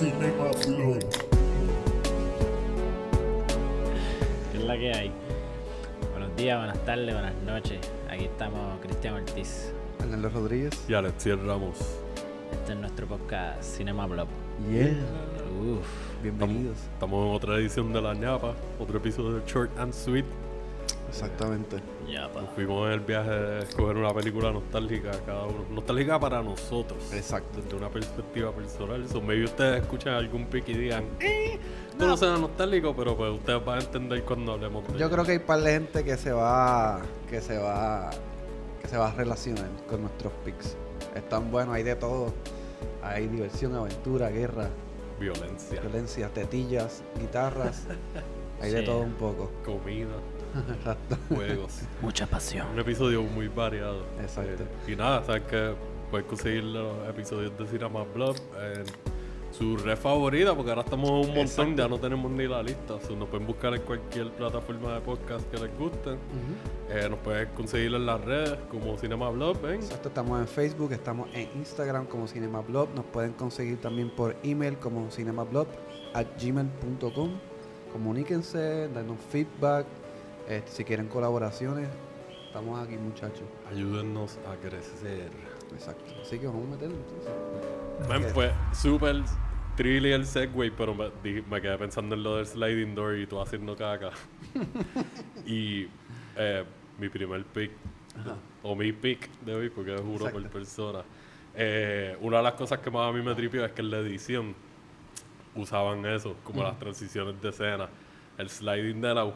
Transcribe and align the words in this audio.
Cinema. 0.00 0.48
¿Qué 4.50 4.56
es 4.56 4.64
la 4.64 4.78
que 4.78 4.92
hay? 4.94 5.12
Buenos 6.12 6.34
días, 6.36 6.56
buenas 6.56 6.82
tardes, 6.86 7.12
buenas 7.12 7.34
noches. 7.44 7.80
Aquí 8.08 8.24
estamos 8.24 8.80
Cristian 8.80 9.12
Ortiz. 9.16 9.74
Arnaldo 9.98 10.30
Rodríguez. 10.30 10.72
Y 10.88 10.94
Alexiel 10.94 11.46
Ramos. 11.46 11.76
Este 12.50 12.72
es 12.72 12.78
nuestro 12.78 13.08
podcast 13.08 13.62
Cinema 13.62 14.06
Blog. 14.06 14.28
Yeah. 14.70 14.86
Uf. 15.60 15.86
Bienvenidos. 16.22 16.78
Estamos 16.94 17.26
en 17.26 17.34
otra 17.34 17.56
edición 17.56 17.92
de 17.92 18.00
La 18.00 18.14
ñapa, 18.14 18.54
otro 18.78 18.96
episodio 18.96 19.32
de 19.32 19.46
Short 19.46 19.78
and 19.78 19.92
Sweet. 19.92 20.24
Exactamente. 21.10 21.76
Ya, 22.08 22.32
pa. 22.32 22.40
Nos 22.42 22.50
fuimos 22.50 22.86
en 22.86 22.92
el 22.94 23.00
viaje 23.00 23.30
de 23.30 23.58
escoger 23.64 23.96
una 23.96 24.14
película 24.14 24.50
nostálgica 24.52 25.10
cada 25.26 25.44
uno. 25.44 25.64
Nostálgica 25.70 26.18
para 26.18 26.42
nosotros. 26.42 27.12
Exacto. 27.12 27.60
Desde 27.60 27.76
una 27.76 27.88
perspectiva 27.90 28.52
personal. 28.52 29.06
So, 29.08 29.20
maybe 29.20 29.44
ustedes 29.44 29.82
escuchan 29.82 30.14
algún 30.14 30.46
pick 30.46 30.68
y 30.68 30.74
digan, 30.74 31.04
eh, 31.20 31.58
no 31.98 32.16
suena 32.16 32.38
nostálgico, 32.38 32.94
pero 32.96 33.16
pues 33.16 33.30
ustedes 33.32 33.64
van 33.64 33.78
a 33.80 33.82
entender 33.82 34.24
cuando 34.24 34.52
hablemos 34.52 34.84
de 34.86 34.92
Yo 34.92 34.98
ello. 34.98 35.10
creo 35.10 35.24
que 35.24 35.32
hay 35.32 35.38
un 35.38 35.44
par 35.44 35.60
de 35.60 35.72
gente 35.72 36.04
que 36.04 36.16
se 36.16 36.32
va 36.32 37.00
que 37.28 37.40
se 37.40 37.58
va 37.58 38.10
que 38.80 38.88
se 38.88 38.96
va 38.96 39.08
a 39.08 39.12
relacionar 39.14 39.68
con 39.88 40.00
nuestros 40.02 40.32
picks. 40.44 40.76
Están 41.14 41.50
buenos, 41.50 41.74
hay 41.74 41.82
de 41.82 41.96
todo. 41.96 42.32
Hay 43.02 43.26
diversión, 43.28 43.74
aventura, 43.74 44.30
guerra, 44.30 44.68
Violencia, 45.18 45.80
violencia, 45.82 46.28
tetillas, 46.30 47.02
guitarras. 47.18 47.82
Hay 48.62 48.70
de 48.72 48.82
todo 48.82 49.00
un 49.00 49.12
poco. 49.14 49.50
comida, 49.64 50.08
Exacto. 50.76 51.16
juegos. 51.28 51.80
Mucha 52.00 52.26
pasión. 52.26 52.66
Un 52.72 52.78
episodio 52.80 53.22
muy 53.22 53.48
variado. 53.48 54.04
Exacto. 54.20 54.64
Eh, 54.64 54.92
y 54.92 54.96
nada, 54.96 55.24
sabes 55.24 55.42
que 55.42 55.74
puedes 56.10 56.26
conseguir 56.26 56.64
los 56.64 57.08
episodios 57.08 57.56
de 57.56 57.66
Cinema 57.66 58.02
Blog 58.04 58.36
en 58.60 58.84
su 59.52 59.76
red 59.76 59.96
favorita, 59.96 60.54
porque 60.54 60.70
ahora 60.70 60.82
estamos 60.82 61.10
en 61.10 61.30
un 61.30 61.36
montón, 61.36 61.76
ya 61.76 61.88
no 61.88 61.98
tenemos 61.98 62.30
ni 62.30 62.46
la 62.46 62.62
lista. 62.62 63.00
So, 63.00 63.16
nos 63.16 63.28
pueden 63.28 63.46
buscar 63.46 63.74
en 63.74 63.82
cualquier 63.82 64.30
plataforma 64.30 64.94
de 64.94 65.00
podcast 65.00 65.48
que 65.50 65.58
les 65.58 65.76
guste. 65.78 66.10
Eh, 66.88 67.08
nos 67.08 67.18
pueden 67.18 67.48
conseguir 67.50 67.94
en 67.94 68.06
las 68.06 68.20
redes 68.20 68.56
como 68.70 68.96
Cinema 68.96 69.28
Blog, 69.30 69.60
¿ven? 69.60 69.76
Exacto, 69.76 70.08
estamos 70.08 70.40
en 70.40 70.46
Facebook, 70.46 70.92
estamos 70.92 71.28
en 71.34 71.48
Instagram 71.56 72.06
como 72.06 72.26
CinemaBlog, 72.26 72.94
nos 72.94 73.04
pueden 73.06 73.32
conseguir 73.32 73.80
también 73.80 74.10
por 74.10 74.36
email 74.42 74.76
como 74.78 75.10
cinemablog 75.10 75.66
at 76.14 76.26
gmail.com. 76.40 77.30
Comuníquense, 77.92 78.88
danos 78.88 79.18
feedback, 79.30 79.84
eh, 80.50 80.62
si 80.66 80.84
quieren 80.84 81.06
colaboraciones, 81.06 81.88
estamos 82.46 82.84
aquí 82.84 82.96
muchachos. 82.96 83.44
Ayúdennos 83.70 84.38
a 84.50 84.56
crecer. 84.56 85.30
Exacto, 85.72 86.12
así 86.20 86.38
que 86.38 86.46
vamos 86.48 86.66
a 86.66 86.70
meterlo 86.72 86.96
entonces. 86.96 88.08
Man, 88.08 88.24
fue 88.34 88.52
súper 88.72 89.22
trilly 89.76 90.10
el 90.10 90.26
segue, 90.26 90.72
pero 90.72 90.92
me, 90.94 91.10
me 91.48 91.60
quedé 91.60 91.78
pensando 91.78 92.16
en 92.16 92.24
lo 92.24 92.36
del 92.36 92.46
sliding 92.46 92.96
door 92.96 93.16
y 93.16 93.26
tú 93.26 93.40
haciendo 93.40 93.76
caca. 93.76 94.10
y 95.46 95.86
eh, 96.36 96.64
mi 96.98 97.08
primer 97.08 97.44
pick, 97.44 97.70
o 98.64 98.74
mi 98.74 98.92
pick 98.92 99.30
de 99.42 99.54
hoy, 99.54 99.70
porque 99.70 99.94
es 99.94 100.00
juro 100.00 100.30
por 100.32 100.42
persona. 100.48 101.04
Eh, 101.54 102.16
una 102.20 102.38
de 102.38 102.42
las 102.42 102.54
cosas 102.54 102.80
que 102.80 102.90
más 102.90 103.08
a 103.08 103.12
mí 103.12 103.22
me 103.22 103.34
tripió 103.36 103.64
es 103.64 103.70
que 103.70 103.82
en 103.82 103.90
la 103.90 103.98
edición 103.98 104.54
usaban 105.54 106.04
eso, 106.06 106.34
como 106.42 106.64
las 106.64 106.76
transiciones 106.76 107.40
de 107.40 107.50
escena. 107.50 107.88
El 108.36 108.50
sliding 108.50 109.00
de 109.00 109.14
la... 109.14 109.32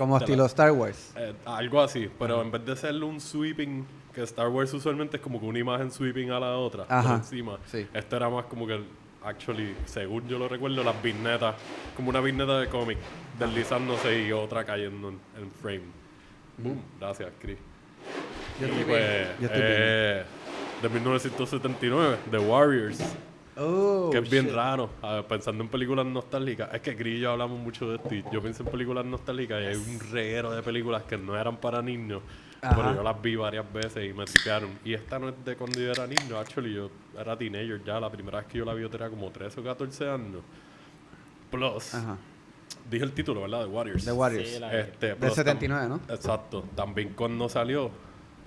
Como 0.00 0.18
la- 0.18 0.24
estilo 0.24 0.46
Star 0.46 0.72
Wars. 0.72 1.12
Eh, 1.16 1.32
algo 1.44 1.80
así, 1.80 2.10
pero 2.18 2.40
en 2.42 2.50
vez 2.50 2.64
de 2.64 2.74
ser 2.76 2.94
un 3.04 3.20
sweeping, 3.20 3.86
que 4.14 4.22
Star 4.22 4.48
Wars 4.48 4.72
usualmente 4.74 5.18
es 5.18 5.22
como 5.22 5.38
que 5.38 5.46
una 5.46 5.58
imagen 5.58 5.90
sweeping 5.92 6.30
a 6.30 6.40
la 6.40 6.56
otra, 6.56 6.84
por 6.86 7.12
encima. 7.12 7.58
sí. 7.66 7.86
Esto 7.94 8.16
era 8.16 8.28
más 8.28 8.46
como 8.46 8.66
que, 8.66 8.80
actually, 9.24 9.76
según 9.84 10.26
yo 10.26 10.38
lo 10.38 10.48
recuerdo, 10.48 10.82
las 10.82 11.00
vignetas, 11.02 11.54
como 11.94 12.08
una 12.10 12.20
vigneta 12.20 12.58
de 12.58 12.68
cómic, 12.68 12.98
deslizándose 13.38 14.22
y 14.26 14.32
otra 14.32 14.64
cayendo 14.64 15.10
en, 15.10 15.20
en 15.40 15.50
frame. 15.52 15.82
Boom, 16.58 16.82
gracias, 16.98 17.30
Chris. 17.40 17.58
Yo 18.60 18.66
y 18.66 18.70
estoy 18.70 18.84
pues, 18.84 19.00
bien, 19.08 19.28
yo 19.40 19.46
estoy 19.46 19.62
bien. 19.62 19.74
eh, 19.78 20.24
de 20.82 20.88
1979, 20.88 22.16
The 22.30 22.38
Warriors. 22.38 22.98
Oh, 23.56 24.10
Que 24.10 24.18
es 24.18 24.30
bien 24.30 24.46
shit. 24.46 24.54
raro, 24.54 24.90
ver, 25.02 25.26
pensando 25.26 25.62
en 25.64 25.68
películas 25.68 26.06
nostálgicas. 26.06 26.72
Es 26.72 26.80
que 26.80 26.96
y 27.08 27.20
yo 27.20 27.32
hablamos 27.32 27.58
mucho 27.58 27.88
de 27.90 27.96
esto 27.96 28.14
y 28.14 28.24
yo 28.32 28.40
pienso 28.40 28.62
en 28.62 28.70
películas 28.70 29.04
nostálgicas 29.04 29.60
y 29.62 29.66
hay 29.66 29.76
un 29.76 30.00
reguero 30.10 30.50
de 30.52 30.62
películas 30.62 31.02
que 31.02 31.18
no 31.18 31.36
eran 31.36 31.56
para 31.56 31.82
niños, 31.82 32.22
Ajá. 32.62 32.76
pero 32.76 32.94
yo 32.94 33.02
las 33.02 33.20
vi 33.20 33.36
varias 33.36 33.70
veces 33.72 34.08
y 34.08 34.12
me 34.12 34.24
tripearon. 34.24 34.78
Y 34.84 34.94
esta 34.94 35.18
no 35.18 35.28
es 35.30 35.44
de 35.44 35.56
cuando 35.56 35.80
yo 35.80 35.90
era 35.90 36.06
niño, 36.06 36.38
actually 36.38 36.74
yo 36.74 36.90
era 37.18 37.36
teenager 37.36 37.82
ya, 37.84 37.98
la 38.00 38.10
primera 38.10 38.38
vez 38.38 38.46
que 38.46 38.58
yo 38.58 38.64
la 38.64 38.72
vi 38.72 38.82
yo 38.82 38.90
tenía 38.90 39.10
como 39.10 39.30
13 39.30 39.60
o 39.60 39.64
14 39.64 40.08
años. 40.08 40.42
Plus, 41.50 41.94
Ajá. 41.94 42.16
dije 42.88 43.04
el 43.04 43.12
título, 43.12 43.42
¿verdad? 43.42 43.64
The 43.64 43.70
Warriors. 43.70 44.04
The 44.04 44.12
Warriors. 44.12 44.48
Sí, 44.48 44.62
Este, 44.72 45.16
plus, 45.16 45.34
79, 45.34 45.88
¿no? 45.88 46.00
Exacto. 46.14 46.64
También 46.76 47.14
cuando 47.14 47.48
salió, 47.48 47.90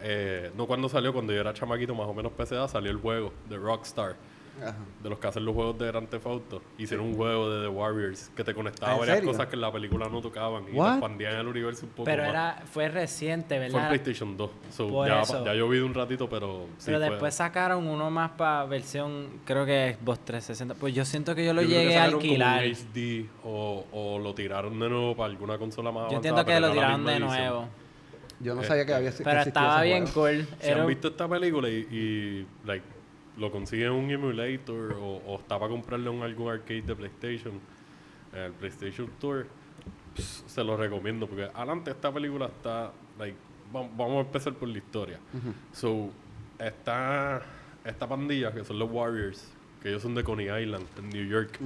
eh, 0.02 0.52
no 0.56 0.66
cuando 0.66 0.88
salió, 0.88 1.12
cuando 1.12 1.34
yo 1.34 1.42
era 1.42 1.54
chamaquito, 1.54 1.94
más 1.94 2.08
o 2.08 2.14
menos 2.14 2.32
PCA, 2.32 2.68
salió 2.70 2.90
el 2.92 2.98
juego 2.98 3.34
de 3.50 3.58
Rockstar 3.58 4.16
Ajá. 4.62 4.76
de 5.02 5.10
los 5.10 5.18
que 5.20 5.28
hacen 5.28 5.44
los 5.46 5.56
juegos 5.56 5.78
de 5.80 5.88
Grand 5.88 6.08
Theft 6.08 6.26
Auto, 6.28 6.62
hicieron 6.78 7.08
un 7.08 7.16
juego 7.16 7.50
de 7.50 7.64
The 7.64 7.68
Warriors 7.70 8.30
que 8.36 8.44
te 8.44 8.54
conectaba 8.54 8.92
¿Ah, 8.92 8.92
a 8.92 8.96
en 8.96 9.00
varias 9.00 9.18
serio? 9.18 9.32
cosas 9.32 9.48
que 9.48 9.56
en 9.56 9.62
la 9.62 9.72
película 9.72 10.08
no 10.10 10.22
tocaban 10.22 10.66
y 10.72 10.78
What? 10.78 10.86
te 10.86 10.92
expandían 11.00 11.36
el 11.38 11.48
universo 11.48 11.86
un 11.86 11.92
poco 11.92 12.04
Pero 12.06 12.22
más. 12.24 12.30
era, 12.32 12.62
fue 12.72 12.88
reciente, 12.88 13.56
Fue 13.58 13.66
en 13.66 13.74
¿verdad? 13.74 13.88
PlayStation 13.90 14.38
2. 14.38 14.52
So, 14.72 14.90
Por 14.90 15.08
ya, 15.08 15.22
eso. 15.22 15.44
ya 15.44 15.54
yo 15.56 15.68
vi 15.70 15.78
de 15.78 15.84
un 15.84 15.94
ratito, 15.94 16.30
pero 16.30 16.68
sí 16.78 16.86
Pero 16.86 17.00
fue- 17.00 17.10
después 17.10 17.34
sacaron 17.36 17.88
uno 17.88 18.10
más 18.12 18.32
para 18.32 18.66
versión, 18.66 19.28
creo 19.46 19.66
que 19.66 19.90
es 19.90 19.98
Xbox 19.98 20.20
360. 20.26 20.76
Pues 20.76 20.94
yo 20.94 21.04
siento 21.06 21.34
que 21.36 21.46
yo 21.46 21.54
lo 21.54 21.62
yo 21.64 21.70
llegué 21.70 21.98
a 21.98 22.06
sacaron 22.06 22.20
como 22.22 22.34
un 22.36 22.42
alquilar. 22.44 22.64
HD 22.64 23.30
o, 23.44 23.86
o 23.92 24.20
lo 24.20 24.34
tiraron 24.36 24.80
de 24.80 24.90
nuevo 24.90 25.16
para 25.16 25.32
alguna 25.32 25.58
consola 25.58 25.92
más 25.92 26.12
Yo 26.12 26.18
avanzada, 26.18 26.18
entiendo 26.18 26.46
que 26.46 26.60
lo 26.60 26.72
tiraron 26.72 27.06
de 27.06 27.12
edición. 27.14 27.30
nuevo. 27.30 27.68
Yo 28.40 28.56
no 28.56 28.64
sabía 28.64 28.86
que 28.86 28.94
había 28.94 29.12
Pero 29.24 29.40
estaba 29.42 29.78
ese 29.78 29.86
bien 29.94 30.06
juego. 30.08 30.28
cool. 30.46 30.48
Si 30.60 30.70
Era 30.70 30.82
han 30.82 30.88
visto 30.88 31.08
esta 31.08 31.28
película 31.30 31.70
y, 31.70 31.88
y, 31.90 32.48
like, 32.66 32.86
lo 33.38 33.52
consiguen 33.52 33.88
en 33.88 33.94
un 33.94 34.12
emulator 34.12 34.94
o, 34.94 35.18
o 35.26 35.36
está 35.40 35.58
para 35.58 35.70
comprarlo 35.70 36.12
en 36.14 36.22
algún 36.24 36.52
arcade 36.52 36.82
de 36.84 36.96
PlayStation, 36.96 37.54
el 38.34 38.52
PlayStation 38.54 39.10
Tour, 39.20 39.48
pues, 40.16 40.44
se 40.48 40.64
lo 40.64 40.78
recomiendo 40.78 41.28
porque 41.28 41.44
adelante 41.54 41.92
esta 41.92 42.12
película 42.14 42.46
está, 42.48 42.92
like, 43.18 43.38
va- 43.76 43.82
vamos 43.98 44.18
a 44.18 44.20
empezar 44.22 44.54
por 44.54 44.68
la 44.70 44.78
historia. 44.78 45.20
So, 45.72 46.10
está 46.60 47.42
esta 47.84 48.08
pandilla 48.08 48.52
que 48.54 48.64
son 48.64 48.80
los 48.80 48.90
Warriors, 48.92 49.52
que 49.84 49.90
ellos 49.90 50.02
son 50.02 50.16
de 50.16 50.24
Coney 50.24 50.46
Island, 50.64 50.86
en 50.98 51.10
New 51.10 51.26
York. 51.28 51.60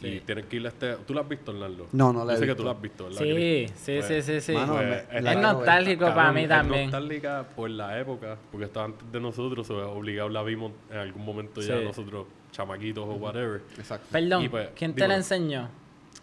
Y 0.00 0.04
Sí. 0.04 0.22
tienen 0.26 0.44
que 0.46 0.56
ir 0.56 0.66
a 0.66 0.68
este... 0.70 0.96
¿Tú 1.06 1.14
la 1.14 1.20
has 1.22 1.28
visto, 1.28 1.52
Orlando? 1.52 1.86
No, 1.92 2.12
no 2.12 2.24
la 2.24 2.32
he 2.32 2.36
Yo 2.36 2.40
sé 2.40 2.46
que 2.46 2.52
visto. 2.52 2.62
tú 2.62 2.64
la 2.64 2.70
has 2.72 2.82
visto. 2.82 3.10
Sí, 3.12 3.66
sí, 3.76 3.92
Pues, 4.00 4.06
sí, 4.06 4.22
sí, 4.22 4.40
sí. 4.40 4.52
Mano, 4.52 4.74
Pues, 4.74 4.86
me- 4.88 5.18
es 5.18 5.24
es 5.36 5.38
nostálgico 5.42 6.04
para 6.06 6.32
mí 6.32 6.42
es 6.42 6.48
también. 6.48 6.90
nostálgica 6.90 7.46
por 7.54 7.70
la 7.70 7.98
época, 8.00 8.36
porque 8.50 8.66
estaba 8.66 8.86
antes 8.86 9.10
de 9.10 9.20
nosotros, 9.20 9.70
o 9.70 9.92
obligado 9.92 10.28
la 10.28 10.42
vimos 10.42 10.72
en 10.90 10.98
algún 10.98 11.24
momento 11.24 11.60
ya 11.60 11.78
Sí. 11.78 11.84
nosotros, 11.84 12.26
chamaquitos 12.50 13.04
o 13.08 13.12
whatever. 13.14 13.62
Exacto. 13.78 14.08
Perdón, 14.10 14.42
Y 14.44 14.48
pues, 14.48 14.68
¿quién 14.74 14.92
te 14.92 15.06
la 15.06 15.14
enseñó? 15.14 15.68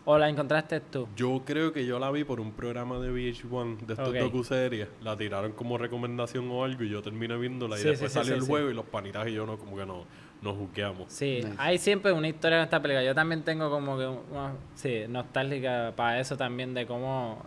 ¿O 0.04 0.18
la 0.18 0.28
encontraste 0.30 0.80
tú? 0.82 1.08
Yo 1.16 1.44
creo 1.46 1.72
que 1.72 1.86
yo 1.86 1.98
la 2.00 2.10
vi 2.12 2.24
por 2.24 2.40
un 2.40 2.52
programa 2.54 3.00
de 3.00 3.10
VH1 3.12 3.78
de 3.86 3.94
estos 3.94 4.10
Ok. 4.10 4.16
docuseries. 4.16 4.88
La 5.04 5.16
tiraron 5.16 5.52
como 5.54 5.78
recomendación 5.78 6.50
o 6.52 6.64
algo 6.66 6.84
y 6.84 6.90
yo 6.90 7.02
terminé 7.02 7.38
viéndola 7.38 7.78
y 7.78 7.84
Sí, 7.84 7.88
después 7.90 8.12
sí, 8.12 8.18
sí, 8.20 8.26
salió 8.26 8.34
sí, 8.34 8.40
el 8.40 8.46
sí. 8.46 8.50
juego 8.52 8.70
y 8.72 8.74
los 8.74 8.86
panitas 8.86 9.28
y 9.28 9.34
yo 9.34 9.46
no, 9.46 9.58
como 9.58 9.78
que 9.78 9.86
no, 9.86 10.06
nos 10.42 10.56
juqueamos. 10.58 11.12
Sí, 11.12 11.42
Nice. 11.44 11.56
hay 11.58 11.78
siempre 11.78 12.12
una 12.12 12.28
historia 12.28 12.58
en 12.58 12.64
esta 12.64 12.82
película. 12.82 13.04
Yo 13.04 13.14
también 13.16 13.44
tengo 13.44 13.70
como 13.70 13.98
que 13.98 14.08
una, 14.08 14.54
sí, 14.76 15.04
nostálgica 15.08 15.94
para 15.96 16.20
eso 16.20 16.36
también 16.38 16.74
de 16.74 16.86
cómo 16.88 17.44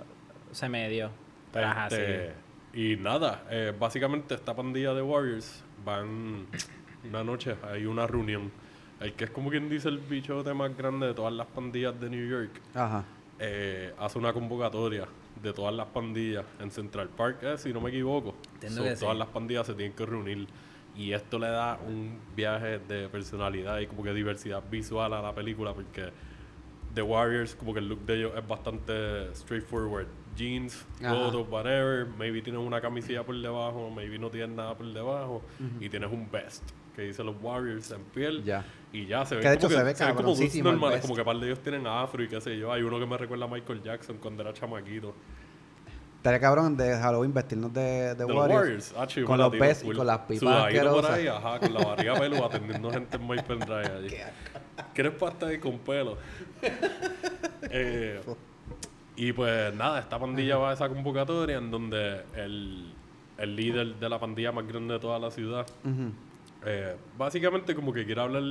se 0.53 0.69
me 0.69 0.88
dio. 0.88 1.10
Pero 1.53 1.66
ajá, 1.66 1.91
sí. 1.91 1.97
Este, 1.99 2.32
Y 2.72 2.97
nada, 2.97 3.44
eh, 3.50 3.72
básicamente 3.78 4.34
esta 4.34 4.55
pandilla 4.55 4.94
de 4.94 5.03
Warriors 5.03 5.62
van 5.84 6.47
una 7.09 7.22
noche, 7.25 7.56
hay 7.71 7.87
una 7.87 8.06
reunión. 8.06 8.50
El 9.00 9.12
que 9.15 9.25
es 9.25 9.31
como 9.31 9.50
quien 9.50 9.69
dice 9.69 9.88
el 9.88 9.99
bichote 9.99 10.55
más 10.55 10.76
grande 10.76 11.08
de 11.08 11.14
todas 11.14 11.32
las 11.32 11.47
pandillas 11.49 11.99
de 12.00 12.08
New 12.08 12.29
York, 12.29 12.61
Ajá. 12.75 13.05
eh, 13.38 13.93
hace 13.99 14.19
una 14.19 14.32
convocatoria 14.32 15.06
de 15.43 15.52
todas 15.52 15.75
las 15.75 15.87
pandillas 15.88 16.44
en 16.61 16.70
Central 16.70 17.08
Park, 17.08 17.38
eh, 17.43 17.58
si 17.58 17.73
no 17.73 17.81
me 17.81 17.90
equivoco. 17.90 18.35
Entiendo 18.55 18.79
So, 18.82 18.88
que 18.88 18.94
sí. 18.97 19.00
todas 19.00 19.17
las 19.19 19.29
pandillas 19.29 19.67
se 19.67 19.75
tienen 19.75 19.93
que 19.97 20.06
reunir. 20.06 20.47
Y 20.96 21.12
esto 21.12 21.38
le 21.38 21.49
da 21.49 21.79
un 21.87 22.20
viaje 22.37 22.79
de 22.79 23.08
personalidad 23.08 23.81
y 23.81 23.87
como 23.87 24.02
que 24.02 24.12
diversidad 24.12 24.62
visual 24.70 25.12
a 25.12 25.20
la 25.20 25.35
película 25.35 25.75
porque 25.75 26.11
The 26.94 27.02
Warriors, 27.02 27.56
como 27.56 27.75
que 27.75 27.81
el 27.81 27.88
look 27.88 28.06
de 28.06 28.14
ellos 28.14 28.32
es 28.37 28.46
bastante 28.46 29.35
straightforward. 29.35 30.06
Jeans, 30.37 30.85
rotos, 31.00 31.46
whatever. 31.49 32.06
Maybe 32.06 32.43
tienes 32.43 32.61
una 32.61 32.81
camisilla 32.81 33.25
por 33.25 33.41
debajo, 33.41 33.91
maybe 33.91 34.19
no 34.19 34.31
tienes 34.31 34.56
nada 34.56 34.76
por 34.76 34.87
debajo. 34.93 35.43
Y 35.81 35.88
tienes 35.88 36.11
un 36.11 36.31
vest 36.31 36.62
que 36.94 37.02
dice 37.02 37.25
los 37.25 37.35
Warriors 37.43 37.90
en 37.90 38.05
piel. 38.05 38.44
Ya. 38.44 38.64
Y 38.93 39.06
ya 39.06 39.25
se 39.26 39.35
ve 39.35 39.43
Que 39.43 39.49
de 39.49 39.56
como 39.56 39.67
hecho 39.67 39.76
se 39.76 39.85
ve 39.85 40.14
como 40.14 40.70
normales, 40.70 41.00
como 41.00 41.17
que 41.17 41.25
par 41.25 41.37
de 41.38 41.47
ellos 41.47 41.58
tienen 41.61 41.87
afro 41.87 42.23
y 42.23 42.29
qué 42.29 42.40
sé 42.40 42.56
yo. 42.56 42.73
Hay 42.73 42.82
uno 42.82 42.99
que 42.99 43.06
me 43.06 43.19
recuerda 43.19 43.47
a 43.47 43.49
Michael 43.49 43.82
Jackson 43.82 44.19
cuando 44.19 44.43
era 44.43 44.52
chamaquito. 44.52 45.14
Estaría 46.25 46.41
cabrón 46.41 46.75
de 46.75 46.97
Halloween 46.97 47.35
vestirnos 47.35 47.71
de, 47.75 47.82
de, 47.82 48.15
De 48.15 48.25
Warriors. 48.25 48.55
Warriors. 48.55 48.94
Ah, 48.97 49.06
chico, 49.06 49.26
Con 49.26 49.37
los 49.37 49.53
bes 49.53 49.85
y 49.85 49.93
con 49.93 50.06
las 50.06 50.21
pipas 50.21 50.73
por 50.73 51.11
ahí, 51.11 51.26
ajá, 51.26 51.61
con 51.61 51.75
la 51.75 51.85
barriga 51.85 52.15
peluda 52.19 52.47
atendiendo 52.47 52.91
gente 52.91 53.19
en 53.19 53.26
Maple 53.26 53.56
Drive 53.56 53.93
allí. 53.94 54.17
¿Quieres 54.94 55.12
pasta 55.12 55.49
ahí 55.49 55.59
con 55.59 55.79
pelo? 55.81 56.17
Eh, 57.71 58.21
y 59.17 59.32
pues 59.32 59.75
nada, 59.75 59.99
esta 59.99 60.19
pandilla 60.19 60.56
va 60.56 60.71
a 60.71 60.75
esa 60.75 60.88
convocatoria 60.88 61.59
en 61.59 61.71
donde 61.71 62.23
el, 62.37 62.93
el 63.38 63.56
líder 63.56 63.97
de 63.97 64.09
la 64.09 64.19
pandilla 64.19 64.53
más 64.53 64.67
grande 64.67 64.94
de 64.94 65.00
toda 65.00 65.19
la 65.19 65.31
ciudad, 65.31 65.67
eh, 66.65 66.97
básicamente 67.19 67.75
como 67.75 67.93
que 67.93 68.05
quiere 68.05 68.21
hablar, 68.21 68.43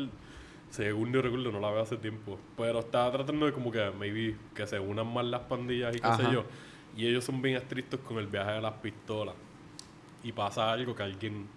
según 0.69 1.13
yo 1.13 1.21
recuerdo, 1.21 1.51
no 1.51 1.59
la 1.59 1.71
veo 1.71 1.81
hace 1.81 1.97
tiempo, 1.97 2.37
pero 2.57 2.79
está 2.79 3.09
tratando 3.11 3.45
de 3.45 3.53
como 3.53 3.71
que 3.71 3.91
maybe 3.97 4.35
que 4.53 4.67
se 4.67 4.79
unan 4.79 5.07
más 5.07 5.25
las 5.25 5.41
pandillas 5.41 5.95
y 5.95 5.99
qué 5.99 6.13
sé 6.17 6.23
yo. 6.31 6.43
Y 6.95 7.07
ellos 7.07 7.23
son 7.23 7.41
bien 7.41 7.55
estrictos 7.57 7.99
con 8.01 8.17
el 8.17 8.27
viaje 8.27 8.51
de 8.51 8.61
las 8.61 8.73
pistolas. 8.73 9.35
Y 10.23 10.31
pasa 10.31 10.71
algo 10.71 10.95
que 10.95 11.03
alguien 11.03 11.47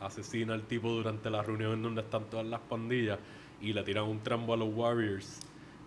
asesina 0.00 0.54
al 0.54 0.62
tipo 0.64 0.90
durante 0.90 1.30
la 1.30 1.42
reunión 1.42 1.72
en 1.74 1.82
donde 1.82 2.00
están 2.02 2.24
todas 2.24 2.44
las 2.46 2.60
pandillas 2.60 3.18
y 3.60 3.72
le 3.72 3.82
tiran 3.84 4.04
un 4.04 4.20
trambo 4.20 4.54
a 4.54 4.56
los 4.56 4.68
Warriors. 4.74 5.40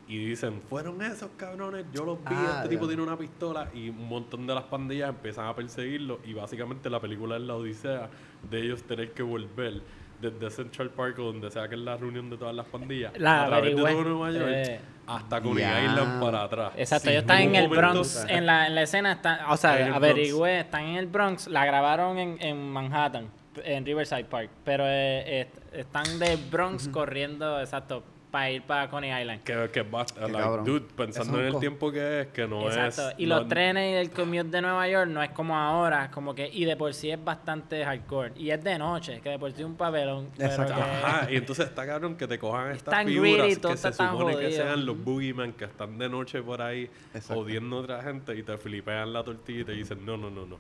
Y 0.08 0.24
dicen, 0.24 0.62
fueron 0.70 1.02
esos 1.02 1.32
cabrones, 1.36 1.86
yo 1.92 2.06
los 2.06 2.20
vi, 2.20 2.26
Ah, 2.30 2.58
este 2.58 2.70
tipo 2.70 2.84
ya. 2.84 2.90
tiene 2.90 3.02
una 3.04 3.18
pistola 3.18 3.70
y 3.74 3.90
un 3.90 4.08
montón 4.08 4.46
de 4.46 4.54
las 4.54 4.64
pandillas 4.66 5.10
empiezan 5.10 5.48
a 5.48 5.56
perseguirlo 5.56 6.20
y 6.24 6.34
básicamente 6.34 6.90
la 6.92 7.00
película 7.02 7.38
es 7.38 7.42
la 7.42 7.56
odisea 7.56 8.10
de 8.50 8.62
ellos 8.62 8.84
tener 8.84 9.14
que 9.14 9.24
volver 9.24 9.82
desde 10.22 10.50
Central 10.50 10.90
Park 10.92 11.20
o 11.20 11.24
donde 11.24 11.52
sea 11.52 11.68
que 11.68 11.76
es 11.76 11.82
la 11.82 11.98
reunión 11.98 12.30
de 12.30 12.38
todas 12.38 12.56
las 12.56 12.66
pandillas 12.66 13.12
La 13.18 13.44
a 13.44 13.48
través 13.48 13.76
de 13.76 13.82
averigüé. 13.82 14.04
todo 14.04 14.16
Nueva 14.16 14.32
York 14.32 14.52
Eh. 14.54 14.80
hasta 15.08 15.42
Coney 15.42 15.64
Ya. 15.64 15.84
Island 15.86 16.22
para 16.22 16.44
atrás. 16.44 16.72
Exacto, 16.78 17.10
ellos 17.10 17.22
están 17.22 17.42
en 17.42 17.56
el 17.56 17.68
momento- 17.70 17.92
Bronx, 17.94 18.26
en 18.30 18.46
la, 18.46 18.68
en 18.68 18.76
la 18.76 18.82
escena, 18.82 19.12
están, 19.14 19.40
o 19.50 19.58
sea, 19.58 19.94
averigüé, 19.96 20.60
están 20.62 20.84
en 20.86 20.96
el 20.98 21.08
Bronx, 21.08 21.48
la 21.48 21.66
grabaron 21.66 22.18
en, 22.18 22.38
en 22.42 22.70
Manhattan, 22.72 23.30
en 23.64 23.86
Riverside 23.86 24.26
Park, 24.26 24.50
pero 24.64 24.84
eh, 24.88 25.42
est- 25.42 25.74
están 25.76 26.18
de 26.20 26.38
Bronx 26.50 26.88
corriendo, 26.88 27.60
exacto, 27.60 28.04
para 28.36 28.52
ir 28.52 28.64
para 28.64 28.90
Coney 28.90 29.22
Island. 29.22 29.44
Que, 29.44 29.54
que 29.72 29.82
like, 29.84 30.34
cabrón. 30.34 30.66
dude, 30.66 30.86
pensando 30.94 31.40
en 31.40 31.46
el 31.46 31.60
tiempo 31.62 31.90
que 31.90 32.20
es, 32.20 32.28
que 32.28 32.46
no 32.46 32.66
Exacto, 32.68 33.12
es... 33.12 33.16
y 33.18 33.26
no- 33.28 33.40
los 33.40 33.48
trenes 33.48 33.94
y 33.94 33.96
el 33.96 34.12
commute 34.12 34.44
de 34.50 34.62
Nueva 34.62 34.90
York 34.90 35.10
no 35.10 35.24
es 35.24 35.30
como 35.30 35.56
ahora, 35.58 36.12
como 36.12 36.36
que, 36.36 36.50
y 36.52 36.66
de 36.66 36.76
por 36.76 36.94
sí 36.94 37.10
es 37.12 37.24
bastante 37.24 37.86
hardcore, 37.86 38.34
y 38.36 38.50
es 38.50 38.62
de 38.62 38.78
noche, 38.78 39.22
que 39.22 39.30
de 39.30 39.40
por 39.40 39.54
sí 39.54 39.62
es 39.62 39.66
un 39.66 39.78
papelón. 39.78 40.28
pero 40.36 40.50
Exacto. 40.50 40.76
que- 40.76 40.82
Ajá, 40.82 41.32
y 41.32 41.38
entonces 41.38 41.68
está 41.68 41.86
cabrón 41.86 42.18
que 42.18 42.28
te 42.28 42.38
cojan 42.38 42.72
estas 42.72 42.94
tan 42.94 43.08
figuras 43.08 43.32
greedy, 43.46 43.56
todo 43.56 43.72
que 43.72 43.78
se 43.78 43.94
supone 43.94 44.32
que 44.32 44.34
jodido. 44.34 44.52
sean 44.52 44.86
los 44.86 45.02
boogeyman 45.02 45.54
que 45.54 45.64
están 45.64 45.98
de 45.98 46.10
noche 46.10 46.42
por 46.42 46.62
ahí 46.62 46.90
Exacto. 47.14 47.36
jodiendo 47.42 47.78
a 47.78 47.80
otra 47.80 48.04
gente 48.04 48.36
y 48.36 48.44
te 48.44 48.58
flipean 48.58 49.14
la 49.14 49.24
tortilla 49.24 49.62
y 49.62 49.64
te 49.64 49.72
dicen, 49.72 50.06
no, 50.06 50.18
no, 50.18 50.30
no, 50.30 50.46
no. 50.46 50.58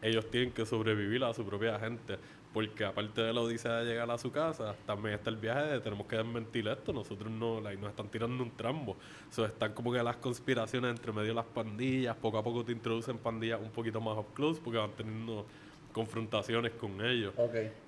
Ellos 0.00 0.30
tienen 0.30 0.50
que 0.52 0.64
sobrevivir 0.64 1.22
a 1.24 1.34
su 1.34 1.44
propia 1.44 1.78
gente. 1.78 2.16
Porque 2.52 2.84
aparte 2.84 3.22
de 3.22 3.32
la 3.32 3.40
odisea 3.40 3.76
de 3.76 3.86
llegar 3.86 4.10
a 4.10 4.18
su 4.18 4.30
casa, 4.30 4.74
también 4.84 5.14
está 5.14 5.30
el 5.30 5.36
viaje 5.36 5.62
de 5.62 5.80
tenemos 5.80 6.06
que 6.06 6.16
desmentir 6.16 6.68
esto. 6.68 6.92
Nosotros 6.92 7.30
no, 7.30 7.60
like, 7.60 7.80
nos 7.80 7.90
están 7.90 8.08
tirando 8.08 8.42
un 8.42 8.50
trambo. 8.50 8.96
So, 9.30 9.46
están 9.46 9.72
como 9.72 9.90
que 9.90 10.02
las 10.02 10.16
conspiraciones 10.16 10.90
entre 10.90 11.12
medio 11.12 11.28
de 11.28 11.34
las 11.34 11.46
pandillas. 11.46 12.14
Poco 12.16 12.38
a 12.38 12.42
poco 12.42 12.64
te 12.64 12.72
introducen 12.72 13.16
pandillas 13.16 13.60
un 13.60 13.70
poquito 13.70 14.00
más 14.00 14.18
up 14.18 14.34
close 14.34 14.60
porque 14.62 14.78
van 14.78 14.92
teniendo 14.92 15.46
confrontaciones 15.92 16.72
con 16.72 17.04
ellos. 17.04 17.32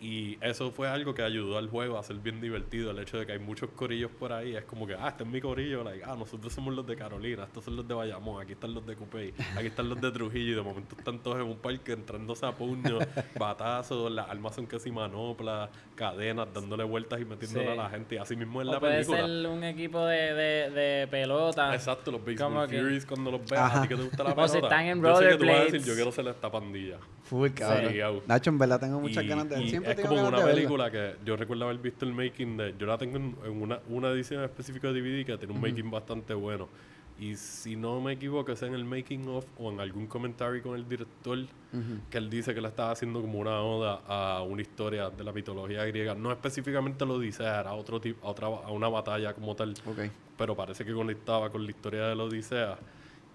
Y 0.00 0.38
eso 0.40 0.70
fue 0.70 0.88
algo 0.88 1.14
que 1.14 1.22
ayudó 1.22 1.58
al 1.58 1.68
juego 1.68 1.98
a 1.98 2.02
ser 2.02 2.16
bien 2.16 2.40
divertido. 2.40 2.90
El 2.90 2.98
hecho 2.98 3.18
de 3.18 3.26
que 3.26 3.32
hay 3.32 3.38
muchos 3.38 3.70
corillos 3.70 4.10
por 4.10 4.32
ahí. 4.32 4.54
Es 4.56 4.64
como 4.64 4.86
que, 4.86 4.94
ah, 4.94 5.08
este 5.08 5.24
es 5.24 5.28
mi 5.30 5.40
corillo. 5.40 5.82
Like, 5.84 6.04
ah, 6.04 6.14
nosotros 6.18 6.52
somos 6.52 6.74
los 6.74 6.86
de 6.86 6.96
Carolina. 6.96 7.44
Estos 7.44 7.64
son 7.64 7.76
los 7.76 7.86
de 7.88 7.94
Bayamón. 7.94 8.42
Aquí 8.42 8.52
están 8.52 8.74
los 8.74 8.86
de 8.86 8.94
Cupey. 8.96 9.32
Aquí 9.56 9.66
están 9.66 9.88
los 9.88 10.00
de 10.00 10.10
Trujillo. 10.12 10.52
Y 10.52 10.54
de 10.54 10.62
momento 10.62 10.94
están 10.98 11.18
todos 11.22 11.36
en 11.36 11.42
un 11.46 11.56
parque 11.56 11.92
entrándose 11.92 12.44
a 12.46 12.52
puños, 12.52 13.02
batazos. 13.38 14.10
Las 14.12 14.28
armas 14.28 14.54
son 14.54 14.66
casi 14.66 14.90
manoplas, 14.90 15.70
cadenas, 15.94 16.48
dándole 16.52 16.84
vueltas 16.84 17.20
y 17.20 17.24
metiéndole 17.24 17.66
Sí. 17.66 17.70
a 17.72 17.74
la 17.74 17.88
gente. 17.90 18.14
Y 18.16 18.18
así 18.18 18.36
mismo 18.36 18.60
en 18.62 18.68
o 18.68 18.72
la 18.72 18.80
puede 18.80 18.94
película. 19.04 19.26
ser 19.26 19.46
un 19.46 19.64
equipo 19.64 20.04
de, 20.06 20.34
de, 20.34 20.70
de 20.70 21.06
pelota. 21.08 21.74
Exacto, 21.74 22.10
los 22.10 22.24
Baseball 22.24 22.68
que- 22.68 22.78
Furies 22.80 23.06
cuando 23.06 23.30
los 23.30 23.48
veas, 23.48 23.62
Ajá. 23.62 23.78
a 23.78 23.82
ti 23.82 23.88
que 23.88 23.96
te 23.96 24.02
gusta 24.02 24.22
la 24.24 24.30
O 24.30 24.34
pelota. 24.34 24.52
si 24.52 24.58
están 24.58 24.84
en 24.86 25.02
yo 25.02 25.16
sé 25.16 25.28
que 25.28 25.36
tú 25.36 25.46
vas 25.46 25.56
a 25.60 25.64
decir, 25.64 25.82
yo 25.84 25.94
quiero 25.94 26.12
ser 26.12 26.26
esta 26.28 26.50
pandilla. 26.50 26.98
Full, 27.24 27.50
cabrón. 27.50 27.92
Sí, 27.92 27.93
au. 28.00 28.22
Nacho, 28.26 28.50
en 28.50 28.58
verdad 28.58 28.80
tengo 28.80 29.00
muchas 29.00 29.24
Y- 29.24 29.26
ganas 29.28 29.48
de 29.48 29.68
Siempre 29.68 29.92
es 29.92 30.00
como 30.08 30.28
una 30.28 30.44
película 30.44 30.90
que 30.90 31.16
yo 31.24 31.36
recuerdo 31.36 31.64
haber 31.64 31.78
visto 31.78 32.04
el 32.04 32.12
making 32.12 32.56
de. 32.56 32.74
Yo 32.78 32.86
la 32.86 32.98
tengo 32.98 33.16
en, 33.16 33.36
en 33.44 33.62
una, 33.62 33.78
una 33.88 34.08
edición 34.10 34.42
específica 34.44 34.92
de 34.92 35.00
DVD 35.00 35.24
que 35.26 35.38
tiene 35.38 35.52
un 35.54 35.60
making 35.60 35.90
bastante 35.90 36.34
bueno. 36.34 36.68
Y 37.16 37.36
si 37.36 37.76
no 37.76 38.00
me 38.00 38.14
equivoco, 38.14 38.50
es 38.50 38.62
en 38.62 38.74
el 38.74 38.84
making 38.84 39.28
of 39.28 39.46
o 39.58 39.70
en 39.70 39.78
algún 39.78 40.08
comentario 40.08 40.60
con 40.64 40.74
el 40.74 40.88
director 40.88 41.38
Ujú. 41.38 41.82
que 42.10 42.18
él 42.18 42.28
dice 42.28 42.52
que 42.52 42.60
le 42.60 42.66
estaba 42.66 42.90
haciendo 42.90 43.20
como 43.20 43.38
una 43.38 43.60
oda 43.60 44.00
a 44.08 44.42
una 44.42 44.62
historia 44.62 45.10
de 45.10 45.22
la 45.22 45.32
mitología 45.32 45.84
griega. 45.84 46.16
No 46.16 46.32
específicamente 46.32 47.06
lo 47.06 47.20
dice, 47.20 47.44
era 47.44 47.72
otro 47.74 48.00
tipo, 48.00 48.26
a, 48.26 48.30
otra, 48.32 48.48
a 48.48 48.70
una 48.72 48.88
batalla 48.88 49.32
como 49.32 49.54
tal 49.54 49.74
Ok. 49.86 50.10
pero 50.36 50.56
parece 50.56 50.84
que 50.84 50.92
conectaba 50.92 51.50
con 51.50 51.62
la 51.64 51.70
historia 51.70 52.08
de 52.08 52.16
la 52.16 52.24
Odisea. 52.24 52.76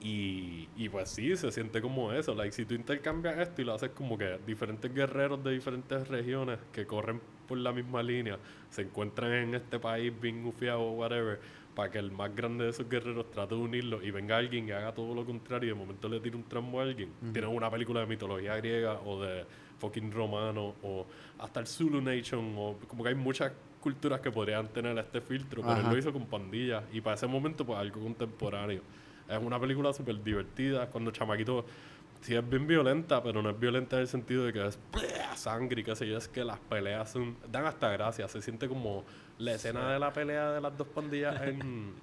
Y, 0.02 0.70
y 0.78 0.88
pues 0.88 1.10
sí, 1.10 1.36
se 1.36 1.52
siente 1.52 1.82
como 1.82 2.14
eso. 2.14 2.34
Like, 2.34 2.54
si 2.54 2.66
tú 2.66 2.74
intercambias 2.74 3.38
esto 3.38 3.62
y 3.62 3.66
lo 3.66 3.74
haces 3.74 3.90
como 3.90 4.18
que 4.18 4.40
diferentes 4.46 4.94
guerreros 4.94 5.44
de 5.44 5.52
diferentes 5.52 6.08
regiones 6.08 6.60
que 6.72 6.86
corren 6.86 7.20
por 7.48 7.58
la 7.58 7.74
misma 7.74 8.04
línea 8.04 8.38
se 8.70 8.84
encuentran 8.84 9.34
en 9.34 9.56
este 9.56 9.80
país 9.80 10.14
bien 10.22 10.44
gufiado 10.44 10.82
o 10.82 10.92
whatever, 10.92 11.40
para 11.76 11.90
que 11.92 11.98
el 11.98 12.12
más 12.12 12.34
grande 12.36 12.66
de 12.66 12.70
esos 12.70 12.88
guerreros 12.88 13.32
trate 13.32 13.56
de 13.56 13.62
unirlos 13.62 14.04
y 14.04 14.12
venga 14.12 14.38
alguien 14.38 14.68
y 14.68 14.72
haga 14.72 14.94
todo 14.94 15.16
lo 15.16 15.26
contrario 15.26 15.70
y 15.72 15.74
de 15.74 15.80
momento 15.80 16.08
le 16.08 16.20
tire 16.20 16.36
un 16.36 16.44
tramo 16.44 16.80
a 16.80 16.84
alguien. 16.84 17.10
Tienes 17.34 17.50
una 17.50 17.70
película 17.72 18.02
de 18.02 18.06
mitología 18.06 18.56
griega 18.58 19.00
o 19.06 19.22
de 19.22 19.46
fucking 19.80 20.12
romano 20.12 20.76
o 20.84 21.06
hasta 21.40 21.60
el 21.62 21.68
Zulu 21.68 22.02
Nation 22.02 22.54
o 22.58 22.78
como 22.88 23.04
que 23.04 23.10
hay 23.10 23.16
muchas 23.16 23.52
culturas 23.80 24.20
que 24.20 24.30
podrían 24.30 24.68
tener 24.68 24.98
este 24.98 25.22
filtro, 25.22 25.62
pero 25.62 25.80
él 25.80 25.88
lo 25.90 25.98
hizo 25.98 26.12
con 26.12 26.26
pandillas 26.26 26.84
y 26.92 27.02
para 27.02 27.16
ese 27.16 27.28
momento 27.28 27.66
pues 27.66 27.80
algo 27.80 28.02
contemporáneo. 28.02 28.82
Es 29.30 29.42
una 29.42 29.60
película 29.60 29.94
súper 29.94 30.22
divertida, 30.24 30.88
cuando 30.88 31.12
chamaquito 31.12 31.66
sí 32.22 32.36
es 32.36 32.50
bien 32.50 32.68
violenta, 32.68 33.22
pero 33.24 33.42
no 33.42 33.50
es 33.50 33.60
violenta 33.60 33.96
en 33.98 34.02
el 34.04 34.08
sentido 34.08 34.44
de 34.46 34.52
que 34.54 34.66
es 34.68 34.78
sangre 35.36 35.82
y 35.82 35.84
qué 35.84 35.96
sé 35.96 36.08
yo, 36.08 36.18
es 36.18 36.28
que 36.28 36.44
las 36.44 36.60
peleas 36.60 37.12
son, 37.12 37.38
dan 37.52 37.66
hasta 37.66 37.90
gracia, 37.90 38.28
se 38.28 38.42
siente 38.42 38.68
como 38.68 39.06
la 39.38 39.54
escena 39.54 39.92
de 39.94 40.00
la 40.00 40.12
pelea 40.12 40.52
de 40.52 40.62
las 40.62 40.78
dos 40.78 40.88
pandillas 40.88 41.42
en 41.44 41.94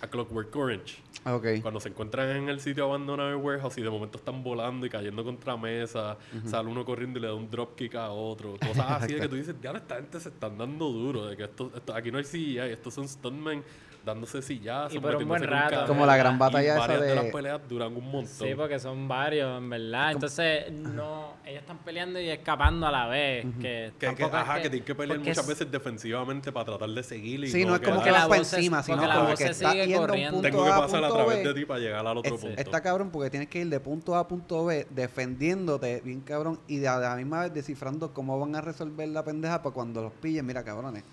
A 0.00 0.06
Clockwork 0.08 0.54
Orange. 0.56 1.00
Ok. 1.24 1.46
Cuando 1.62 1.78
se 1.78 1.90
encuentran 1.90 2.28
en 2.30 2.48
el 2.48 2.58
sitio 2.58 2.84
abandonado 2.86 3.28
del 3.28 3.38
warehouse 3.38 3.78
y 3.78 3.82
de 3.82 3.90
momento 3.90 4.18
están 4.18 4.42
volando 4.42 4.84
y 4.84 4.90
cayendo 4.90 5.22
contra 5.22 5.56
mesa, 5.56 6.16
sale 6.44 6.68
uno 6.68 6.84
corriendo 6.84 7.20
y 7.20 7.22
le 7.22 7.28
da 7.28 7.34
un 7.34 7.48
dropkick 7.48 7.94
a 7.94 8.10
otro, 8.10 8.56
cosas 8.58 9.02
así 9.02 9.14
de 9.14 9.20
que 9.20 9.28
tú 9.28 9.36
dices, 9.36 9.54
ya 9.62 9.70
esta 9.70 9.94
gente 9.96 10.18
se 10.18 10.30
están 10.30 10.58
dando 10.58 10.88
duro, 10.90 11.26
de 11.26 11.36
que 11.36 11.44
esto, 11.44 11.70
esto- 11.76 11.94
aquí 11.94 12.10
no 12.10 12.18
hay 12.18 12.24
CGI, 12.24 12.58
estos 12.58 12.94
son 12.94 13.08
stuntmen 13.08 13.62
dándose 14.04 14.42
sillazos, 14.42 14.94
Y 14.94 14.98
por 15.00 15.14
un 15.16 15.28
buen 15.28 15.42
rato. 15.42 15.84
Como 15.86 16.04
la 16.06 16.16
gran 16.16 16.34
y 16.36 16.38
batalla 16.38 16.70
esa 16.72 16.78
varias 16.78 17.00
de... 17.00 17.06
de- 17.08 17.14
las 17.14 17.24
peleas 17.26 17.60
duran 17.68 17.96
un 17.96 18.04
montón. 18.10 18.26
Sí, 18.48 18.54
porque 18.56 18.78
son 18.78 19.06
varios, 19.08 19.56
en 19.58 19.70
verdad. 19.70 20.12
Entonces, 20.12 20.72
no, 20.72 21.34
ellos 21.46 21.60
están 21.60 21.78
peleando 21.78 22.20
y 22.20 22.28
escapando 22.28 22.86
a 22.86 22.90
la 22.90 23.06
vez. 23.06 23.46
Que, 23.60 23.92
Que, 23.98 24.14
que, 24.14 24.24
ajá, 24.24 24.54
que 24.56 24.70
tienen 24.70 24.84
que 24.84 24.94
pelear 24.94 25.18
muchas 25.18 25.38
es- 25.38 25.46
veces 25.46 25.70
defensivamente 25.70 26.50
para 26.52 26.66
tratar 26.66 26.88
de 26.90 27.02
seguir. 27.02 27.44
Y 27.44 27.48
Sí, 27.48 27.64
no 27.64 27.74
es 27.76 27.80
como 27.80 28.02
que 28.02 28.10
la 28.10 28.18
vas 28.20 28.28
para 28.28 28.38
voz 28.40 28.48
se- 28.48 28.56
encima, 28.56 28.82
sino 28.82 29.02
como 29.02 29.28
que 29.30 29.36
se 29.36 29.50
está 29.50 29.70
sigue 29.70 29.86
yendo 29.86 30.00
un 30.02 30.06
corriendo. 30.08 30.32
punto 30.34 30.48
Tengo 30.50 30.64
que 30.64 30.70
pasar 30.70 31.04
a 31.04 31.08
través 31.08 31.44
de 31.44 31.54
ti 31.54 31.64
para 31.64 31.80
llegar 31.80 32.06
al 32.06 32.16
otro 32.16 32.36
punto. 32.36 32.60
Está 32.60 32.80
cabrón 32.80 33.10
porque 33.10 33.30
tienes 33.30 33.48
que 33.48 33.60
ir 33.60 33.68
de 33.68 33.80
punto 33.80 34.14
A 34.16 34.20
a 34.20 34.28
punto 34.28 34.64
B 34.64 34.86
defendiéndote 34.90 36.00
bien 36.04 36.20
cabrón 36.20 36.58
y 36.66 36.78
de 36.78 36.88
a 36.88 36.98
la 36.98 37.16
misma 37.16 37.42
vez 37.42 37.54
descifrando 37.54 38.12
cómo 38.12 38.38
van 38.38 38.54
a 38.56 38.60
resolver 38.60 39.08
la 39.08 39.24
pendeja 39.24 39.62
para 39.62 39.72
cuando 39.72 40.02
los 40.02 40.12
pillen. 40.12 40.44
Mira, 40.46 40.64
cabrones, 40.64 41.04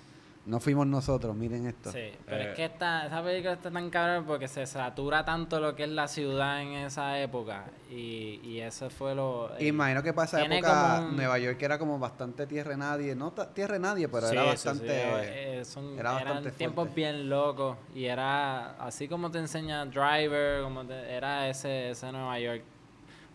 no 0.45 0.59
fuimos 0.59 0.87
nosotros, 0.87 1.35
miren 1.35 1.67
esto. 1.67 1.91
Sí, 1.91 2.11
pero 2.25 2.41
Eh. 2.43 2.49
es 2.49 2.55
que 2.55 2.65
esta, 2.65 3.05
esa 3.05 3.21
película 3.23 3.53
está 3.53 3.69
tan 3.69 3.89
cabrón 3.91 4.25
porque 4.25 4.47
se 4.47 4.65
satura 4.65 5.23
tanto 5.23 5.59
lo 5.59 5.75
que 5.75 5.83
es 5.83 5.89
la 5.89 6.07
ciudad 6.07 6.61
en 6.61 6.69
esa 6.73 7.19
época. 7.19 7.65
Y, 7.91 8.39
y 8.43 8.59
eso 8.61 8.89
fue 8.89 9.13
lo. 9.13 9.51
Y 9.59 9.67
Imagino 9.67 10.01
que 10.01 10.11
para 10.13 10.25
esa 10.25 10.43
época 10.43 11.05
un- 11.07 11.15
Nueva 11.17 11.37
York 11.37 11.61
era 11.61 11.77
como 11.77 11.99
bastante 11.99 12.47
tierra 12.47 12.75
nadie, 12.77 13.15
no 13.15 13.31
ta- 13.31 13.53
tierra 13.53 13.77
nadie, 13.77 14.07
pero 14.09 14.27
Sí, 14.27 14.33
era 14.33 14.43
bastante... 14.45 14.87
sí, 14.87 14.91
eh, 15.23 15.61
son- 15.65 15.99
era 15.99 16.13
bastante 16.13 16.47
eran 16.47 16.57
tiempos 16.57 16.83
fuerte. 16.85 16.95
bien 16.95 17.29
locos 17.29 17.77
y 17.93 18.05
era 18.05 18.71
así 18.83 19.07
como 19.07 19.29
te 19.29 19.37
enseña 19.39 19.85
Driver, 19.85 20.63
como 20.63 20.83
te- 20.85 21.11
era 21.15 21.47
ese, 21.49 21.91
ese 21.91 22.11
Nueva 22.11 22.39
York. 22.39 22.63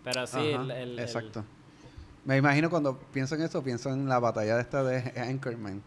Pero 0.03 0.27
sí, 0.27 0.53
Ajá, 0.53 0.63
el, 0.65 0.71
el- 0.71 0.91
el- 0.95 0.99
exacto. 0.99 1.45
Me 2.25 2.39
imagino 2.39 2.71
cuando 2.71 2.99
pienso 2.99 3.35
en 3.37 3.43
eso, 3.43 3.63
pienso 3.63 3.91
en 3.91 4.09
la 4.09 4.19
batalla 4.19 4.57
de 4.57 4.63
esta 4.63 4.83
de 4.83 5.13
Anchorman. 5.21 5.83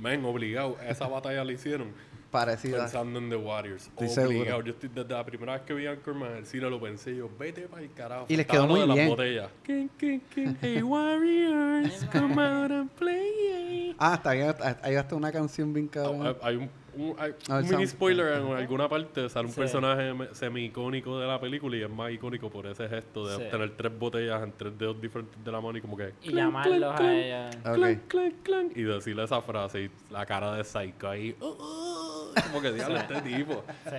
Men, 0.00 0.24
obligado, 0.24 0.78
esa 0.88 1.06
batalla 1.06 1.44
la 1.44 1.52
hicieron 1.52 1.88
parecida. 2.30 2.78
Pensando 2.78 3.18
en 3.18 3.28
The 3.28 3.36
Warriors. 3.36 3.86
Estoy 3.88 4.06
Obligado. 4.06 4.28
seguro. 4.30 4.64
Yo 4.64 4.72
estoy 4.72 4.88
desde 4.94 5.14
la 5.14 5.24
primera 5.24 5.52
vez 5.54 5.62
que 5.62 5.74
vi 5.74 5.86
Anchorman 5.86 6.30
en 6.32 6.36
el 6.38 6.46
cine 6.46 6.70
lo 6.70 6.80
pensé 6.80 7.14
yo, 7.16 7.28
vete 7.38 7.62
para 7.62 7.82
el 7.82 7.92
carajo. 7.92 8.26
Y 8.28 8.36
les 8.36 8.46
quedó 8.46 8.66
muy 8.66 8.80
de 8.80 8.86
bien. 8.86 8.98
Las 8.98 9.08
botellas. 9.08 9.50
King, 9.64 9.88
king, 9.98 10.20
king. 10.34 10.54
Hey 10.60 10.82
Warriors, 10.82 12.06
come 12.12 12.40
out 12.40 12.70
and 12.70 12.90
play. 12.92 13.94
Ah, 13.98 14.14
está 14.14 14.32
bien. 14.32 14.54
Hay 14.82 14.94
hasta 14.94 15.14
una 15.14 15.30
canción 15.32 15.72
bien 15.72 15.88
cabrón. 15.88 16.36
Hay 16.42 16.56
un, 16.56 16.70
un- 17.00 17.16
ver, 17.16 17.34
un 17.48 17.56
mini 17.62 17.68
Sam. 17.68 17.86
spoiler 17.86 18.38
en 18.40 18.52
alguna 18.52 18.88
parte, 18.88 19.28
sale 19.28 19.46
un 19.46 19.52
Sí. 19.52 19.60
personaje 19.60 20.12
me- 20.14 20.34
semi-icónico 20.34 21.18
de 21.18 21.26
la 21.26 21.40
película 21.40 21.76
y 21.76 21.82
es 21.82 21.90
más 21.90 22.10
icónico 22.12 22.50
por 22.50 22.66
ese 22.66 22.88
gesto 22.88 23.26
de 23.26 23.36
Sí. 23.44 23.50
tener 23.50 23.70
tres 23.76 23.98
botellas 23.98 24.42
en 24.42 24.52
tres 24.52 24.76
dedos 24.78 25.00
diferentes 25.00 25.42
de 25.44 25.52
la 25.52 25.60
mano 25.60 25.78
y 25.78 25.80
como 25.80 25.96
que... 25.96 26.12
Y 26.22 26.28
clank, 26.28 26.46
llamarlos 26.46 26.78
clank, 26.78 26.92
a 26.92 26.96
clank, 26.96 27.12
ella. 27.12 27.50
Ok. 27.64 27.74
clank, 27.74 28.00
clank, 28.08 28.34
clank, 28.42 28.76
y 28.76 28.82
decirle 28.82 29.24
esa 29.24 29.42
frase 29.42 29.82
y 29.84 29.90
la 30.12 30.26
cara 30.26 30.54
de 30.54 30.64
Psycho 30.64 31.08
ahí... 31.08 31.34
"Uh, 31.40 31.44
uh", 31.46 32.34
como 32.48 32.60
que 32.60 32.72
diablo 32.72 32.96
este 32.98 33.20
tipo. 33.22 33.64
Sí. 33.84 33.96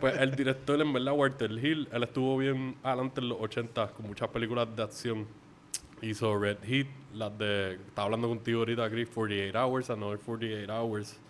Pues 0.00 0.16
el 0.18 0.34
director, 0.34 0.80
en 0.80 0.90
verdad, 0.92 1.12
Walter 1.12 1.50
Hill, 1.50 1.86
él 1.92 2.02
estuvo 2.02 2.38
bien 2.38 2.76
adelante 2.82 3.20
en 3.20 3.28
los 3.28 3.38
80 3.40 3.88
con 3.88 4.06
muchas 4.06 4.28
películas 4.28 4.66
de 4.74 4.82
acción. 4.82 5.26
Hizo 6.00 6.36
Red 6.36 6.56
Heat, 6.64 6.86
las 7.14 7.36
de. 7.38 7.74
Estaba 7.74 8.06
hablando 8.06 8.26
contigo 8.28 8.60
ahorita, 8.60 8.90
Chris, 8.90 9.08
48 9.14 9.56
Hours, 9.56 9.90
Another 9.90 10.18
48 10.18 10.72
Hours. 10.72 11.20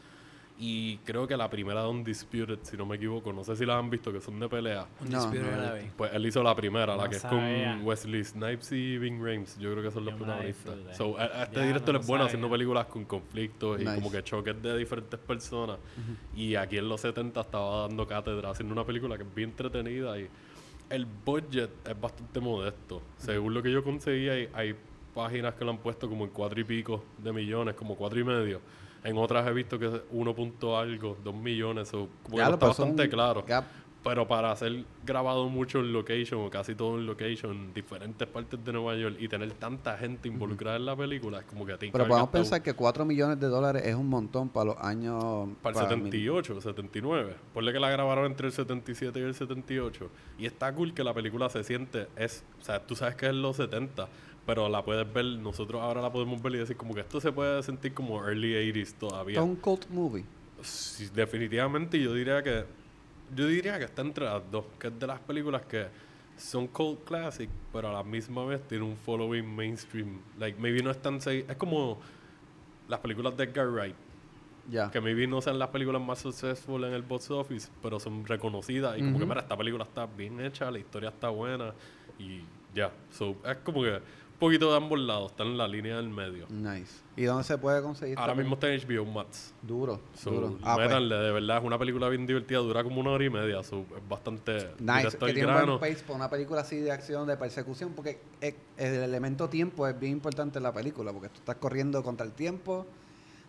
Y 0.64 0.98
creo 0.98 1.26
que 1.26 1.36
la 1.36 1.50
primera 1.50 1.82
de 1.82 1.88
Undisputed, 1.88 2.60
si 2.62 2.76
no 2.76 2.86
me 2.86 2.94
equivoco, 2.94 3.32
no 3.32 3.42
sé 3.42 3.56
si 3.56 3.66
las 3.66 3.78
han 3.80 3.90
visto, 3.90 4.12
que 4.12 4.20
son 4.20 4.38
de 4.38 4.48
pelea. 4.48 4.86
No, 5.00 5.24
Undisputed 5.24 5.56
no, 5.56 5.60
la 5.62 5.74
vi. 5.74 5.86
Pues 5.96 6.12
él 6.14 6.24
hizo 6.24 6.40
la 6.40 6.54
primera, 6.54 6.94
la 6.96 7.02
No 7.04 7.10
que 7.10 7.16
es 7.16 7.22
con 7.24 7.84
Wesley 7.84 8.22
Snipes 8.22 8.70
y 8.70 8.96
Ving 8.98 9.18
Rhames. 9.20 9.58
Yo 9.58 9.72
creo 9.72 9.82
que 9.82 9.90
son 9.90 10.04
los 10.04 10.14
protagonistas. 10.14 10.96
So, 10.96 11.18
a- 11.18 11.22
a 11.24 11.42
este 11.44 11.56
Ya, 11.56 11.66
director 11.66 11.94
no 11.94 12.00
es 12.00 12.06
bueno 12.06 12.22
sabía. 12.22 12.28
haciendo 12.28 12.48
películas 12.48 12.86
con 12.86 13.04
conflictos 13.06 13.80
y 13.80 13.84
Nice. 13.84 13.94
como 13.96 14.12
que 14.12 14.22
choques 14.22 14.62
de 14.62 14.78
diferentes 14.78 15.18
personas. 15.18 15.78
Y 16.36 16.54
aquí 16.54 16.78
en 16.78 16.88
los 16.88 17.00
70 17.00 17.40
estaba 17.40 17.88
dando 17.88 18.06
cátedra 18.06 18.50
haciendo 18.50 18.72
una 18.72 18.84
película 18.84 19.16
que 19.16 19.24
es 19.24 19.34
bien 19.34 19.50
entretenida 19.50 20.16
y 20.16 20.28
el 20.90 21.06
budget 21.24 21.70
es 21.88 22.00
bastante 22.00 22.38
modesto. 22.38 23.02
Según 23.16 23.52
lo 23.52 23.62
que 23.64 23.72
yo 23.72 23.82
conseguí, 23.82 24.28
hay, 24.28 24.48
hay 24.54 24.76
páginas 25.12 25.54
que 25.54 25.64
lo 25.64 25.72
han 25.72 25.78
puesto 25.78 26.08
como 26.08 26.24
en 26.24 26.30
cuatro 26.30 26.60
y 26.60 26.64
pico 26.64 27.02
de 27.18 27.32
millones, 27.32 27.74
como 27.74 27.96
cuatro 27.96 28.20
y 28.20 28.24
medio. 28.24 28.60
En 29.04 29.18
otras 29.18 29.46
he 29.48 29.52
visto 29.52 29.78
que 29.78 29.86
es 29.86 30.00
uno 30.10 30.34
punto 30.34 30.78
algo, 30.78 31.16
dos 31.24 31.34
millones, 31.34 31.88
so, 31.88 32.08
como 32.22 32.36
que 32.36 32.42
Ya 32.42 32.44
no 32.44 32.50
lo 32.50 32.54
está 32.56 32.66
bastante 32.68 33.08
claro. 33.08 33.44
gap. 33.46 33.64
Pero 34.04 34.26
para 34.26 34.50
hacer 34.50 34.84
grabado 35.06 35.48
mucho 35.48 35.78
en 35.78 35.92
location, 35.92 36.40
o 36.44 36.50
casi 36.50 36.74
todo 36.74 36.98
en 36.98 37.06
location, 37.06 37.52
en 37.52 37.72
diferentes 37.74 38.26
partes 38.26 38.64
de 38.64 38.72
Nueva 38.72 38.96
York, 38.96 39.14
y 39.20 39.28
tener 39.28 39.52
tanta 39.52 39.96
gente 39.96 40.26
involucrada 40.26 40.76
en 40.76 40.86
la 40.86 40.96
película, 40.96 41.38
es 41.38 41.44
como 41.44 41.64
que 41.64 41.74
te 41.74 41.78
Pero 41.78 41.88
encargas 41.90 42.08
podemos 42.08 42.28
un- 42.28 42.32
pensar 42.32 42.62
que 42.64 42.74
4 42.74 43.04
millones 43.04 43.38
de 43.38 43.46
dólares 43.46 43.82
es 43.86 43.94
un 43.94 44.08
montón 44.08 44.48
para 44.48 44.66
los 44.66 44.76
años... 44.78 45.22
Para 45.62 45.78
el 45.80 45.84
para 45.86 45.96
mil- 45.96 46.04
78, 46.10 46.60
79. 46.60 47.36
Ponle 47.54 47.72
que 47.72 47.78
la 47.78 47.90
grabaron 47.90 48.26
entre 48.26 48.48
el 48.48 48.52
77 48.52 49.20
y 49.20 49.22
el 49.22 49.34
78. 49.34 50.10
Y 50.36 50.46
está 50.46 50.74
cool 50.74 50.94
que 50.94 51.04
la 51.04 51.14
película 51.14 51.48
se 51.48 51.62
siente, 51.62 52.08
es, 52.16 52.44
o 52.60 52.64
sea, 52.64 52.84
tú 52.84 52.96
sabes 52.96 53.14
que 53.14 53.26
es 53.26 53.34
los 53.34 53.54
70, 53.54 54.08
pero 54.46 54.68
la 54.68 54.84
puedes 54.84 55.10
ver, 55.12 55.24
nosotros 55.24 55.80
ahora 55.80 56.00
la 56.02 56.12
podemos 56.12 56.40
ver 56.42 56.54
y 56.54 56.58
decir 56.58 56.76
como 56.76 56.94
que 56.94 57.00
esto 57.00 57.20
se 57.20 57.30
puede 57.32 57.62
sentir 57.62 57.94
como 57.94 58.24
early 58.26 58.54
80s 58.72 58.94
todavía. 58.94 59.42
Un 59.42 59.56
cult 59.56 59.88
movie. 59.88 60.24
Sí, 60.62 61.08
definitivamente 61.14 62.00
yo 62.00 62.14
diría 62.14 62.42
que 62.42 62.64
yo 63.34 63.46
diría 63.46 63.78
que 63.78 63.84
está 63.84 64.02
entre 64.02 64.24
las 64.26 64.42
dos, 64.50 64.64
que 64.78 64.88
es 64.88 64.98
de 64.98 65.06
las 65.06 65.18
películas 65.20 65.62
que 65.62 65.86
son 66.36 66.66
cult 66.66 67.04
classic, 67.04 67.48
pero 67.72 67.88
a 67.88 67.92
la 67.92 68.02
misma 68.02 68.44
vez 68.44 68.60
tiene 68.68 68.84
un 68.84 68.96
following 68.96 69.54
mainstream. 69.54 70.20
Like 70.38 70.58
maybe 70.60 70.82
no 70.82 70.90
es 70.90 71.00
tan 71.00 71.16
es 71.16 71.56
como 71.56 71.98
las 72.88 73.00
películas 73.00 73.36
de 73.36 73.44
Edgar 73.44 73.68
Wright, 73.70 73.94
Ya. 74.70 74.90
que 74.90 75.00
maybe 75.00 75.26
no 75.26 75.40
sean 75.40 75.58
las 75.58 75.68
películas 75.68 76.02
más 76.02 76.18
successful 76.18 76.84
en 76.84 76.92
el 76.92 77.02
box 77.02 77.30
office, 77.30 77.70
pero 77.82 77.98
son 77.98 78.24
reconocidas 78.26 78.98
y 78.98 79.00
como 79.00 79.18
que 79.18 79.24
mira, 79.26 79.40
esta 79.40 79.56
película 79.56 79.84
está 79.84 80.06
bien 80.06 80.40
hecha, 80.40 80.70
la 80.70 80.78
historia 80.78 81.08
está 81.08 81.28
buena 81.30 81.72
y 82.18 82.42
ya. 82.74 82.92
So, 83.10 83.36
es 83.46 83.56
como 83.58 83.82
que 83.82 84.00
poquito 84.42 84.70
de 84.70 84.76
ambos 84.76 84.98
lados, 85.00 85.30
está 85.30 85.42
en 85.44 85.56
la 85.56 85.66
línea 85.68 85.96
del 85.96 86.08
medio. 86.08 86.46
Nice. 86.50 87.00
¿Y 87.16 87.22
dónde 87.24 87.44
se 87.44 87.56
puede 87.58 87.80
conseguir? 87.80 88.18
Ahora 88.18 88.34
mismo 88.34 88.54
está 88.54 88.72
en 88.72 88.80
HBO 88.80 89.04
Max. 89.04 89.54
Duro, 89.62 90.00
So, 90.14 90.30
duro. 90.30 90.58
Ah, 90.62 90.74
pues, 90.74 90.88
métanle, 90.88 91.14
de 91.14 91.30
verdad, 91.32 91.58
es 91.58 91.64
una 91.64 91.78
película 91.78 92.08
bien 92.08 92.26
divertida, 92.26 92.58
dura 92.58 92.82
como 92.82 93.00
una 93.00 93.10
hora 93.12 93.24
y 93.24 93.30
media, 93.30 93.62
so, 93.62 93.86
es 93.96 94.08
bastante 94.08 94.70
Nice, 94.80 95.16
que 95.16 95.32
tiene 95.32 95.46
un 95.46 95.54
grano. 95.54 95.78
buen 95.78 95.92
pace 95.92 96.04
para 96.04 96.16
una 96.16 96.28
película 96.30 96.60
así 96.62 96.76
de 96.76 96.90
acción, 96.90 97.26
de 97.26 97.36
persecución, 97.36 97.92
porque 97.94 98.20
e- 98.40 98.56
el 98.76 98.94
elemento 99.02 99.48
tiempo 99.48 99.86
es 99.86 99.98
bien 99.98 100.12
importante 100.12 100.58
en 100.58 100.64
la 100.64 100.72
película, 100.72 101.12
porque 101.12 101.28
tú 101.28 101.36
estás 101.36 101.56
corriendo 101.56 102.02
contra 102.02 102.26
el 102.26 102.32
tiempo, 102.32 102.86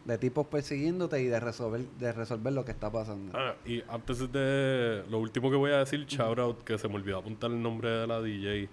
de 0.06 0.18
tipos 0.18 0.46
persiguiéndote 0.48 1.22
y 1.22 1.26
de 1.28 1.40
resolver, 1.40 1.88
de 1.98 2.12
resolver 2.12 2.52
lo 2.54 2.66
que 2.66 2.72
está 2.72 2.92
pasando. 2.92 3.32
Ah, 3.38 3.56
y 3.66 3.82
antes 3.88 4.32
de 4.32 5.04
lo 5.10 5.18
último 5.20 5.50
que 5.50 5.56
voy 5.56 5.72
a 5.72 5.78
decir, 5.78 6.06
shout 6.06 6.40
out, 6.40 6.64
que 6.64 6.78
se 6.78 6.88
me 6.90 6.96
olvidó 6.96 7.20
apuntar 7.20 7.50
el 7.52 7.62
nombre 7.62 7.90
de 7.90 8.08
la 8.08 8.22
DJ. 8.22 8.68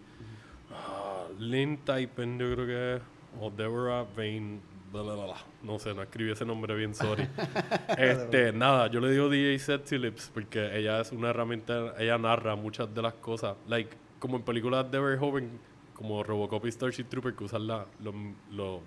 Lynn 1.39 1.79
Typen, 1.85 2.39
yo 2.39 2.55
creo 2.55 2.67
que 2.67 2.97
es, 2.97 3.03
o 3.41 3.51
Deborah 3.51 4.05
Vane, 4.17 4.61
bla, 4.93 5.03
bla, 5.03 5.35
no 5.63 5.79
sé, 5.79 5.95
no 5.95 6.03
escribí 6.03 6.33
ese 6.33 6.45
nombre 6.45 6.75
bien, 6.75 6.95
sorry. 6.95 7.29
este, 7.99 8.53
nada, 8.53 8.89
yo 8.89 9.01
le 9.01 9.11
digo 9.11 9.29
DJ 9.29 9.59
Sexy 9.59 9.99
Lips 9.99 10.31
porque 10.33 10.77
ella 10.77 11.01
es 11.01 11.13
una 11.13 11.31
herramienta, 11.31 11.95
ella 11.99 12.19
narra 12.19 12.57
muchas 12.57 12.93
de 12.95 13.03
las 13.03 13.15
cosas, 13.15 13.57
like, 13.69 13.97
como 14.19 14.37
en 14.37 14.43
películas 14.43 14.91
de 14.91 14.99
Verhoeven, 14.99 15.51
como 15.95 16.23
Robocop 16.23 16.65
y 16.67 16.73
Starship 16.73 17.05
Trooper, 17.05 17.35
que 17.35 17.45
usan 17.45 17.67
la, 17.67 17.87
lo- 18.03 18.15
lo- 18.53 18.81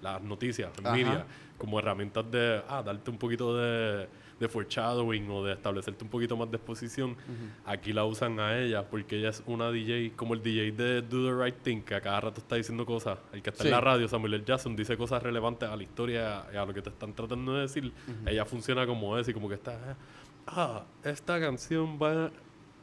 las 0.00 0.20
noticias 0.22 0.70
media 0.82 1.26
como 1.58 1.78
herramientas 1.78 2.28
de, 2.30 2.60
ah, 2.68 2.82
darte 2.82 3.08
un 3.10 3.18
poquito 3.18 3.56
de, 3.56 4.08
de 4.40 4.48
foreshadowing 4.48 5.30
o 5.30 5.44
de 5.44 5.52
establecerte 5.52 6.04
un 6.04 6.10
poquito 6.10 6.36
más 6.36 6.50
de 6.50 6.56
exposición. 6.56 7.16
Aquí 7.64 7.92
la 7.92 8.04
usan 8.04 8.40
a 8.40 8.58
ella 8.58 8.88
porque 8.88 9.18
ella 9.18 9.30
es 9.30 9.42
una 9.46 9.70
DJ, 9.70 10.12
como 10.16 10.34
el 10.34 10.42
DJ 10.42 10.72
de 10.72 11.02
Do 11.02 11.26
the 11.26 11.44
Right 11.44 11.62
Thing, 11.62 11.82
que 11.82 11.94
a 11.94 12.00
cada 12.00 12.20
rato 12.20 12.40
está 12.40 12.56
diciendo 12.56 12.84
cosas. 12.86 13.18
El 13.32 13.42
que 13.42 13.50
está 13.50 13.62
Sí. 13.62 13.68
en 13.68 13.72
la 13.74 13.80
radio, 13.80 14.08
Samuel 14.08 14.34
L. 14.34 14.44
Jackson, 14.44 14.74
dice 14.76 14.96
cosas 14.96 15.22
relevantes 15.22 15.68
a 15.68 15.76
la 15.76 15.82
historia 15.82 16.46
y 16.52 16.56
a 16.56 16.64
lo 16.64 16.74
que 16.74 16.82
te 16.82 16.90
están 16.90 17.12
tratando 17.14 17.54
de 17.54 17.62
decir. 17.62 17.92
Ella 18.26 18.44
funciona 18.44 18.86
como 18.86 19.16
es 19.18 19.28
y 19.28 19.32
como 19.34 19.48
que 19.48 19.54
está, 19.54 19.96
ah, 20.46 20.84
esta 21.04 21.38
canción 21.40 21.98
va 22.02 22.30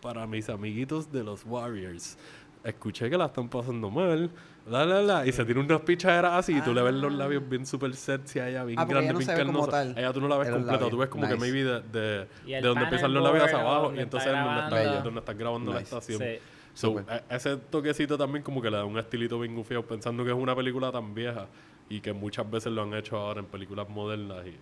para 0.02 0.26
mis 0.28 0.50
amiguitos 0.50 1.12
de 1.12 1.24
los 1.24 1.44
Warriors. 1.46 2.18
Escuché 2.64 3.10
que 3.10 3.18
la 3.18 3.26
están 3.28 3.48
pasando 3.50 3.90
mal, 3.90 4.30
la, 4.70 4.86
la, 4.86 5.02
la, 5.02 5.26
y 5.28 5.32
se 5.32 5.44
tiene 5.46 5.62
unas 5.62 5.82
pichaderas 5.82 6.34
así 6.34 6.58
y 6.58 6.62
tú 6.62 6.74
le 6.74 6.82
ves 6.82 6.94
los 6.94 7.12
labios 7.14 7.48
bien 7.48 7.66
super 7.66 7.94
sexy 7.96 8.40
a 8.40 8.50
ella, 8.50 8.64
bien 8.64 8.80
Ah, 8.80 8.86
grande, 8.86 9.14
no 9.14 9.20
bien 9.20 9.30
carnosa. 9.30 9.84
Ella 9.84 10.14
tú 10.14 10.22
no 10.22 10.28
la 10.28 10.38
ves 10.38 10.50
completa, 10.50 10.90
tú 10.90 10.98
ves 10.98 11.10
como 11.10 11.28
que 11.28 11.36
maybe 11.36 11.64
de, 11.64 11.82
de, 11.82 12.28
de 12.46 12.62
donde 12.62 12.84
empiezan 12.84 13.14
los 13.14 13.24
labios 13.24 13.46
hacia 13.46 13.60
abajo 13.60 13.94
y 13.96 14.00
entonces 14.00 14.32
está 14.32 15.02
donde 15.04 15.20
estás 15.20 15.38
grabando 15.38 15.74
la 15.74 15.82
estación. 15.82 16.20
Sí. 16.20 16.40
So, 16.74 17.00
e- 17.00 17.24
ese 17.30 17.58
toquecito 17.58 18.18
también 18.18 18.44
como 18.44 18.62
que 18.62 18.70
le 18.72 18.78
da 18.78 18.86
un 18.86 18.98
estilito 18.98 19.40
bien 19.40 19.56
gufiado 19.56 19.84
pensando 19.86 20.24
que 20.24 20.30
es 20.30 20.38
una 20.38 20.56
película 20.56 20.92
tan 20.92 21.14
vieja 21.14 21.48
y 21.90 22.00
que 22.00 22.14
muchas 22.14 22.50
veces 22.50 22.72
lo 22.72 22.84
han 22.84 22.94
hecho 22.94 23.18
ahora 23.18 23.40
en 23.42 23.48
películas 23.48 23.90
modernas 23.90 24.46
y 24.46 24.56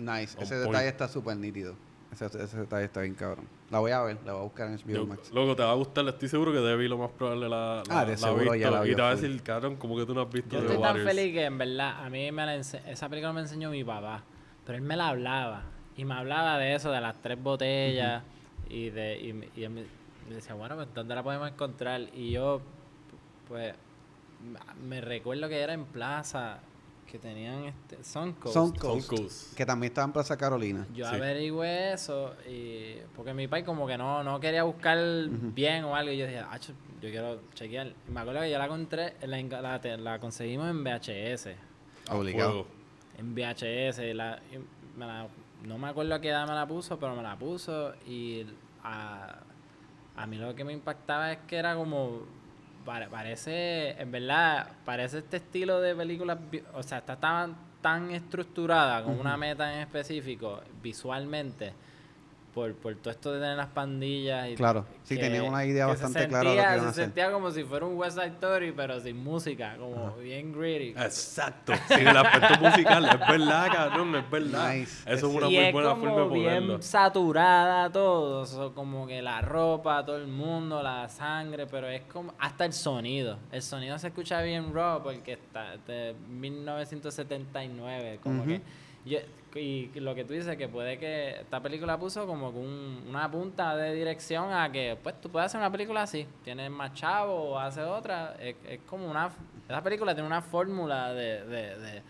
Nice. 0.00 0.38
Ese 0.40 0.54
point. 0.54 0.68
detalle 0.68 0.88
está 0.88 1.08
súper 1.08 1.36
nítido. 1.36 1.74
Ese, 2.12 2.26
ese 2.26 2.58
detalle 2.58 2.84
está 2.84 3.00
bien 3.00 3.14
cabrón. 3.14 3.46
La 3.70 3.78
voy 3.78 3.90
a 3.90 4.02
ver, 4.02 4.18
la 4.26 4.32
voy 4.32 4.40
a 4.40 4.44
buscar 4.44 4.68
en 4.68 4.74
HBO 4.76 4.92
Yo- 4.92 5.06
Max. 5.06 5.30
Luego 5.32 5.56
te 5.56 5.62
va 5.62 5.70
a 5.70 5.74
gustar, 5.74 6.06
estoy 6.06 6.28
seguro 6.28 6.52
que 6.52 6.58
Debbie 6.58 6.88
lo 6.88 6.98
más 6.98 7.10
probable 7.12 7.48
la, 7.48 7.82
la, 7.88 8.00
Ah, 8.00 8.04
de 8.04 8.12
la 8.12 8.16
seguro 8.18 8.40
visto. 8.42 8.54
ya 8.56 8.70
la 8.70 8.82
y 8.84 8.88
vio 8.88 8.96
te 8.96 9.02
va 9.02 9.08
a 9.10 9.14
decir, 9.16 9.42
cabrón, 9.42 9.76
como 9.76 9.96
que 9.96 10.04
tú 10.04 10.14
no 10.14 10.20
has 10.20 10.30
visto 10.30 10.50
Yo 10.50 10.58
The 10.60 10.66
estoy 10.66 10.82
tan 10.82 10.96
Warriors. 10.96 11.08
feliz 11.16 11.32
que 11.32 11.44
en 11.46 11.58
verdad 11.58 12.04
a 12.04 12.10
mí 12.10 12.30
me 12.30 12.44
la 12.46 12.54
esa 12.56 13.08
película 13.08 13.32
me 13.32 13.40
enseñó 13.40 13.70
mi 13.70 13.82
papá, 13.82 14.22
pero 14.66 14.76
él 14.76 14.84
me 14.84 14.94
la 14.96 15.08
hablaba 15.08 15.62
y 15.96 16.04
me 16.04 16.12
hablaba 16.14 16.58
de 16.58 16.74
eso, 16.74 16.90
de 16.90 17.00
las 17.00 17.16
tres 17.22 17.42
botellas 17.42 18.22
y 18.68 18.90
de 18.90 19.18
y, 19.18 19.32
me- 19.32 19.48
y 19.56 19.64
él 19.64 19.70
me, 19.70 19.84
me 20.28 20.34
decía, 20.34 20.54
bueno, 20.54 20.74
pues 20.76 20.88
¿dónde 20.94 21.14
la 21.14 21.22
podemos 21.22 21.48
encontrar? 21.50 22.02
Y 22.14 22.30
yo, 22.32 22.60
pues, 23.48 23.74
me 24.84 25.00
recuerdo 25.00 25.48
que 25.48 25.58
era 25.60 25.72
en 25.72 25.86
Plaza, 25.86 26.58
que 27.12 27.18
tenían 27.18 27.64
este, 27.66 28.02
Suncoast. 28.02 28.54
Son 28.54 28.72
Coast, 28.74 29.06
Coast. 29.10 29.54
que 29.54 29.66
también 29.66 29.90
está 29.92 30.02
en 30.02 30.12
Plaza 30.12 30.34
Carolina. 30.38 30.86
Yo 30.94 31.06
Sí. 31.06 31.14
averigüé 31.14 31.92
eso 31.92 32.34
y 32.48 32.94
porque 33.14 33.34
mi 33.34 33.46
país 33.48 33.66
como 33.66 33.86
que 33.86 33.98
no, 33.98 34.24
no 34.24 34.40
quería 34.40 34.62
buscar 34.62 34.98
bien 35.28 35.84
o 35.84 35.94
algo 35.94 36.10
y 36.10 36.16
yo 36.16 36.26
dije, 36.26 36.38
ah, 36.38 36.58
yo 36.58 36.72
quiero 37.10 37.42
chequear. 37.52 37.88
Y 38.08 38.10
me 38.10 38.20
acuerdo 38.20 38.40
que 38.40 38.50
yo 38.50 38.56
la 38.58 38.64
encontré, 38.64 39.14
la, 39.26 39.36
la, 39.60 39.96
la 39.98 40.18
conseguimos 40.20 40.70
en 40.70 40.82
VHS. 40.82 41.48
Obligado. 42.10 42.66
En 43.18 43.34
VHS. 43.34 44.14
La, 44.14 44.40
me 44.96 45.06
la- 45.06 45.28
no 45.64 45.76
me 45.76 45.88
acuerdo 45.88 46.14
a 46.14 46.20
qué 46.22 46.30
edad 46.30 46.48
me 46.48 46.54
la 46.54 46.66
puso, 46.66 46.98
pero 46.98 47.14
me 47.14 47.22
la 47.22 47.36
puso 47.38 47.92
y 48.06 48.46
a, 48.82 49.38
a 50.16 50.26
mí 50.26 50.36
lo 50.38 50.54
que 50.54 50.64
me 50.64 50.72
impactaba 50.72 51.30
es 51.32 51.38
que 51.46 51.56
era 51.56 51.74
como... 51.76 52.22
pare- 52.84 53.08
Parece, 53.08 53.90
en 54.00 54.10
verdad, 54.12 54.68
parece 54.84 55.18
este 55.18 55.38
estilo 55.38 55.80
de 55.80 55.94
películas, 55.94 56.38
o 56.74 56.82
sea, 56.82 56.98
está 56.98 57.16
tan, 57.16 57.56
tan 57.80 58.10
estructurada 58.10 59.02
con 59.02 59.18
una 59.18 59.36
meta 59.36 59.72
en 59.74 59.80
específico 59.80 60.60
visualmente 60.82 61.72
por, 62.54 62.74
por 62.74 62.94
todo 62.96 63.10
esto 63.10 63.32
de 63.32 63.40
tener 63.40 63.56
las 63.56 63.68
pandillas. 63.68 64.50
Y 64.50 64.54
Claro, 64.56 64.84
sí, 65.04 65.14
que- 65.16 65.22
tenía 65.22 65.42
una 65.42 65.64
idea 65.64 65.86
que 65.86 65.96
se 65.96 66.02
bastante 66.04 66.28
clara 66.28 66.50
de 66.50 66.56
lo 66.56 66.62
que 66.62 66.68
sentía- 66.68 66.80
Se 66.82 66.88
hacer. 66.88 67.04
sentía 67.04 67.32
como 67.32 67.50
si 67.50 67.64
fuera 67.64 67.86
un 67.86 67.96
West 67.96 68.16
Side 68.18 68.28
Story, 68.28 68.72
pero 68.72 69.00
sin 69.00 69.16
música, 69.24 69.76
como 69.78 70.14
bien 70.16 70.52
gritty. 70.52 70.90
Exacto. 70.90 71.72
Sí, 71.88 71.94
el 71.94 72.16
aspecto 72.16 72.60
musical 72.60 73.04
es 73.06 73.18
verdad, 73.28 73.68
cabrón, 73.72 74.14
es 74.16 74.30
verdad. 74.30 74.74
Nice. 74.74 75.02
Eso 75.10 75.28
es 75.28 75.34
una 75.34 75.46
y 75.48 75.54
muy 75.54 75.64
es 75.64 75.72
buena 75.72 75.88
como 75.90 76.02
forma 76.02 76.20
de 76.22 76.28
ponerlo. 76.28 76.66
bien 76.68 76.82
saturada 76.82 77.90
todo, 77.90 78.44
so, 78.46 78.74
como 78.74 79.06
que 79.06 79.22
la 79.22 79.40
ropa, 79.40 80.04
todo 80.04 80.16
el 80.18 80.26
mundo, 80.28 80.82
la 80.82 81.08
sangre, 81.08 81.66
pero 81.66 81.88
es 81.88 82.02
como 82.02 82.34
hasta 82.38 82.64
el 82.66 82.72
sonido. 82.74 83.38
El 83.50 83.62
sonido 83.62 83.98
se 83.98 84.08
escucha 84.08 84.42
bien 84.42 84.72
raw 84.74 85.02
porque 85.02 85.32
está 85.32 85.76
de 85.86 86.14
1979, 86.28 88.20
como 88.22 88.40
Ujú. 88.42 88.48
que 88.50 88.60
yo- 89.04 89.18
y 89.54 89.90
lo 90.00 90.14
que 90.14 90.24
tú 90.24 90.32
dices 90.32 90.56
que 90.56 90.68
puede 90.68 90.98
que 90.98 91.40
esta 91.40 91.60
película 91.60 91.98
puso 91.98 92.26
como 92.26 92.48
un- 92.50 93.04
una 93.08 93.30
punta 93.30 93.76
de 93.76 93.92
dirección 93.94 94.52
a 94.52 94.70
que 94.72 94.96
pues 95.02 95.20
tú 95.20 95.30
puedes 95.30 95.46
hacer 95.46 95.60
una 95.60 95.70
película 95.70 96.02
así, 96.02 96.26
tienes 96.42 96.70
más 96.70 96.94
chavo 96.94 97.34
o 97.50 97.58
haces 97.58 97.84
otra, 97.84 98.34
es, 98.40 98.56
es 98.66 98.80
como 98.86 99.10
una 99.10 99.30
esa 99.68 99.82
película 99.82 100.14
tiene 100.14 100.26
una 100.26 100.42
fórmula 100.42 101.12
de, 101.14 101.44
de, 101.44 101.76
de 101.78 102.02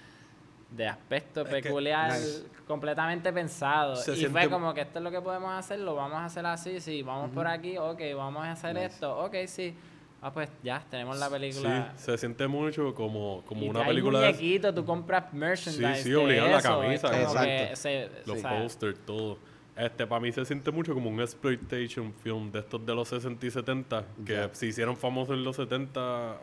de 0.70 0.88
aspecto 0.88 1.42
Es 1.42 1.48
que- 1.48 1.62
peculiar 1.62 2.10
Nice. 2.12 2.44
completamente 2.66 3.30
pensado. 3.30 3.94
Se 3.94 4.12
y 4.12 4.16
siente- 4.16 4.40
fue 4.40 4.48
como 4.48 4.72
que 4.72 4.80
esto 4.80 5.00
es 5.00 5.02
lo 5.04 5.10
que 5.10 5.20
podemos 5.20 5.52
hacer, 5.52 5.78
lo 5.80 5.94
vamos 5.94 6.16
a 6.16 6.24
hacer 6.24 6.46
así, 6.46 6.80
sí, 6.80 7.02
vamos 7.02 7.30
por 7.30 7.46
aquí, 7.46 7.76
ok, 7.76 8.00
vamos 8.16 8.42
a 8.46 8.52
hacer 8.52 8.72
Nice. 8.74 8.86
esto, 8.86 9.18
ok, 9.18 9.34
sí. 9.46 9.76
Ah, 10.24 10.32
pues 10.32 10.48
ya, 10.62 10.84
tenemos 10.88 11.18
la 11.18 11.26
Sí, 11.26 11.32
película. 11.32 11.92
se 11.96 12.16
siente 12.16 12.46
mucho 12.46 12.94
como, 12.94 13.42
como 13.44 13.64
y 13.64 13.68
una 13.68 13.80
hay 13.80 13.86
película 13.88 14.20
de 14.20 14.26
muñequito, 14.28 14.72
tú 14.72 14.84
compras 14.84 15.32
merchandise 15.34 15.96
Sí, 15.96 16.02
sí, 16.10 16.14
obligado, 16.14 16.48
la 16.50 16.62
camisa, 16.62 17.20
Exacto. 17.22 17.76
se- 17.76 18.08
los 18.24 18.38
o 18.38 18.40
sea, 18.40 18.62
posters, 18.62 18.98
todo. 19.04 19.38
Este, 19.76 20.06
para 20.06 20.20
mí 20.20 20.30
se 20.30 20.44
siente 20.44 20.70
mucho 20.70 20.94
como 20.94 21.10
un 21.10 21.20
exploitation 21.20 22.12
film 22.22 22.52
de 22.52 22.60
estos 22.60 22.86
de 22.86 22.94
los 22.94 23.08
60 23.08 23.44
y 23.46 23.50
70, 23.50 24.04
que 24.24 24.48
se 24.52 24.66
hicieron 24.66 24.96
famosos 24.96 25.34
en 25.34 25.42
los 25.42 25.56
70, 25.56 26.36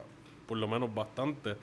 por 0.46 0.58
lo 0.58 0.68
menos 0.68 0.94
bastante, 0.94 1.56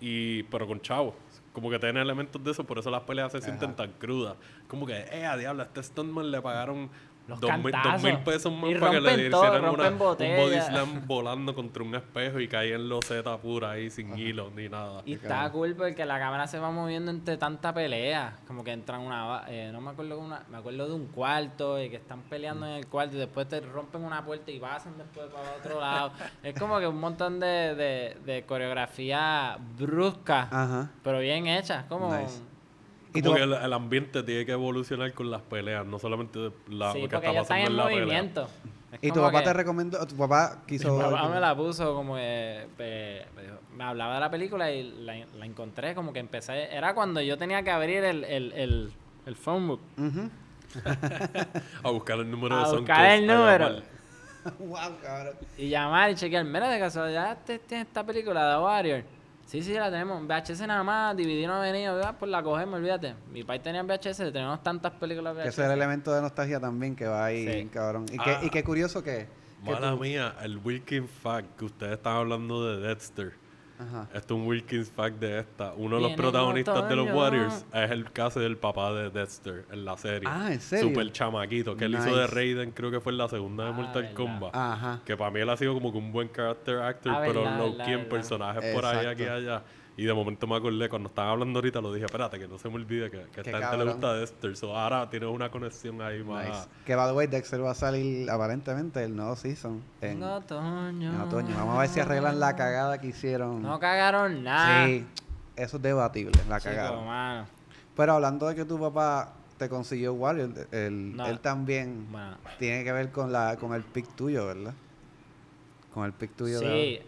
y 0.00 0.44
pero 0.44 0.66
con 0.66 0.80
chavos. 0.80 1.14
Como 1.52 1.68
que 1.70 1.78
tiene 1.78 2.00
elementos 2.00 2.42
de 2.42 2.52
eso, 2.52 2.64
por 2.64 2.78
eso 2.78 2.88
las 2.88 3.02
peleas 3.02 3.32
se 3.32 3.42
sienten 3.42 3.70
Ajá. 3.70 3.76
tan 3.76 3.92
crudas. 3.94 4.36
Como 4.68 4.86
que, 4.86 4.96
eh, 5.10 5.26
a 5.26 5.36
diablo, 5.36 5.64
a 5.64 5.66
este 5.66 5.82
stuntman 5.82 6.30
le 6.30 6.40
pagaron 6.40 6.88
Los 7.28 7.40
dos 7.40 7.58
mil, 7.58 7.74
dos 7.84 8.02
mil 8.02 8.18
pesos 8.20 8.50
más 8.50 8.70
Y 8.70 8.74
para 8.76 8.92
que 8.92 9.00
le 9.02 9.12
hicieran 9.28 9.64
una, 9.68 9.88
un 9.90 9.98
body 9.98 10.60
slam 10.62 11.06
volando 11.06 11.54
contra 11.54 11.82
un 11.82 11.94
espejo 11.94 12.40
y 12.40 12.48
caía 12.48 12.76
en 12.76 12.88
loseta 12.88 13.36
pura 13.36 13.72
ahí 13.72 13.90
sin 13.90 14.16
hilo 14.18 14.50
ni 14.56 14.70
nada. 14.70 15.02
Y 15.04 15.12
está 15.12 15.50
cool 15.52 15.74
porque 15.76 16.06
la 16.06 16.18
cámara 16.18 16.46
se 16.46 16.58
va 16.58 16.70
moviendo 16.70 17.10
entre 17.10 17.36
tanta 17.36 17.74
pelea. 17.74 18.38
Como 18.46 18.64
que 18.64 18.72
entran 18.72 19.02
una. 19.02 19.44
Eh, 19.48 19.68
no 19.72 19.82
me 19.82 19.90
acuerdo 19.90 20.18
una. 20.18 20.42
Me 20.48 20.56
acuerdo 20.56 20.88
de 20.88 20.94
un 20.94 21.06
cuarto 21.08 21.80
y 21.82 21.90
que 21.90 21.96
están 21.96 22.22
peleando 22.22 22.66
en 22.66 22.72
el 22.72 22.86
cuarto 22.86 23.16
y 23.16 23.18
después 23.18 23.46
te 23.46 23.60
rompen 23.60 24.02
una 24.02 24.24
puerta 24.24 24.50
y 24.50 24.58
pasan 24.58 24.96
después 24.96 25.26
para 25.26 25.56
otro 25.56 25.80
lado. 25.82 26.12
es 26.42 26.58
como 26.58 26.78
que 26.80 26.86
un 26.86 26.98
montón 26.98 27.38
de, 27.40 27.74
de, 27.74 28.16
de 28.24 28.46
coreografía 28.46 29.58
brusca, 29.76 30.48
Ajá. 30.50 30.90
pero 31.04 31.18
bien 31.18 31.46
hecha. 31.46 31.84
Como. 31.88 32.16
Nice. 32.16 32.40
Y 33.14 33.22
Como 33.22 33.32
tú- 33.32 33.36
que 33.38 33.42
el, 33.44 33.52
el 33.54 33.72
ambiente 33.72 34.22
tiene 34.22 34.44
que 34.44 34.52
evolucionar 34.52 35.12
con 35.14 35.30
las 35.30 35.40
peleas, 35.42 35.86
no 35.86 35.98
solamente 35.98 36.50
la, 36.68 36.92
sí, 36.92 37.02
lo 37.02 37.08
que 37.08 37.16
está 37.16 37.32
pasando 37.32 37.54
en 37.54 37.66
en 37.72 37.76
la 37.76 37.84
pelea. 37.86 38.00
movimiento. 38.04 38.48
Es 38.92 38.98
Y 39.02 39.10
tu 39.12 39.20
papá 39.20 39.38
que- 39.40 39.44
te 39.46 39.52
recomendó, 39.52 40.06
tu 40.06 40.16
papá 40.16 40.62
quiso... 40.66 40.94
Mi 40.96 41.02
papá 41.02 41.28
me 41.28 41.40
la 41.40 41.54
puso 41.56 41.94
como 41.94 42.16
que 42.16 42.66
pe- 42.76 43.26
me, 43.36 43.42
dijo- 43.42 43.58
me 43.76 43.84
hablaba 43.84 44.14
de 44.14 44.20
la 44.20 44.30
película 44.30 44.70
y 44.72 44.90
la, 45.04 45.14
la 45.38 45.46
encontré 45.46 45.94
como 45.94 46.12
que 46.12 46.20
empecé. 46.20 46.74
Era 46.74 46.94
cuando 46.94 47.20
yo 47.20 47.36
tenía 47.38 47.62
que 47.62 47.70
abrir 47.70 48.04
el, 48.04 48.24
el, 48.24 48.52
el, 48.52 48.92
el 49.26 49.36
phone 49.36 49.68
book. 49.68 49.80
Ujú. 49.98 50.30
A 51.82 51.90
buscar 51.90 52.18
el 52.18 52.30
número 52.30 52.56
A 52.56 52.60
de 52.60 52.64
Son 52.66 52.76
buscar 52.80 53.06
el 53.12 53.26
número. 53.26 53.80
wow, 54.58 54.78
cabrón. 55.02 55.34
Y 55.56 55.68
llamar 55.68 56.10
y 56.10 56.14
chequear. 56.14 56.44
Mira, 56.44 56.68
de 56.68 56.78
casualidad, 56.78 57.38
¿te- 57.44 57.58
¿tienes 57.58 57.86
esta 57.86 58.04
película 58.04 58.54
de 58.56 58.62
Warrior? 58.62 59.02
Sí, 59.48 59.62
sí, 59.62 59.72
la 59.72 59.90
tenemos. 59.90 60.22
VHS 60.26 60.66
nada 60.66 60.82
más, 60.82 61.16
DVD 61.16 61.46
no 61.46 61.54
ha 61.54 61.60
venido. 61.60 61.94
¿verdad? 61.94 62.16
Pues 62.18 62.30
la 62.30 62.42
cogemos, 62.42 62.74
olvídate. 62.74 63.14
Mi 63.32 63.44
país 63.44 63.62
tenía 63.62 63.82
VHS, 63.82 64.30
tenemos 64.30 64.62
tantas 64.62 64.92
películas 64.92 65.34
Que 65.34 65.40
VHS. 65.44 65.48
ese 65.48 65.62
es 65.62 65.66
el 65.68 65.72
elemento 65.72 66.12
de 66.14 66.20
nostalgia 66.20 66.60
también 66.60 66.94
que 66.94 67.06
va 67.06 67.24
ahí, 67.24 67.62
Sí. 67.62 67.68
cabrón. 67.72 68.04
Y, 68.12 68.16
Ah. 68.20 68.40
que, 68.40 68.46
y 68.46 68.50
qué 68.50 68.62
curioso 68.62 69.02
que... 69.02 69.26
que 69.64 69.70
Mala 69.70 69.92
tú- 69.92 70.00
mía, 70.00 70.34
el 70.42 70.58
Wilkins 70.58 71.10
Fact 71.10 71.56
que 71.58 71.64
ustedes 71.64 71.94
están 71.94 72.16
hablando 72.16 72.62
de 72.76 72.86
Dexter. 72.88 73.32
Ajá. 73.78 74.08
Esto 74.12 74.34
es 74.34 74.40
un 74.40 74.46
Wilkins 74.46 74.90
Fact 74.90 75.18
de 75.18 75.40
esta. 75.40 75.72
Uno 75.76 75.96
de 75.96 76.02
los 76.02 76.12
protagonistas 76.12 76.88
de 76.88 76.96
los. 76.96 77.08
Warriors 77.10 77.64
es 77.72 77.90
el 77.90 78.10
caso 78.12 78.40
del 78.40 78.56
papá 78.56 78.92
de 78.92 79.10
Dexter 79.10 79.64
en 79.70 79.84
la 79.84 79.96
serie. 79.96 80.28
Ah, 80.30 80.52
¿en 80.52 80.60
serio? 80.60 80.88
Super 80.88 81.10
chamaquito, 81.12 81.76
que 81.76 81.84
él 81.86 81.94
hizo 81.94 82.14
de. 82.16 82.26
Raiden, 82.26 82.72
creo 82.72 82.90
que 82.90 83.00
fue 83.00 83.12
en 83.12 83.18
la 83.18 83.28
segunda 83.28 83.64
de 83.64 83.70
Ah, 83.70 83.72
Mortal 83.72 84.02
verdad. 84.02 84.14
Kombat. 84.16 84.54
Ajá. 84.56 85.00
Que 85.04 85.16
para 85.16 85.30
mí 85.30 85.40
él 85.40 85.48
ha 85.50 85.56
sido 85.56 85.74
como 85.74 85.92
que 85.92 85.98
un 85.98 86.12
buen 86.12 86.28
character 86.32 86.78
actor, 86.80 87.12
Ah, 87.14 87.22
pero 87.26 87.42
verdad, 87.42 87.58
low 87.58 87.76
verdad, 87.76 88.08
personajes 88.08 88.74
por 88.74 88.84
ahí, 88.84 89.06
aquí 89.06 89.24
allá. 89.24 89.62
Y 89.98 90.04
de 90.04 90.14
momento 90.14 90.46
me 90.46 90.54
acordé, 90.54 90.88
cuando 90.88 91.08
estaban 91.08 91.32
hablando 91.32 91.58
ahorita, 91.58 91.80
lo 91.80 91.92
dije, 91.92 92.06
espérate, 92.06 92.38
que 92.38 92.46
no 92.46 92.56
se 92.56 92.68
me 92.68 92.76
olvide 92.76 93.10
que, 93.10 93.18
que 93.32 93.40
a 93.40 93.42
esta 93.42 93.58
gente 93.58 93.76
le 93.78 93.90
gusta 93.90 94.14
Dexter. 94.14 94.56
So, 94.56 94.76
ahora 94.76 95.10
tienes 95.10 95.28
una 95.28 95.50
conexión 95.50 96.00
ahí 96.00 96.22
más. 96.22 96.46
Nice. 96.46 96.68
Que 96.86 96.94
by 96.94 97.08
the 97.08 97.12
way, 97.14 97.26
Dexter 97.26 97.60
va 97.64 97.72
a 97.72 97.74
salir 97.74 98.30
aparentemente 98.30 99.02
el 99.02 99.16
nuevo 99.16 99.34
season 99.34 99.82
en, 100.00 100.10
En 100.12 100.22
otoño. 100.22 101.12
en 101.12 101.20
otoño. 101.20 101.52
Vamos 101.56 101.76
a 101.76 101.80
ver 101.80 101.88
si 101.88 101.98
arreglan 101.98 102.38
la 102.38 102.54
cagada 102.54 103.00
que 103.00 103.08
hicieron. 103.08 103.60
No 103.60 103.80
cagaron 103.80 104.44
nada. 104.44 104.86
sí, 104.86 105.04
eso 105.56 105.76
es 105.78 105.82
debatible, 105.82 106.30
la 106.48 106.60
Chico, 106.60 106.74
cagada. 106.76 107.00
mano. 107.04 107.46
Pero 107.96 108.12
hablando 108.12 108.46
de 108.46 108.54
que 108.54 108.64
tu 108.64 108.78
papá 108.78 109.32
te 109.58 109.68
consiguió 109.68 110.14
No. 110.16 110.30
él 111.26 111.40
también 111.42 112.06
Bueno, 112.12 112.36
tiene 112.60 112.84
que 112.84 112.92
ver 112.92 113.10
con 113.10 113.32
la 113.32 113.56
con 113.56 113.74
el 113.74 113.82
pick 113.82 114.06
tuyo, 114.14 114.46
¿verdad? 114.46 114.74
Con 115.92 116.04
el 116.04 116.12
pick 116.12 116.36
tuyo 116.36 116.60
sí, 116.60 116.64
de... 116.64 117.06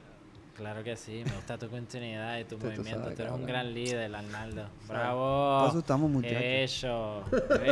claro 0.57 0.83
que 0.85 0.97
sí. 0.97 1.23
Me 1.25 1.33
gusta 1.33 1.57
tu 1.59 1.69
continuidad 1.69 2.39
y 2.39 2.45
tu 2.45 2.59
movimiento. 2.59 3.11
Tú 3.15 3.23
eres 3.23 3.33
un 3.33 3.47
gran 3.47 3.73
líder, 3.73 4.15
Arnaldo. 4.15 4.67
Bravo. 4.89 5.67
eso 5.69 5.79
estamos 5.81 6.11
muchachos. 6.11 6.39
Eso, 6.43 7.25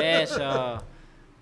eso. 0.03 0.79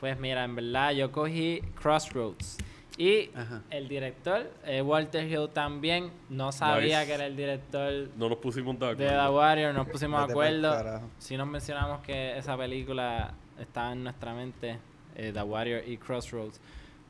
Pues 0.00 0.18
mira, 0.18 0.44
en 0.44 0.54
verdad 0.56 0.92
yo 0.92 1.10
cogí 1.10 1.60
Crossroads. 1.80 2.58
Y 2.98 3.28
Ajá. 3.34 3.62
el 3.68 3.88
director, 3.88 4.50
eh, 4.64 4.80
Walter 4.80 5.30
Hill 5.30 5.50
también, 5.52 6.10
no 6.30 6.50
sabía 6.50 7.00
Nice. 7.00 7.06
que 7.08 7.14
era 7.14 7.26
el 7.26 7.36
director 7.36 7.92
No 8.16 8.30
nos 8.30 8.38
pusimos 8.38 8.78
de 8.78 8.86
de 8.86 8.96
The 8.96 9.08
acuerdo. 9.10 9.36
Warrior, 9.36 9.74
nos 9.74 9.86
pusimos 9.88 10.20
de 10.22 10.26
Vete 10.28 10.34
pa'l 10.34 10.64
acuerdo. 10.64 10.84
carajo. 10.84 11.06
Si 11.18 11.36
nos 11.36 11.46
mencionamos 11.46 12.00
que 12.00 12.38
esa 12.38 12.56
película 12.56 13.34
estaba 13.60 13.92
en 13.92 14.02
nuestra 14.04 14.32
mente, 14.32 14.78
eh, 15.14 15.30
The 15.30 15.42
Warrior 15.42 15.86
y 15.86 15.98
Crossroads. 15.98 16.58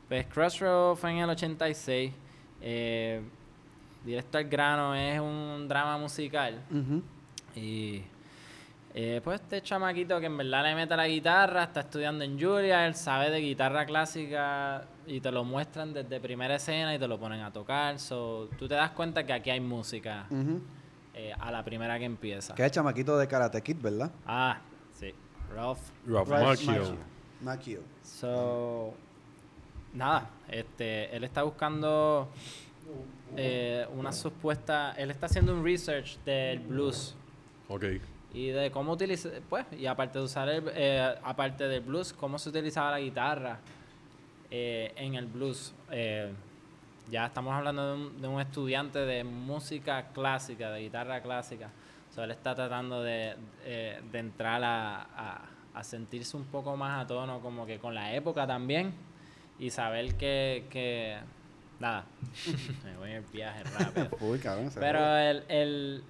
Pues 0.09 0.25
Crossroads 0.27 0.99
fue 0.99 1.11
en 1.11 1.17
el 1.19 1.29
86. 1.29 2.11
Eh, 2.61 3.21
Directo 4.03 4.37
al 4.37 4.45
grano 4.45 4.95
es 4.95 5.19
un 5.19 5.67
drama 5.67 5.97
musical. 5.97 6.61
Y 7.55 8.03
eh, 8.93 9.21
pues 9.23 9.41
este 9.41 9.61
chamaquito 9.61 10.19
que 10.19 10.25
en 10.25 10.37
verdad 10.37 10.63
le 10.63 10.73
mete 10.73 10.95
la 10.95 11.07
guitarra, 11.07 11.65
está 11.65 11.81
estudiando 11.81 12.23
en 12.23 12.39
Julia, 12.39 12.87
él 12.87 12.95
sabe 12.95 13.29
de 13.29 13.39
guitarra 13.39 13.85
clásica 13.85 14.85
y 15.05 15.19
te 15.21 15.31
lo 15.31 15.43
muestran 15.43 15.93
desde 15.93 16.19
primera 16.19 16.55
escena 16.55 16.95
y 16.95 16.99
te 16.99 17.07
lo 17.07 17.19
ponen 17.19 17.41
a 17.41 17.51
tocar. 17.51 17.99
So, 17.99 18.49
tú 18.57 18.67
te 18.67 18.75
das 18.75 18.91
cuenta 18.91 19.23
que 19.23 19.33
aquí 19.33 19.49
hay 19.49 19.59
música 19.59 20.25
eh, 21.13 21.33
a 21.37 21.51
la 21.51 21.63
primera 21.63 21.99
que 21.99 22.05
empieza. 22.05 22.55
Que 22.55 22.63
es 22.63 22.67
el 22.67 22.71
chamaquito 22.71 23.17
de 23.17 23.27
Karate 23.27 23.61
Kid, 23.61 23.77
¿verdad? 23.79 24.09
Ah, 24.25 24.57
sí. 24.93 25.13
Ralph. 25.53 25.79
Ralph 26.07 26.29
Ralph 26.29 26.47
Macchio. 26.47 26.71
Macchio. 26.71 26.97
Macchio. 27.41 27.81
So, 28.03 28.93
nada, 29.93 30.29
este, 30.47 31.15
él 31.15 31.23
está 31.23 31.43
buscando 31.43 32.29
eh, 33.37 33.87
una 33.95 34.11
supuesta, 34.11 34.93
él 34.97 35.11
está 35.11 35.27
haciendo 35.27 35.53
un 35.53 35.63
research 35.63 36.17
del 36.25 36.59
blues 36.59 37.15
Ok. 37.69 37.83
y 38.33 38.47
de 38.47 38.71
cómo 38.71 38.93
utilizar, 38.93 39.31
pues, 39.49 39.65
y 39.77 39.85
aparte 39.85 40.19
de 40.19 40.25
usar 40.25 40.49
el, 40.49 40.63
eh, 40.73 41.15
aparte 41.23 41.67
del 41.67 41.81
blues, 41.81 42.13
cómo 42.13 42.37
se 42.39 42.49
utilizaba 42.49 42.91
la 42.91 42.99
guitarra 42.99 43.59
eh, 44.49 44.91
en 44.95 45.15
el 45.15 45.25
blues. 45.27 45.73
Eh, 45.91 46.31
ya 47.09 47.27
estamos 47.27 47.53
hablando 47.53 47.87
de 47.87 47.93
un, 48.01 48.21
de 48.21 48.27
un 48.27 48.41
estudiante 48.41 48.99
de 48.99 49.23
música 49.23 50.07
clásica, 50.13 50.71
de 50.71 50.81
guitarra 50.81 51.21
clásica. 51.21 51.69
So, 52.13 52.23
él 52.23 52.31
está 52.31 52.55
tratando 52.55 53.01
de, 53.03 53.35
eh, 53.65 54.01
de 54.11 54.19
entrar 54.19 54.63
a, 54.63 55.01
a- 55.03 55.41
a 55.73 55.83
sentirse 55.83 56.35
un 56.35 56.45
poco 56.45 56.75
más 56.75 57.03
a 57.03 57.07
tono 57.07 57.39
como 57.39 57.65
que 57.67 57.77
con 57.77 57.93
la 57.93 58.11
época 58.15 58.47
también 58.47 58.93
y 59.59 59.69
saber 59.69 60.15
que, 60.15 60.65
que 60.71 61.17
nada, 61.79 62.05
me 62.83 62.97
voy 62.97 63.09
en 63.11 63.15
el 63.17 63.23
viaje 63.25 63.63
rápido. 63.63 64.09
Uy, 64.21 64.39
cabrón. 64.39 64.71
se 64.71 64.79
Pero 64.79 65.17
el, 65.17 65.43
el, 65.47 66.03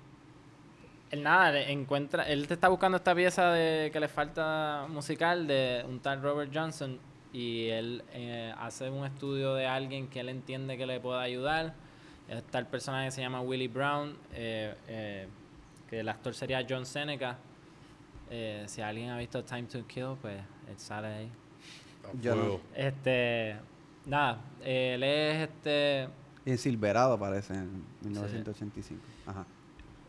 el 1.11 1.23
nada, 1.23 1.51
le 1.51 1.71
encuentra, 1.71 2.23
él 2.23 2.47
te 2.47 2.53
está 2.53 2.67
buscando 2.69 2.97
esta 2.97 3.13
pieza 3.13 3.51
de 3.51 3.91
que 3.91 3.99
le 3.99 4.07
falta 4.07 4.85
musical 4.89 5.47
de 5.47 5.85
un 5.87 5.99
tal 5.99 6.21
Robert 6.21 6.51
Johnson 6.53 6.99
y 7.33 7.67
él 7.67 8.03
eh, 8.13 8.53
hace 8.57 8.89
un 8.89 9.05
estudio 9.05 9.53
de 9.53 9.67
alguien 9.67 10.07
que 10.07 10.21
él 10.21 10.29
entiende 10.29 10.77
que 10.77 10.85
le 10.85 10.99
pueda 10.99 11.21
ayudar. 11.21 11.73
Está 12.27 12.59
el 12.59 12.65
personaje 12.65 13.05
que 13.05 13.11
se 13.11 13.21
llama 13.21 13.41
Willie 13.41 13.69
Brown, 13.69 14.17
eh, 14.33 14.75
eh, 14.87 15.27
que 15.89 16.01
el 16.01 16.09
actor 16.09 16.33
sería 16.33 16.65
John 16.67 16.85
Seneca. 16.85 17.37
Eh, 18.29 18.65
si 18.67 18.81
alguien 18.81 19.09
ha 19.09 19.17
visto 19.17 19.43
Time 19.43 19.63
to 19.63 19.87
Kill, 19.87 20.17
pues 20.21 20.35
él 20.67 20.77
sale 20.77 21.07
ahí. 21.07 21.31
Yo 22.21 22.35
no. 22.35 22.59
Este, 22.75 23.55
nada, 24.07 24.39
él 24.63 25.03
es 25.03 25.49
este, 25.49 26.07
en 26.47 26.57
Silverado 26.57 27.19
parece, 27.19 27.53
en 27.55 27.83
1985. 28.03 29.01
Ajá. 29.25 29.45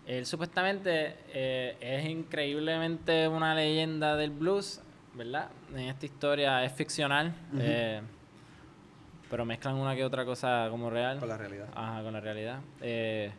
él 0.06 0.24
supuestamente 0.24 1.16
eh, 1.30 1.76
es 1.80 2.08
increíblemente 2.08 3.26
una 3.26 3.56
leyenda 3.56 4.14
del 4.14 4.30
blues, 4.30 4.80
¿verdad? 5.14 5.50
En 5.74 5.80
esta 5.80 6.06
historia 6.06 6.64
es 6.64 6.72
ficcional, 6.72 7.34
eh, 7.58 8.02
pero 9.28 9.44
mezclan 9.44 9.74
una 9.74 9.96
que 9.96 10.04
otra 10.04 10.24
cosa 10.24 10.68
como 10.70 10.90
real. 10.90 11.18
Con 11.18 11.28
la 11.28 11.36
realidad. 11.36 11.66
Ajá, 11.74 12.04
con 12.04 12.12
la 12.12 12.20
realidad. 12.20 12.60
Eh, 12.82 13.32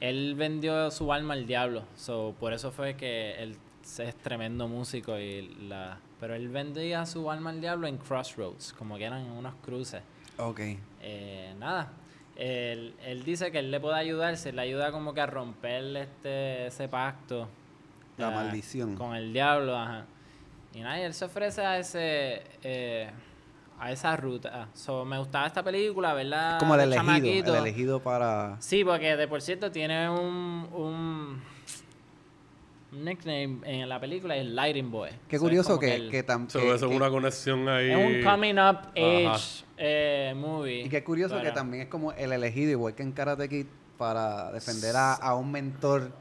él 0.00 0.36
vendió 0.36 0.90
su 0.90 1.12
alma 1.12 1.34
al 1.34 1.46
diablo, 1.46 1.84
so, 1.96 2.34
por 2.40 2.54
eso 2.54 2.72
fue 2.72 2.96
que 2.96 3.34
él 3.42 3.58
es 3.98 4.16
tremendo 4.16 4.68
músico 4.68 5.18
y 5.18 5.42
la... 5.68 5.98
Pero 6.20 6.34
él 6.34 6.48
vendía 6.48 7.04
su 7.06 7.30
alma 7.30 7.50
al 7.50 7.60
diablo 7.60 7.86
en 7.86 7.98
crossroads, 7.98 8.72
como 8.72 8.96
que 8.96 9.04
eran 9.04 9.30
unos 9.30 9.54
cruces. 9.56 10.02
Ok. 10.38 10.60
Eh, 11.02 11.54
nada, 11.58 11.92
él, 12.36 12.94
él 13.02 13.24
dice 13.24 13.50
que 13.52 13.58
él 13.58 13.70
le 13.70 13.80
puede 13.80 13.96
ayudar, 13.96 14.36
se 14.36 14.52
le 14.52 14.62
ayuda 14.62 14.92
como 14.92 15.12
que 15.14 15.20
a 15.20 15.26
romper 15.26 15.96
este, 15.96 16.66
ese 16.66 16.88
pacto. 16.88 17.48
La 18.16 18.30
eh, 18.30 18.34
maldición. 18.34 18.96
Con 18.96 19.14
el 19.14 19.32
diablo, 19.32 19.76
ajá. 19.76 20.06
Y 20.74 20.80
nada, 20.80 20.98
y 21.00 21.02
él 21.02 21.14
se 21.14 21.24
ofrece 21.26 21.64
a 21.64 21.78
ese... 21.78 22.42
eh, 22.62 23.10
a 23.78 23.92
esa 23.92 24.16
ruta. 24.16 24.68
So, 24.72 25.04
me 25.04 25.18
gustaba 25.18 25.46
esta 25.46 25.62
película, 25.62 26.14
¿verdad? 26.14 26.58
Como 26.58 26.74
el 26.74 26.80
elegido, 26.80 27.04
chamaquito. 27.04 27.54
el 27.54 27.60
elegido 27.60 28.00
para... 28.00 28.56
Sí, 28.58 28.82
porque 28.84 29.16
de 29.16 29.28
por 29.28 29.42
cierto 29.42 29.70
tiene 29.70 30.08
un, 30.08 30.66
un 30.72 31.42
nickname 33.04 33.58
en 33.64 33.88
la 33.88 34.00
película, 34.00 34.36
es 34.36 34.46
Lighting 34.46 34.90
Boy. 34.90 35.10
Qué 35.28 35.36
So, 35.38 35.44
es 35.44 35.48
curioso 35.48 35.78
que, 35.78 36.08
que, 36.10 36.26
tam- 36.26 36.48
So, 36.48 36.74
es 36.74 36.82
una 36.82 37.08
conexión 37.10 37.68
ahí. 37.68 37.90
es 37.90 37.96
un 37.96 38.22
coming 38.22 38.54
up 38.58 38.88
age 38.96 39.64
eh, 39.78 40.34
movie. 40.36 40.82
Y 40.82 40.88
qué 40.88 41.04
curioso 41.04 41.40
que 41.40 41.50
también 41.52 41.84
es 41.84 41.88
como 41.88 42.12
el 42.12 42.32
elegido, 42.32 42.70
igual 42.72 42.94
que 42.94 43.02
en 43.02 43.12
Karate 43.12 43.48
Kid, 43.48 43.66
para 43.98 44.52
defender 44.52 44.94
a, 44.96 45.14
a 45.14 45.34
un 45.36 45.50
mentor, 45.52 46.12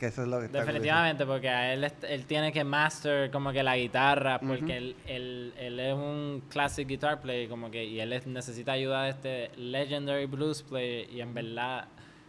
que 0.00 0.06
eso 0.06 0.22
es 0.22 0.28
lo 0.28 0.38
que 0.40 0.46
está 0.46 0.60
Definitivamente, 0.60 1.26
porque 1.26 1.48
a 1.48 1.72
él, 1.72 1.90
él 2.08 2.24
tiene 2.26 2.52
que 2.52 2.62
master 2.64 3.30
como 3.32 3.52
que 3.52 3.62
la 3.64 3.76
guitarra, 3.76 4.38
porque 4.40 4.76
él, 4.76 4.96
él, 5.06 5.52
él 5.58 5.80
es 5.80 5.94
un 5.94 6.42
classic 6.48 6.86
guitar 6.86 7.20
player, 7.20 7.48
como 7.48 7.70
que, 7.70 7.84
y 7.84 7.98
él 8.00 8.12
es- 8.12 8.26
necesita 8.26 8.72
ayuda 8.72 9.04
de 9.04 9.10
este 9.10 9.50
legendary 9.56 10.26
blues 10.26 10.62
player, 10.62 11.08
y 11.12 11.20
en 11.20 11.34
verdad, 11.34 11.86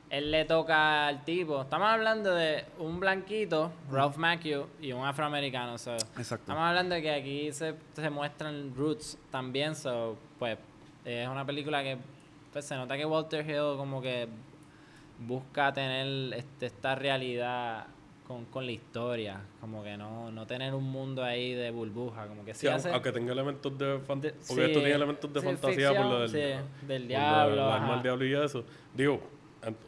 él 0.10 0.32
le 0.32 0.46
toca 0.46 1.08
al 1.08 1.24
tipo. 1.24 1.62
Estamos 1.62 1.88
hablando 1.88 2.34
de 2.34 2.66
un 2.80 3.00
blanquito, 3.00 3.72
Ralph 3.92 4.18
Macchio, 4.18 4.68
y 4.82 4.92
un 4.92 5.06
afroamericano, 5.06 5.78
so, 5.78 5.94
Exacto. 5.96 6.36
Estamos 6.52 6.64
hablando 6.64 6.96
de 6.96 7.02
que 7.02 7.12
aquí 7.12 7.52
se, 7.54 7.76
se 7.94 8.10
muestran 8.10 8.74
roots 8.76 9.18
también, 9.32 9.76
so, 9.76 10.18
pues 10.40 10.58
es 11.06 11.28
una 11.28 11.46
película 11.46 11.84
que 11.84 11.98
pues, 12.52 12.66
se 12.66 12.76
nota 12.76 12.98
que 12.98 13.06
Walter 13.06 13.48
Hill 13.48 13.78
como 13.78 14.02
que 14.02 14.28
busca 15.20 15.74
tener 15.74 16.34
este, 16.34 16.68
esta 16.68 16.96
realidad 16.96 17.86
con, 18.28 18.46
con 18.46 18.66
la 18.66 18.72
historia, 18.72 19.42
como 19.60 19.84
que 19.84 19.98
no, 19.98 20.32
no 20.32 20.46
tener 20.46 20.74
un 20.76 20.84
mundo 20.86 21.24
ahí 21.24 21.54
de 21.54 21.72
burbuja, 21.72 22.28
como 22.28 22.46
que 22.46 22.54
sí, 22.54 22.68
hace... 22.68 22.92
aunque 22.92 23.12
tenga 23.12 23.34
elementos 23.34 23.76
de, 23.78 24.00
fan- 24.00 24.22
de- 24.22 24.32
porque 24.34 24.66
esto 24.66 24.80
sí, 24.80 24.86
tiene 24.86 24.92
elementos 24.92 25.34
de 25.34 25.40
sí, 25.40 25.46
fantasía 25.46 25.94
por 25.96 26.06
lo 26.06 26.20
del, 26.22 26.32
del 26.32 26.58
por 26.84 26.90
lo 27.02 27.08
diablo, 27.08 27.94
del 27.94 28.04
diablo 28.04 28.26
y 28.26 28.34
eso. 28.36 28.64
Digo, 28.94 29.20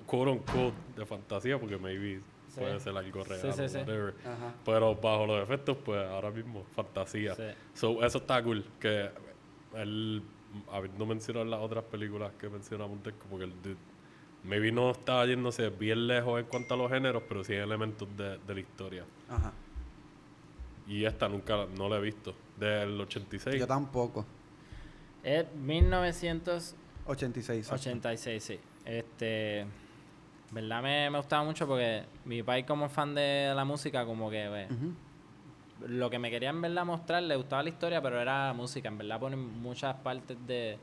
quote 0.06 0.32
on 0.32 0.40
quote 0.40 0.74
de 0.96 1.06
fantasía 1.06 1.60
porque 1.60 1.78
maybe 1.78 2.22
Sí. 2.50 2.60
puede 2.60 2.80
ser 2.82 2.98
algo 2.98 3.24
real 3.24 3.54
sí, 3.54 3.62
whatever. 3.78 4.14
Ajá. 4.26 4.54
Pero 4.66 4.94
bajo 4.96 5.26
los 5.26 5.42
efectos, 5.42 5.78
pues 5.86 6.06
ahora 6.06 6.32
mismo, 6.32 6.66
fantasía. 6.76 7.34
Sí. 7.34 7.44
So, 7.74 8.04
eso 8.04 8.18
está 8.18 8.44
cool. 8.44 8.66
Que 8.78 9.10
él, 9.78 10.22
habiendo 10.70 11.06
mencionado 11.06 11.46
las 11.46 11.62
otras 11.62 11.86
películas 11.86 12.34
que 12.38 12.50
mencionamos 12.50 12.98
antes, 12.98 13.14
como 13.22 13.38
que 13.38 13.46
el 13.46 13.54
dude, 13.62 13.78
maybe 14.44 14.70
no 14.70 14.92
está 14.92 15.26
yéndose 15.26 15.70
bien 15.70 16.08
lejos 16.08 16.42
en 16.42 16.46
cuanto 16.48 16.74
a 16.74 16.78
los 16.78 16.92
géneros, 16.92 17.24
pero 17.26 17.42
sí 17.46 17.54
hay 17.54 17.60
elementos 17.60 18.06
de, 18.18 18.38
de 18.40 18.54
la 18.54 18.60
historia. 18.60 19.06
Ajá. 19.30 19.54
Y 20.88 21.06
esta 21.06 21.30
nunca, 21.30 21.68
no 21.78 21.88
la 21.88 22.00
he 22.00 22.02
visto. 22.02 22.36
Del 22.60 23.00
86. 23.00 23.62
Yo 23.62 23.66
tampoco. 23.66 24.26
Es 25.24 25.46
1986, 25.56 27.72
86. 27.72 28.44
sí. 28.44 28.60
Este... 28.86 29.66
¿Verdad? 30.52 30.82
Me, 30.84 31.10
me 31.10 31.18
gustaba 31.18 31.44
mucho 31.46 31.66
porque 31.66 32.04
mi 32.26 32.44
país 32.44 32.66
como 32.66 32.90
fan 32.90 33.16
de 33.16 33.54
la 33.56 33.64
música, 33.64 34.06
como 34.06 34.30
que... 34.30 34.48
pues, 34.50 35.90
lo 35.90 36.10
que 36.10 36.20
me 36.20 36.30
quería 36.30 36.50
en 36.50 36.62
verdad 36.62 36.86
mostrar, 36.86 37.24
le 37.24 37.36
gustaba 37.38 37.64
la 37.64 37.70
historia, 37.70 38.02
pero 38.02 38.20
era 38.22 38.48
la 38.48 38.54
música. 38.54 38.88
En 38.90 38.98
verdad 38.98 39.20
ponen 39.20 39.40
muchas 39.62 39.96
partes 39.96 40.38
de 40.46 40.78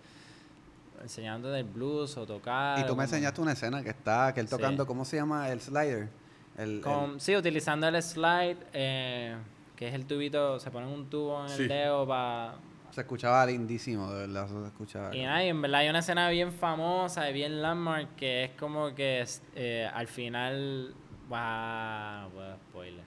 enseñando 1.02 1.50
del 1.50 1.64
blues 1.64 2.16
o 2.16 2.26
tocar. 2.26 2.78
Y 2.78 2.82
tú 2.82 2.87
me 2.88 2.90
como- 2.90 3.02
enseñaste 3.02 3.40
una 3.40 3.52
escena 3.52 3.82
que 3.82 3.90
está, 3.90 4.32
que 4.34 4.40
él 4.40 4.48
Sí. 4.48 4.56
tocando, 4.56 4.87
¿cómo 4.87 5.04
se 5.04 5.16
llama? 5.16 5.48
El 5.50 5.61
slider. 5.61 6.08
El, 6.56 6.80
con- 6.80 7.12
el- 7.12 7.20
sí, 7.20 7.37
utilizando 7.37 7.87
el 7.87 8.02
slide, 8.02 8.56
eh, 8.72 9.37
que 9.76 9.87
es 9.88 9.94
el 9.94 10.06
tubito, 10.06 10.58
se 10.58 10.70
pone 10.72 10.87
un 10.87 11.08
tubo 11.08 11.42
en 11.44 11.48
Sí. 11.50 11.62
el 11.62 11.68
dedo 11.68 12.06
para... 12.08 12.54
se 12.98 13.02
escuchaba 13.02 13.46
lindísimo, 13.46 14.11
de 14.12 14.26
verdad, 14.26 14.48
se 14.48 14.66
escuchaba. 14.66 15.14
Y 15.14 15.22
nada, 15.22 15.44
y 15.44 15.48
en 15.50 15.62
verdad 15.62 15.80
hay 15.82 15.88
una 15.88 16.00
escena 16.00 16.28
bien 16.30 16.52
famosa 16.52 17.30
y 17.30 17.32
bien 17.32 17.62
landmark 17.62 18.16
que 18.16 18.44
es 18.46 18.50
como 18.58 18.92
que 18.94 19.24
eh, 19.54 19.88
al 19.94 20.08
final... 20.08 20.94
Wow, 21.28 22.30
spoiler. 22.70 23.04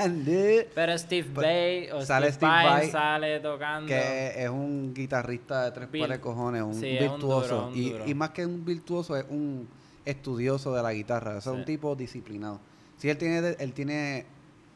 Pero 0.74 0.98
Steve 0.98 1.28
Pues, 1.34 1.46
Bay 1.46 1.90
o 1.90 2.02
sale 2.04 2.32
Steve, 2.32 2.50
Steve 2.52 2.64
Vai 2.70 2.90
sale 2.90 3.40
tocando. 3.40 3.86
que 3.86 4.42
es 4.44 4.48
un 4.48 4.92
guitarrista 4.94 5.64
de 5.64 5.70
tres 5.72 5.88
pares 5.88 6.08
de 6.08 6.20
cojones, 6.20 6.62
un 6.62 6.74
Sí, 6.74 6.88
es 6.96 7.02
un 7.02 7.10
virtuoso. 7.10 7.54
duro, 7.54 7.68
un 7.68 7.76
y, 7.76 7.90
duro. 7.90 8.06
y 8.08 8.14
más 8.14 8.30
que 8.30 8.46
un 8.46 8.64
virtuoso, 8.64 9.16
es 9.16 9.26
un 9.28 9.68
estudioso 10.04 10.74
de 10.74 10.82
la 10.82 10.92
guitarra. 10.92 11.36
O 11.36 11.40
sea, 11.40 11.52
Sí. 11.52 11.58
un 11.58 11.64
tipo 11.64 11.94
disciplinado. 11.94 12.60
Sí, 12.96 13.08
él 13.10 13.18
tiene, 13.18 13.56
él 13.58 13.72
tiene 13.72 14.26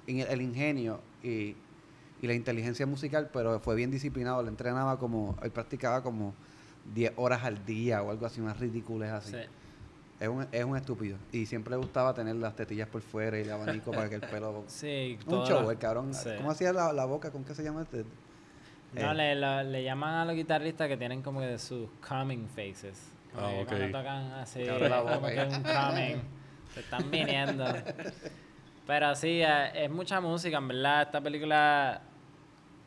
el 0.06 0.42
ingenio 0.42 1.00
y, 1.22 1.56
y 2.24 2.26
la 2.26 2.34
inteligencia 2.34 2.86
musical, 2.86 3.28
pero 3.32 3.60
fue 3.60 3.74
bien 3.74 3.90
disciplinado. 3.90 4.40
Él 4.40 4.48
entrenaba 4.48 4.98
como, 4.98 5.36
él 5.42 5.50
practicaba 5.50 6.02
como 6.02 6.34
10 6.94 7.12
horas 7.16 7.44
al 7.44 7.64
día 7.66 8.02
o 8.02 8.10
algo 8.10 8.24
así, 8.26 8.40
unas 8.40 8.58
ridículas 8.58 9.10
así. 9.12 9.32
Sí. 9.32 9.42
Es, 10.20 10.28
un, 10.28 10.46
es 10.50 10.64
un 10.64 10.76
estúpido. 10.76 11.18
Y 11.32 11.44
siempre 11.46 11.72
le 11.72 11.76
gustaba 11.76 12.14
tener 12.14 12.36
las 12.36 12.56
tetillas 12.56 12.88
por 12.88 13.02
fuera 13.02 13.38
y 13.38 13.42
el 13.42 13.50
abanico 13.52 13.90
para 13.90 14.08
que 14.08 14.14
el 14.14 14.20
pelo... 14.22 14.64
Sí, 14.68 15.18
Un 15.26 15.44
show, 15.44 15.70
el 15.70 15.78
cabrón. 15.78 16.14
sí. 16.14 16.30
¿Cómo 16.38 16.50
hacía 16.50 16.72
la, 16.72 16.92
la 16.92 17.04
boca? 17.04 17.30
¿Con 17.30 17.44
qué 17.44 17.54
se 17.54 17.62
llama 17.62 17.82
este? 17.82 18.04
No, 18.94 19.10
Eh. 19.10 19.14
le, 19.14 19.34
lo- 19.34 19.62
le 19.64 19.82
llaman 19.84 20.14
a 20.14 20.24
los 20.24 20.34
guitarristas 20.34 20.88
que 20.88 20.96
tienen 20.96 21.20
como 21.20 21.40
que 21.40 21.58
sus 21.58 21.88
coming 22.08 22.46
faces. 22.48 23.10
Ah, 23.36 23.50
que 23.50 23.62
ok. 23.62 23.68
Cuando 23.68 23.98
tocan 23.98 24.32
así, 24.32 24.64
como 24.66 25.02
boca, 25.04 25.34
que 25.34 25.40
un 25.42 25.62
coming. 25.62 26.22
Se 26.72 26.80
están 26.80 27.10
viniendo. 27.10 27.64
Pero 28.86 29.14
sí, 29.14 29.40
eh, 29.42 29.84
es 29.84 29.90
mucha 29.90 30.20
música, 30.20 30.58
en 30.58 30.68
verdad. 30.68 31.02
Esta 31.02 31.20
película. 31.20 32.00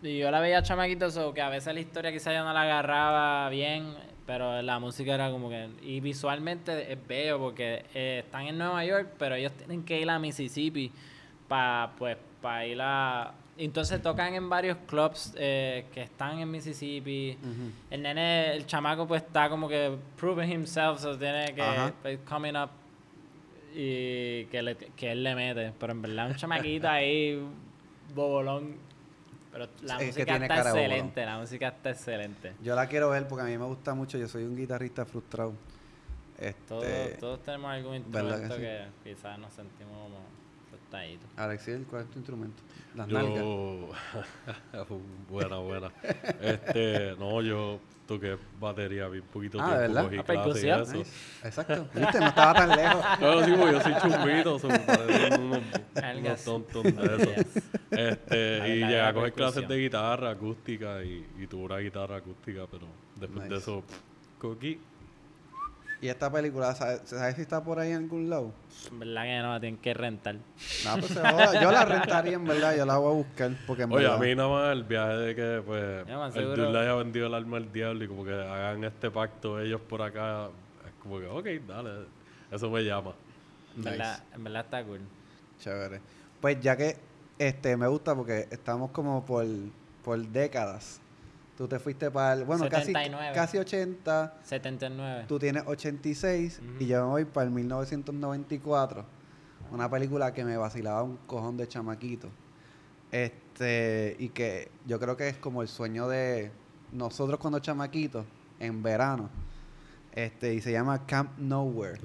Y 0.02 0.20
yo 0.20 0.30
la 0.30 0.40
veía 0.40 0.62
chamaquito, 0.62 1.10
so 1.10 1.34
que 1.34 1.42
a 1.42 1.50
veces 1.50 1.74
la 1.74 1.80
historia 1.80 2.12
quizás 2.12 2.34
yo 2.34 2.44
no 2.44 2.54
la 2.54 2.62
agarraba 2.62 3.50
bien, 3.50 3.96
pero 4.28 4.62
la 4.62 4.80
música 4.80 5.16
era 5.16 5.32
como 5.32 5.50
que. 5.50 5.70
Y 5.82 6.00
visualmente 6.02 6.92
es 6.92 7.08
bello 7.08 7.40
porque 7.40 7.86
eh, 7.94 8.22
están 8.24 8.46
en 8.48 8.58
Nueva 8.58 8.86
York, 8.86 9.14
pero 9.18 9.36
ellos 9.36 9.54
tienen 9.54 9.84
que 9.84 10.00
ir 10.00 10.10
a 10.10 10.20
Mississippi 10.20 10.92
para 11.48 11.92
pues, 11.98 12.18
pa 12.42 12.66
ir 12.66 12.80
a. 12.82 13.34
Entonces 13.58 14.00
tocan 14.04 14.36
en 14.36 14.48
varios 14.50 14.78
clubs 14.86 15.34
eh, 15.36 15.86
que 15.92 16.04
están 16.04 16.38
en 16.38 16.52
Mississippi. 16.52 17.36
El 17.90 18.04
nene, 18.04 18.54
el 18.54 18.68
chamaco, 18.68 19.08
pues 19.08 19.24
está 19.24 19.50
como 19.50 19.68
que 19.68 19.98
proving 20.16 20.52
himself, 20.52 21.00
so 21.00 21.18
tiene 21.18 21.56
que. 21.56 21.64
Pues, 22.04 22.20
coming 22.20 22.56
up 22.56 22.70
y 23.74 24.46
que, 24.46 24.62
le, 24.62 24.76
que 24.76 25.12
él 25.12 25.24
le 25.24 25.34
mete. 25.34 25.74
Pero 25.80 25.92
en 25.92 26.02
verdad, 26.04 26.30
un 26.30 26.36
chamaquito 26.36 26.88
ahí, 26.88 27.42
bobolón. 28.14 28.76
Pero 29.58 29.72
la 29.82 29.98
Es 29.98 30.08
música 30.08 30.34
está 30.34 30.48
cara 30.48 30.70
excelente, 30.70 31.26
la 31.26 31.40
música 31.40 31.68
está 31.70 31.90
excelente. 31.90 32.54
Yo 32.62 32.76
la 32.76 32.86
quiero 32.88 33.10
ver 33.10 33.28
porque 33.28 33.42
a 33.42 33.46
mí 33.46 33.58
me 33.58 33.66
gusta 33.66 33.96
mucho. 33.96 34.16
Yo 34.20 34.28
soy 34.28 34.44
un 34.44 34.56
guitarrista 34.56 35.04
frustrado. 35.04 35.54
Este, 36.38 36.62
Todos, 36.68 36.86
todos 37.20 37.44
tenemos 37.44 37.72
algún 37.72 38.04
¿verdad 38.12 38.38
que 38.38 38.44
instrumento 38.44 38.56
sí? 38.56 38.62
que, 39.04 39.10
quizás 39.16 39.40
nos 39.40 39.52
sentimos 39.54 39.94
como 39.94 40.20
frustraditos. 40.90 41.30
Alexiel, 41.38 41.86
¿cuál 41.90 42.04
es 42.04 42.10
tu 42.10 42.20
instrumento? 42.20 42.64
Las 42.96 43.08
nalgas. 43.08 43.36
Yo. 43.36 43.90
buena, 45.30 45.58
buena. 45.58 45.92
Este, 46.42 47.16
no, 47.20 47.42
yo 47.42 47.80
toqué 48.08 48.38
batería 48.60 49.08
bien 49.10 49.26
poquito 49.26 49.60
Ah, 49.62 49.78
¿de 49.80 49.88
tiempo, 49.90 49.94
verdad? 49.94 50.04
cogí 50.06 50.18
Ah, 50.18 50.44
clases 50.44 50.64
y 50.64 50.70
eso. 50.70 50.94
Nice. 50.94 51.48
Exacto. 51.48 51.88
¿Viste? 51.94 52.20
No 52.20 52.28
estaba 52.28 52.54
tan 52.54 52.70
lejos. 52.70 53.06
Claro, 53.20 53.46
sí, 53.46 53.52
porque 53.58 53.74
yo 53.74 53.82
soy 53.82 53.94
chumbito, 54.02 54.60
so, 54.60 54.68
parecen 54.68 55.42
unos, 55.42 55.62
unos 56.18 56.44
tontos 56.44 56.84
de 56.84 56.90
eso. 56.90 57.36
Yes. 57.36 57.64
Este, 57.92 58.70
y 58.70 58.80
la 58.80 58.88
llegué 58.88 59.02
a 59.02 59.14
coger 59.14 59.34
clases 59.34 59.68
de 59.68 59.78
guitarra 59.78 60.32
acústica 60.32 61.04
y, 61.04 61.26
y 61.38 61.48
tuve 61.48 61.64
una 61.66 61.78
guitarra 61.78 62.18
acústica, 62.18 62.66
pero 62.72 62.88
después 63.16 63.50
de 63.50 63.58
eso, 63.58 63.82
pff, 63.82 63.98
cogí. 64.40 64.80
Y 66.00 66.10
esta 66.10 66.32
película, 66.32 66.76
¿sabes, 66.76 67.02
¿sabes 67.06 67.36
si 67.36 67.42
está 67.42 67.64
por 67.64 67.80
ahí 67.80 67.90
en 67.92 67.98
algún 68.04 68.30
lado? 68.30 68.52
En 68.92 69.00
verdad 69.00 69.24
que 69.24 69.40
no, 69.40 69.54
la 69.54 69.60
tienen 69.60 69.80
que 69.82 69.94
rentar. 69.96 70.36
No, 70.36 70.94
pues 71.00 71.08
se 71.08 71.20
joda. 71.20 71.60
Yo 71.62 71.72
la 71.72 71.86
rentaría, 71.86 72.34
en 72.34 72.46
verdad. 72.46 72.78
Yo 72.78 72.86
la 72.86 72.98
voy 72.98 73.12
a 73.12 73.16
buscar. 73.16 73.52
Porque 73.66 73.84
en 73.84 73.92
Oye, 73.92 74.04
verdad, 74.04 74.18
a 74.18 74.20
mí 74.24 74.36
nada 74.36 74.50
más 74.50 74.74
el 74.74 74.84
viaje 74.84 75.14
de 75.14 75.36
que 75.36 75.64
pues 75.66 76.08
Ya, 76.08 76.26
el 76.28 76.34
seguro. 76.34 76.56
dude 76.56 76.72
le 76.72 76.80
haya 76.80 76.94
vendido 76.94 77.28
el 77.28 77.34
alma 77.34 77.58
al 77.58 77.72
diablo 77.72 78.04
y 78.04 78.08
como 78.08 78.24
que 78.24 78.32
hagan 78.34 78.84
este 78.84 79.10
pacto 79.10 79.60
ellos 79.60 79.82
por 79.82 80.04
acá, 80.04 80.50
es 80.86 80.94
como 81.02 81.20
que, 81.20 81.26
ok, 81.28 81.46
dale, 81.68 82.06
eso 82.52 82.70
me 82.70 82.84
llama. 82.84 83.14
En, 83.76 83.82
Nice. 83.82 83.90
verdad, 83.90 84.24
en 84.36 84.44
verdad 84.44 84.66
está 84.66 84.84
cool. 84.84 85.02
Chévere. 85.60 86.02
Pues 86.40 86.60
ya 86.62 86.78
que 86.78 86.96
este 87.40 87.76
me 87.76 87.88
gusta 87.88 88.14
porque 88.16 88.48
estamos 88.52 88.92
como 88.92 89.26
por, 89.26 89.46
por 90.04 90.20
décadas. 90.20 91.02
Tú 91.58 91.68
te 91.68 91.80
fuiste 91.80 92.12
para 92.12 92.34
el, 92.34 92.46
bueno, 92.46 92.70
casi, 92.70 92.88
79. 92.88 93.32
casi 93.34 93.58
80. 93.58 94.36
79. 94.44 95.26
Tú 95.28 95.40
tienes 95.40 95.64
86 95.66 96.62
y 96.62 96.76
Ujú. 96.76 96.84
yo 96.86 97.06
me 97.06 97.10
voy 97.12 97.26
para 97.26 97.46
el 97.48 97.52
1994. 97.52 99.04
Una 99.72 99.90
película 99.90 100.34
que 100.34 100.46
me 100.46 100.56
vacilaba 100.56 101.02
un 101.02 101.18
cojón 101.26 101.58
de 101.58 101.68
chamaquito. 101.68 102.30
Este, 103.12 104.16
y 104.20 104.30
que 104.30 104.70
yo 104.86 105.00
creo 105.00 105.18
que 105.18 105.30
es 105.30 105.38
como 105.38 105.64
el 105.64 105.68
sueño 105.68 106.08
de 106.08 106.52
nosotros 106.92 107.40
cuando 107.40 107.58
chamaquitos, 107.60 108.26
en 108.60 108.84
verano. 108.84 109.30
Este, 110.14 110.54
y 110.54 110.62
se 110.62 110.72
llama 110.72 111.06
Camp 111.08 111.38
Nowhere. 111.40 112.00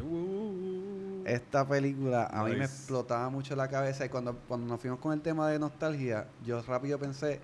Esta 1.26 1.66
película 1.68 2.26
a 2.26 2.44
mí 2.44 2.54
me 2.56 2.64
explotaba 2.64 3.28
mucho 3.30 3.54
la 3.54 3.68
cabeza 3.68 4.04
y 4.06 4.08
cuando, 4.08 4.34
cuando 4.48 4.66
nos 4.66 4.80
fuimos 4.80 4.98
con 4.98 5.12
el 5.12 5.20
tema 5.20 5.48
de 5.48 5.58
nostalgia, 5.58 6.26
yo 6.44 6.60
rápido 6.62 6.98
pensé 6.98 7.40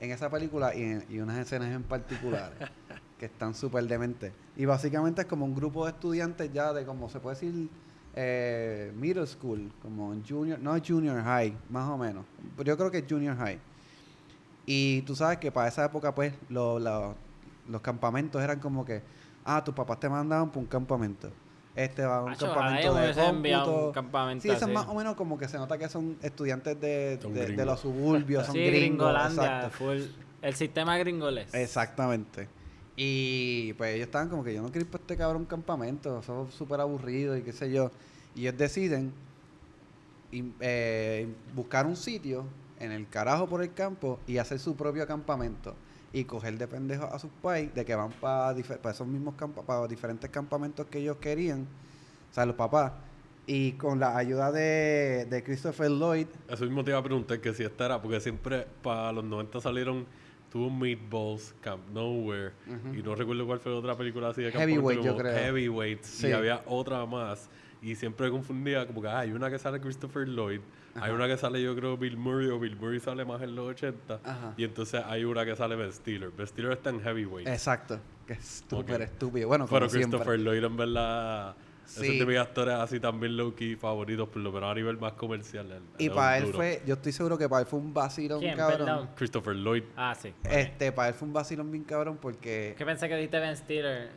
en 0.00 0.10
esa 0.10 0.30
película 0.30 0.74
y, 0.74 0.82
en- 0.82 1.22
unas 1.22 1.38
escenas 1.38 1.70
en 1.74 1.82
particular 1.82 2.52
que 3.18 3.26
están 3.26 3.54
súper 3.54 3.84
dementes. 3.84 4.32
Y 4.56 4.64
básicamente 4.64 5.22
es 5.22 5.26
como 5.26 5.44
un 5.44 5.54
grupo 5.54 5.84
de 5.84 5.92
estudiantes 5.92 6.52
ya 6.52 6.72
de 6.72 6.84
como 6.84 7.08
se 7.08 7.18
puede 7.20 7.34
decir 7.36 7.68
eh, 8.14 8.92
middle 8.96 9.26
school, 9.26 9.70
como 9.82 10.14
junior, 10.28 10.58
no 10.60 10.76
junior 10.84 11.22
high, 11.22 11.56
más 11.70 11.88
o 11.88 11.96
menos. 11.98 12.24
Pero 12.56 12.68
yo 12.68 12.76
creo 12.76 12.90
que 12.90 12.98
es 12.98 13.04
junior 13.08 13.36
high. 13.36 13.58
Y 14.66 15.02
tú 15.02 15.14
sabes 15.16 15.38
que 15.38 15.50
para 15.50 15.68
esa 15.68 15.84
época 15.84 16.14
pues 16.14 16.34
lo- 16.48 16.78
lo- 16.78 17.14
los 17.68 17.80
campamentos 17.82 18.42
eran 18.42 18.60
como 18.60 18.84
que, 18.84 19.02
ah, 19.44 19.62
tus 19.64 19.74
papás 19.74 20.00
te 20.00 20.08
mandaban 20.08 20.48
para 20.48 20.60
un 20.60 20.66
campamento. 20.66 21.30
Este 21.74 22.04
va 22.04 22.16
a 22.18 22.22
un 22.24 22.32
Acho, 22.32 22.46
campamento 22.46 22.94
de 22.94 23.14
cómputo. 23.14 23.86
un 23.86 23.92
campamento 23.92 24.42
Sí, 24.42 24.50
eso 24.50 24.66
es 24.66 24.72
más 24.72 24.86
o 24.88 24.94
menos 24.94 25.14
como 25.14 25.38
que 25.38 25.46
se 25.48 25.58
nota 25.58 25.78
que 25.78 25.88
son 25.88 26.16
estudiantes 26.22 26.80
de, 26.80 27.18
Son 27.22 27.32
de- 27.32 27.64
los 27.64 27.78
suburbios, 27.80 28.46
son 28.46 28.54
sí, 28.54 28.60
gringos. 28.66 28.80
Gringolandia, 28.80 29.44
exacto. 29.44 29.70
full. 29.78 29.98
El 30.42 30.54
sistema 30.54 30.96
gringoles. 30.98 31.54
Exactamente. 31.54 32.48
Y 32.96 33.74
pues 33.74 33.94
ellos 33.94 34.06
estaban 34.06 34.28
como 34.28 34.42
que 34.42 34.52
yo 34.54 34.60
no 34.60 34.68
quiero 34.70 34.86
ir 34.86 34.90
para 34.90 35.02
este 35.02 35.16
cabrón 35.16 35.44
campamento, 35.44 36.20
son 36.22 36.50
súper 36.50 36.80
aburridos 36.80 37.38
y 37.38 37.42
qué 37.42 37.52
sé 37.52 37.70
yo. 37.70 37.92
Y 38.34 38.40
ellos 38.42 38.58
deciden 38.58 39.12
eh, 40.32 41.28
buscar 41.54 41.86
un 41.86 41.96
sitio 41.96 42.44
en 42.80 42.92
el 42.92 43.08
carajo 43.08 43.46
por 43.48 43.62
el 43.62 43.72
campo 43.72 44.18
y 44.26 44.38
hacer 44.38 44.58
su 44.58 44.76
propio 44.76 45.06
campamento. 45.06 45.74
Y 46.12 46.24
coger 46.24 46.56
de 46.56 46.66
pendejos 46.66 47.10
a 47.12 47.18
sus 47.18 47.30
pais 47.42 47.74
de 47.74 47.84
que 47.84 47.94
van 47.94 48.10
para 48.12 48.56
esos 48.58 49.06
mismos 49.06 49.34
campos, 49.34 49.64
para 49.64 49.86
diferentes 49.86 50.30
campamentos 50.30 50.86
que 50.86 50.98
ellos 50.98 51.18
querían, 51.18 51.66
o 52.30 52.34
sea, 52.34 52.46
los 52.46 52.56
papás. 52.56 52.92
Y 53.46 53.72
con 53.72 53.98
la 54.00 54.16
ayuda 54.16 54.52
de, 54.52 55.26
de 55.28 55.42
Christopher 55.42 55.90
Lloyd, 55.90 56.26
Eso 56.48 56.64
mismo 56.64 56.84
te 56.84 56.90
iba 56.90 56.98
a 56.98 57.02
preguntar 57.02 57.40
que 57.40 57.52
si 57.54 57.62
esta 57.62 57.86
era, 57.86 58.00
porque 58.02 58.20
siempre 58.20 58.66
para 58.82 59.10
los 59.12 59.24
90 59.24 59.60
salieron 59.60 60.06
Two 60.50 60.70
Meatballs, 60.70 61.54
Camp 61.60 61.82
Nowhere, 61.92 62.52
y 62.94 63.02
no 63.02 63.14
recuerdo 63.14 63.46
cuál 63.46 63.58
fue 63.60 63.72
la 63.72 63.78
otra 63.78 63.96
película 63.96 64.28
así 64.30 64.42
de 64.42 64.50
Heavyweight, 64.52 65.02
yo 65.02 65.16
creo. 65.16 65.34
Heavyweights, 65.34 66.06
Sí. 66.08 66.28
y 66.28 66.32
había 66.32 66.62
otra 66.66 67.04
más. 67.04 67.48
Y 67.80 67.94
siempre 67.94 68.30
confundía, 68.30 68.86
como 68.86 69.00
que 69.02 69.08
ah, 69.08 69.20
hay 69.20 69.32
una 69.32 69.48
que 69.50 69.58
sale 69.58 69.80
Christopher 69.80 70.26
Lloyd, 70.28 70.60
hay 70.96 71.12
una 71.12 71.26
que 71.28 71.36
sale 71.36 71.62
yo 71.62 71.76
creo 71.76 71.96
Bill 71.96 72.16
Murray, 72.16 72.48
o 72.48 72.58
Bill 72.58 72.76
Murray 72.76 72.98
sale 73.00 73.24
más 73.24 73.40
en 73.42 73.54
los 73.54 73.68
80, 73.68 74.20
Ajá. 74.24 74.54
y 74.56 74.64
entonces 74.64 75.00
hay 75.06 75.24
una 75.24 75.44
que 75.44 75.54
sale 75.54 75.76
Ben 75.76 75.92
Stiller. 75.92 76.30
Ben 76.30 76.46
Stiller 76.46 76.72
está 76.72 76.90
en 76.90 77.00
Heavyweight. 77.00 77.46
exacto, 77.46 78.00
que 78.26 78.32
es 78.32 78.64
súper 78.68 79.02
estúpido. 79.02 79.46
Bueno, 79.48 79.66
como 79.68 79.78
Pero 79.78 79.88
siempre. 79.90 80.18
Christopher 80.18 80.40
Lloyd 80.40 80.64
en 80.64 80.76
verdad... 80.76 81.56
Ese 81.86 82.00
Sí. 82.04 82.12
es 82.12 82.18
de 82.18 82.26
mis 82.26 82.36
actores 82.36 82.74
así 82.74 83.00
también 83.00 83.34
low-key 83.38 83.76
favoritos, 83.76 84.28
por 84.28 84.42
lo 84.42 84.52
menos 84.52 84.70
a 84.70 84.74
nivel 84.74 84.98
más 84.98 85.14
comercial. 85.14 85.80
Y 85.96 86.10
para 86.10 86.36
él 86.36 86.44
duro. 86.44 86.58
fue, 86.58 86.82
yo 86.84 86.92
estoy 86.96 87.12
seguro 87.12 87.38
que 87.38 87.48
para 87.48 87.62
él 87.62 87.66
fue 87.66 87.78
un 87.78 87.94
vacilón, 87.94 88.40
¿Quién? 88.40 88.56
cabrón. 88.58 88.78
Perdón. 88.86 89.08
Christopher 89.16 89.54
Lloyd. 89.56 89.84
Ah, 89.96 90.14
sí. 90.14 90.34
Este, 90.44 90.92
para 90.92 91.08
él 91.08 91.14
fue 91.14 91.26
un 91.28 91.32
vacilón 91.32 91.70
bien 91.72 91.84
cabrón 91.84 92.18
porque... 92.20 92.74
¿Qué 92.76 92.84
pensé 92.84 93.08
que 93.08 93.16
diste 93.16 93.40
Ben 93.40 93.56
Stiller? 93.56 94.10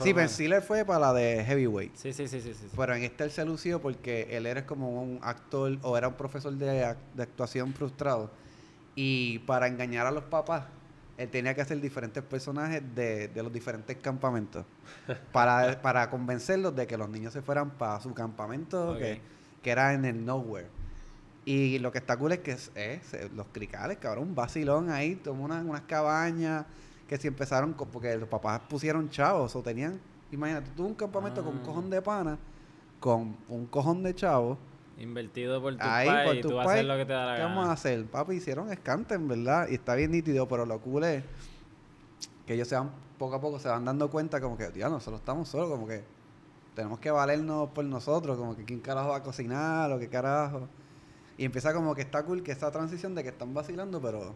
Sí, 0.00 0.12
Ben. 0.12 0.28
Stiller 0.28 0.62
fue 0.62 0.84
para 0.84 1.00
la 1.00 1.12
de 1.12 1.44
Heavyweight. 1.44 1.96
Sí, 1.96 2.12
sí, 2.12 2.28
sí, 2.28 2.40
sí, 2.40 2.54
sí. 2.54 2.68
Pero 2.76 2.94
en 2.94 3.02
este 3.02 3.24
él 3.24 3.30
se 3.30 3.44
lució 3.44 3.80
porque 3.80 4.28
él 4.30 4.46
era 4.46 4.64
como 4.66 5.02
un 5.02 5.18
actor 5.22 5.78
o 5.82 5.96
era 5.98 6.08
un 6.08 6.14
profesor 6.14 6.52
de, 6.52 6.94
de 7.14 7.22
actuación 7.22 7.72
frustrado. 7.74 8.30
Y 8.94 9.40
para 9.40 9.66
engañar 9.66 10.06
a 10.06 10.12
los 10.12 10.24
papás, 10.24 10.64
él 11.16 11.28
tenía 11.28 11.54
que 11.54 11.60
hacer 11.60 11.80
diferentes 11.80 12.22
personajes 12.22 12.82
de, 12.94 13.28
de 13.28 13.42
los 13.42 13.52
diferentes 13.52 13.96
campamentos. 13.96 14.64
para, 15.32 15.80
para 15.82 16.08
convencerlos 16.10 16.74
de 16.74 16.86
que 16.86 16.96
los 16.96 17.08
niños 17.08 17.32
se 17.32 17.42
fueran 17.42 17.70
para 17.70 18.00
su 18.00 18.14
campamento, 18.14 18.96
que, 18.98 19.20
que 19.62 19.70
era 19.70 19.92
en 19.92 20.04
el 20.04 20.24
Nowhere. 20.24 20.68
Y 21.44 21.78
lo 21.80 21.92
que 21.92 21.98
está 21.98 22.16
cool 22.16 22.32
es 22.32 22.38
que 22.38 22.52
es, 22.52 22.70
es, 22.74 23.32
los 23.32 23.46
cricales, 23.52 23.98
cabrón, 23.98 24.28
un 24.28 24.34
vacilón 24.34 24.90
ahí, 24.90 25.16
tomó 25.16 25.44
unas, 25.44 25.64
unas 25.64 25.82
cabañas 25.82 26.64
que 27.08 27.16
si 27.18 27.28
empezaron, 27.28 27.72
con- 27.74 27.88
porque 27.88 28.16
los 28.16 28.28
papás 28.28 28.60
pusieron 28.68 29.10
chavos 29.10 29.54
o 29.56 29.62
tenían, 29.62 30.00
imagínate, 30.32 30.70
tuvo 30.76 30.86
un 30.88 30.94
campamento 30.94 31.42
con 31.44 31.54
un 31.54 31.60
Ah. 31.60 31.64
cojón 31.64 31.90
de 31.90 32.00
pana, 32.02 32.38
con 33.00 33.36
un 33.48 33.66
cojón 33.66 34.02
de 34.02 34.14
chavos, 34.14 34.58
Invertido 34.96 35.60
por 35.60 35.74
tu 35.76 35.82
ahí 35.84 36.24
por 36.26 36.36
y 36.36 36.40
tu 36.40 36.48
tú 36.50 36.54
vas 36.54 36.66
a 36.68 36.70
hacer 36.70 36.86
país, 36.86 36.88
lo 36.88 36.96
que 36.96 37.04
te 37.04 37.12
da 37.12 37.26
la 37.26 37.34
¿qué 37.34 37.42
gana. 37.42 37.54
vamos 37.54 37.68
a 37.68 37.72
hacer? 37.72 38.04
Papi, 38.06 38.34
hicieron 38.36 38.70
escante, 38.70 39.14
en 39.16 39.26
verdad, 39.26 39.66
y 39.68 39.74
está 39.74 39.96
bien 39.96 40.12
nítido, 40.12 40.46
pero 40.46 40.64
lo 40.66 40.78
cool 40.80 41.02
es 41.02 41.24
que 42.46 42.54
ellos 42.54 42.68
se 42.68 42.76
van, 42.76 42.90
poco 43.18 43.34
a 43.34 43.40
poco 43.40 43.58
se 43.58 43.68
van 43.68 43.84
dando 43.84 44.08
cuenta 44.10 44.40
como 44.40 44.56
que, 44.56 44.70
ya 44.76 44.88
nosotros 44.88 45.20
estamos 45.20 45.48
solos, 45.48 45.68
como 45.68 45.86
que 45.88 46.04
tenemos 46.76 47.00
que 47.00 47.10
valernos 47.10 47.70
por 47.70 47.84
nosotros, 47.84 48.36
como 48.38 48.56
que 48.56 48.64
quién 48.64 48.80
carajo 48.80 49.08
va 49.10 49.16
a 49.16 49.22
cocinar 49.24 49.90
o 49.92 49.98
qué 49.98 50.08
carajo. 50.08 50.68
Y 51.36 51.44
empieza 51.44 51.74
como 51.74 51.94
que 51.96 52.02
está 52.02 52.22
cool 52.24 52.42
que 52.44 52.52
esa 52.52 52.70
transición 52.70 53.14
de 53.16 53.22
que 53.24 53.30
están 53.30 53.52
vacilando, 53.52 54.00
pero... 54.00 54.34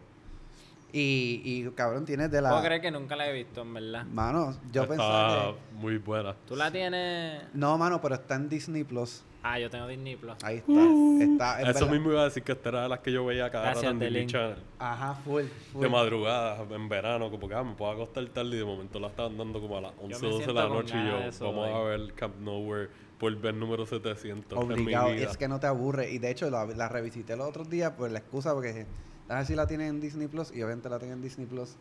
Y, 0.91 1.41
y 1.45 1.69
cabrón, 1.75 2.05
tienes 2.05 2.31
de 2.31 2.41
la... 2.41 2.49
Puedo 2.49 2.63
creer 2.63 2.81
que 2.81 2.91
nunca 2.91 3.15
la 3.15 3.29
he 3.29 3.33
visto, 3.33 3.61
en 3.61 3.73
verdad. 3.73 4.05
Mano, 4.05 4.57
yo 4.71 4.83
está 4.83 4.93
pensaba 4.95 5.53
que... 5.53 5.75
muy 5.75 5.97
buena. 5.97 6.35
¿Tú 6.47 6.55
la 6.55 6.71
tienes...? 6.71 7.43
No, 7.53 7.77
mano, 7.77 8.01
pero 8.01 8.15
está 8.15 8.35
en 8.35 8.49
Disney 8.49 8.83
Plus. 8.83 9.23
Ah, 9.43 9.57
yo 9.59 9.69
tengo 9.69 9.87
Disney 9.87 10.15
Plus. 10.17 10.35
Ahí 10.43 10.57
está. 10.57 10.71
está 10.73 11.61
en 11.61 11.67
Eso 11.67 11.79
verdad. 11.85 11.91
mismo 11.91 12.11
iba 12.11 12.21
a 12.21 12.25
decir 12.25 12.43
que 12.43 12.51
esta 12.51 12.69
era 12.69 12.83
de 12.83 12.89
las 12.89 12.99
que 12.99 13.11
yo 13.11 13.23
veía 13.25 13.49
cada 13.49 13.65
Gracias, 13.65 13.85
rato 13.85 13.93
en 13.93 13.99
Disney. 13.99 14.27
Channel. 14.27 14.57
Ajá, 14.79 15.13
full, 15.23 15.43
full. 15.71 15.81
De 15.81 15.89
madrugada, 15.89 16.65
en 16.69 16.89
verano, 16.89 17.29
como 17.31 17.47
que 17.47 17.53
ah, 17.53 17.63
me 17.63 17.75
puedo 17.75 17.91
acostar 17.91 18.25
tarde 18.27 18.49
y 18.55 18.57
de 18.59 18.65
momento 18.65 18.99
la 18.99 19.07
estaban 19.07 19.37
dando 19.37 19.61
como 19.61 19.77
a 19.77 19.81
las 19.81 19.93
11 20.01 20.21
me 20.25 20.31
12 20.31 20.45
de 20.47 20.53
la 20.53 20.67
noche 20.67 20.95
y 20.97 21.07
yo, 21.07 21.19
eso 21.19 21.45
vamos 21.45 21.69
a 21.69 21.79
ver 21.83 22.13
Camp 22.15 22.35
Nowhere 22.39 22.89
por 23.17 23.33
ver 23.35 23.53
número 23.53 23.85
700 23.85 24.57
Obligado, 24.57 25.07
en 25.07 25.13
mi 25.13 25.19
vida. 25.19 25.31
es 25.31 25.37
que 25.37 25.47
no 25.47 25.59
te 25.59 25.67
aburre. 25.67 26.09
Y 26.11 26.17
de 26.19 26.31
hecho, 26.31 26.49
la, 26.49 26.65
la 26.65 26.89
revisité 26.89 27.35
los 27.37 27.47
otros 27.47 27.69
días 27.69 27.91
por 27.91 28.09
la 28.11 28.19
excusa, 28.19 28.53
porque 28.53 28.87
a 29.29 29.35
ver 29.35 29.45
si 29.45 29.55
la 29.55 29.67
tienen 29.67 29.87
en 29.87 30.01
Disney 30.01 30.27
Plus, 30.27 30.51
y 30.51 30.61
obviamente 30.63 30.89
la 30.89 30.97
tienen 30.99 31.17
en 31.19 31.23
Disney 31.23 31.47
Plus. 31.47 31.75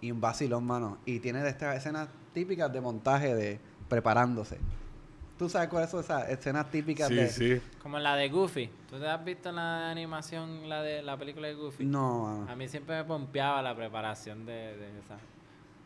Y 0.00 0.10
un 0.12 0.20
vacilón, 0.20 0.64
mano. 0.64 0.98
Y 1.06 1.18
tiene 1.20 1.42
de 1.42 1.50
estas 1.50 1.76
escenas 1.76 2.08
típicas 2.32 2.72
de 2.72 2.80
montaje 2.80 3.34
de 3.34 3.58
preparándose. 3.88 4.58
¿Tú 5.38 5.48
sabes 5.48 5.68
cuáles 5.68 5.90
son 5.90 6.00
esas 6.00 6.28
escenas 6.28 6.70
típicas 6.70 7.08
Sí, 7.08 7.14
de.? 7.14 7.28
sí. 7.28 7.60
Como 7.82 7.98
la 7.98 8.16
de 8.16 8.28
Goofy. 8.28 8.70
¿Tú 8.90 8.98
te 8.98 9.06
has 9.08 9.24
visto 9.24 9.50
en 9.50 9.56
la 9.56 9.90
animación 9.90 10.68
la 10.68 10.82
de 10.82 11.02
la 11.02 11.16
película 11.16 11.46
de 11.48 11.54
Goofy? 11.54 11.84
No, 11.84 12.22
mano. 12.24 12.50
A 12.52 12.56
mí 12.56 12.68
siempre 12.68 12.96
me 12.96 13.04
pompeaba 13.04 13.60
la 13.62 13.74
preparación 13.76 14.44
de, 14.46 14.52
de 14.76 14.98
esa. 14.98 15.16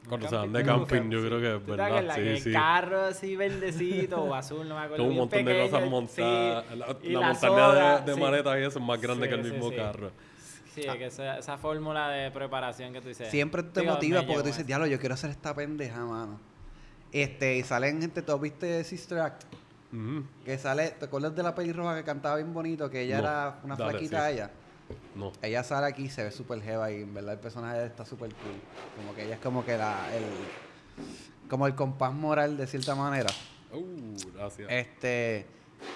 Cuando 0.08 0.26
¿Nunca 0.26 0.28
se 0.30 0.36
van 0.36 0.52
de 0.52 0.64
camping, 0.64 1.10
yo 1.10 1.24
creo 1.24 1.40
que 1.40 1.54
es 1.56 1.60
¿Tú 1.60 1.70
te 1.70 1.76
verdad. 1.76 2.14
que 2.16 2.22
Sí, 2.22 2.28
el 2.28 2.40
sí. 2.40 2.52
carro 2.52 3.00
así 3.02 3.36
verdecito 3.36 4.22
o 4.24 4.34
azul, 4.34 4.68
no 4.68 4.74
me 4.74 4.80
acuerdo. 4.80 4.96
Tengo 4.96 5.10
un 5.10 5.16
montón 5.18 5.44
de 5.44 5.70
cosas 5.70 5.88
montadas. 5.88 6.64
sí, 6.70 6.76
La, 6.76 6.96
y 7.02 7.12
la 7.12 7.20
la 7.20 7.26
montaña 7.28 7.94
de, 8.00 8.04
de 8.06 8.14
sí. 8.14 8.20
maletas 8.20 8.58
y 8.58 8.62
eso 8.62 8.78
es 8.78 8.84
más 8.84 9.00
grande 9.00 9.24
Sí, 9.24 9.28
que 9.30 9.34
el 9.40 9.44
sí, 9.46 9.50
mismo 9.52 9.70
sí. 9.70 9.76
carro. 9.76 10.10
Sí, 10.74 10.82
que 10.82 11.06
esa, 11.06 11.38
esa 11.38 11.58
fórmula 11.58 12.08
de 12.08 12.30
preparación 12.30 12.92
que 12.92 13.00
tú 13.00 13.08
dices. 13.08 13.30
Siempre 13.30 13.62
te 13.62 13.80
Digo, 13.80 13.92
motiva 13.94 14.22
porque 14.26 14.40
tú 14.40 14.46
dices, 14.46 14.66
diablo, 14.66 14.86
yo 14.86 14.98
quiero 14.98 15.14
hacer 15.14 15.30
esta 15.30 15.54
pendeja, 15.54 16.04
mano. 16.04 16.40
Este, 17.12 17.56
y 17.58 17.62
salen 17.62 18.00
gente, 18.00 18.22
¿tú 18.22 18.38
viste 18.38 18.82
Sister 18.84 19.18
Act? 19.18 19.42
Que 20.46 20.56
sale, 20.56 20.92
¿te 20.92 21.04
acuerdas 21.04 21.36
de 21.36 21.42
la 21.42 21.54
pelirroja 21.54 21.94
que 21.94 22.02
cantaba 22.04 22.36
bien 22.36 22.54
bonito? 22.54 22.88
Que 22.88 23.02
ella 23.02 23.16
No, 23.18 23.22
era 23.24 23.58
una 23.62 23.76
dale, 23.76 23.90
flaquita 23.90 24.26
sí. 24.28 24.32
ella. 24.34 24.50
No. 25.14 25.32
Ella 25.42 25.62
sale 25.62 25.86
aquí 25.86 26.04
y 26.04 26.08
se 26.08 26.24
ve 26.24 26.30
súper 26.30 26.62
jeva 26.62 26.90
y 26.90 27.02
en 27.02 27.12
verdad 27.12 27.34
el 27.34 27.40
personaje 27.40 27.84
está 27.84 28.06
súper 28.06 28.30
cool. 28.30 28.54
Como 28.96 29.14
que 29.14 29.24
ella 29.26 29.34
es 29.34 29.40
como 29.40 29.62
que 29.66 29.76
la, 29.76 29.98
el, 30.14 30.24
como 31.50 31.66
el 31.66 31.74
compás 31.74 32.14
moral 32.14 32.56
de 32.56 32.66
cierta 32.66 32.94
manera. 32.94 33.28
Uh, 33.70 34.16
gracias. 34.34 34.70
Este, 34.70 35.46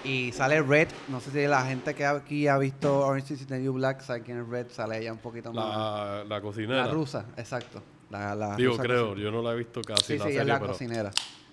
y 0.03 0.31
sale 0.31 0.61
Red, 0.61 0.89
no 1.09 1.19
sé 1.19 1.31
si 1.31 1.47
la 1.47 1.65
gente 1.65 1.93
que 1.95 2.05
aquí 2.05 2.47
ha 2.47 2.57
visto 2.57 2.99
Orange 3.05 3.33
is 3.33 3.47
the 3.47 3.59
New 3.59 3.73
Black 3.73 4.01
sabe 4.01 4.21
quién 4.21 4.39
es 4.39 4.47
Red, 4.47 4.67
sale 4.69 4.99
ella 4.99 5.11
un 5.11 5.19
poquito 5.19 5.51
más. 5.51 5.65
la, 5.65 6.23
la 6.23 6.41
cocinera. 6.41 6.85
La 6.85 6.91
rusa, 6.91 7.25
exacto. 7.37 7.81
La, 8.09 8.33
la 8.35 8.55
Digo, 8.55 8.71
rusa 8.71 8.83
creo, 8.83 9.15
yo 9.15 9.31
no 9.31 9.41
la 9.41 9.51
he 9.53 9.57
visto 9.57 9.81
casi 9.81 10.13
Sí, 10.13 10.17
la 10.17 10.25
sí, 10.25 10.29
serie, 10.31 10.41
es 10.41 10.47
la 10.47 10.59
pero 10.59 10.71
cocinera. 10.71 11.11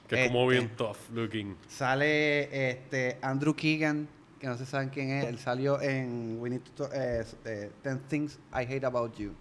Que 0.08 0.24
es 0.24 0.28
como 0.30 0.50
Este. 0.50 0.60
bien 0.64 0.76
tough 0.76 0.96
looking. 1.12 1.56
Sale 1.66 2.70
este 2.70 3.18
Andrew 3.22 3.54
Keegan, 3.54 4.06
que 4.38 4.46
no 4.46 4.56
se 4.56 4.66
saben 4.66 4.90
quién 4.90 5.10
es. 5.10 5.24
Él 5.26 5.38
salió 5.38 5.80
en 5.80 6.36
We 6.38 6.50
Need 6.50 6.60
to 6.76 6.88
eh, 6.92 7.24
eh, 7.46 7.70
10 7.82 7.98
Things 8.08 8.38
I 8.52 8.62
Hate 8.72 8.84
About 8.84 9.16
You. 9.16 9.32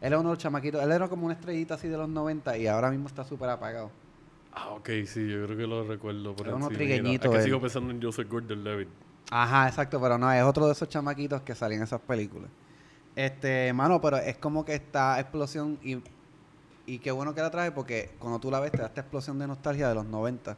Él 0.00 0.12
es 0.12 0.18
uno 0.18 0.30
de 0.30 0.34
los 0.34 0.42
chamaquitos. 0.42 0.82
Él 0.82 0.90
era 0.90 1.06
como 1.08 1.26
una 1.26 1.34
estrellita 1.34 1.74
así 1.74 1.86
de 1.86 1.96
los 1.96 2.08
90 2.08 2.56
y 2.58 2.66
ahora 2.66 2.90
mismo 2.90 3.06
está 3.06 3.22
súper 3.22 3.50
apagado. 3.50 3.90
Ah, 4.52 4.70
ok, 4.70 4.88
sí, 5.06 5.28
yo 5.28 5.44
creo 5.46 5.56
que 5.56 5.66
lo 5.66 5.84
recuerdo 5.84 6.36
por 6.36 6.46
Es 6.48 6.52
uno 6.54 6.66
encimita. 6.66 6.78
trigueñito 6.78 7.28
Es 7.32 7.38
que 7.38 7.42
sigo 7.44 7.60
pensando 7.60 7.90
en 7.90 8.02
Joseph 8.02 8.28
Gordon-Levitt. 8.28 8.88
Ajá, 9.30 9.68
exacto, 9.68 10.00
pero 10.00 10.18
no, 10.18 10.30
es 10.30 10.42
otro 10.42 10.66
de 10.66 10.72
esos 10.72 10.88
chamaquitos 10.88 11.40
que 11.42 11.54
salían 11.54 11.80
en 11.80 11.84
esas 11.84 12.00
películas. 12.00 12.50
Este, 13.16 13.72
mano, 13.72 14.00
pero 14.00 14.18
es 14.18 14.36
como 14.36 14.64
que 14.64 14.74
esta 14.74 15.18
explosión 15.20 15.78
y, 15.82 16.02
y 16.86 16.98
qué 16.98 17.10
bueno 17.10 17.34
que 17.34 17.40
la 17.40 17.50
traje 17.50 17.72
porque 17.72 18.10
cuando 18.18 18.38
tú 18.40 18.50
la 18.50 18.60
ves 18.60 18.72
te 18.72 18.78
da 18.78 18.86
esta 18.86 19.00
explosión 19.02 19.38
de 19.38 19.46
nostalgia 19.46 19.88
de 19.88 19.94
los 19.94 20.06
90. 20.06 20.56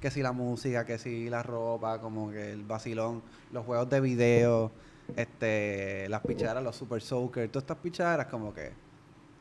Que 0.00 0.10
si 0.10 0.22
la 0.22 0.32
música, 0.32 0.84
que 0.84 0.98
si 0.98 1.28
la 1.30 1.42
ropa, 1.42 2.00
como 2.00 2.30
que 2.30 2.52
el 2.52 2.62
vacilón, 2.64 3.22
los 3.52 3.64
juegos 3.64 3.88
de 3.88 4.00
video, 4.00 4.70
este, 5.16 6.08
las 6.08 6.20
pichaderas, 6.22 6.62
los 6.62 6.76
Super 6.76 7.00
Soaker, 7.02 7.48
todas 7.48 7.64
estas 7.64 7.78
pichaderas 7.78 8.26
como 8.26 8.52
que 8.52 8.72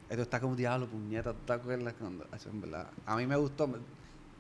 esto 0.10 0.22
está 0.22 0.40
como 0.40 0.56
diablo, 0.56 0.86
puñeta, 0.88 1.34
¿tú 1.34 1.40
te 1.46 1.54
acuerdas 1.54 1.94
cuando? 2.00 2.26
Eso 2.36 2.50
en 2.50 2.62
verdad, 2.62 2.88
a 3.06 3.16
mí 3.16 3.26
me 3.26 3.36
gustó, 3.36 3.68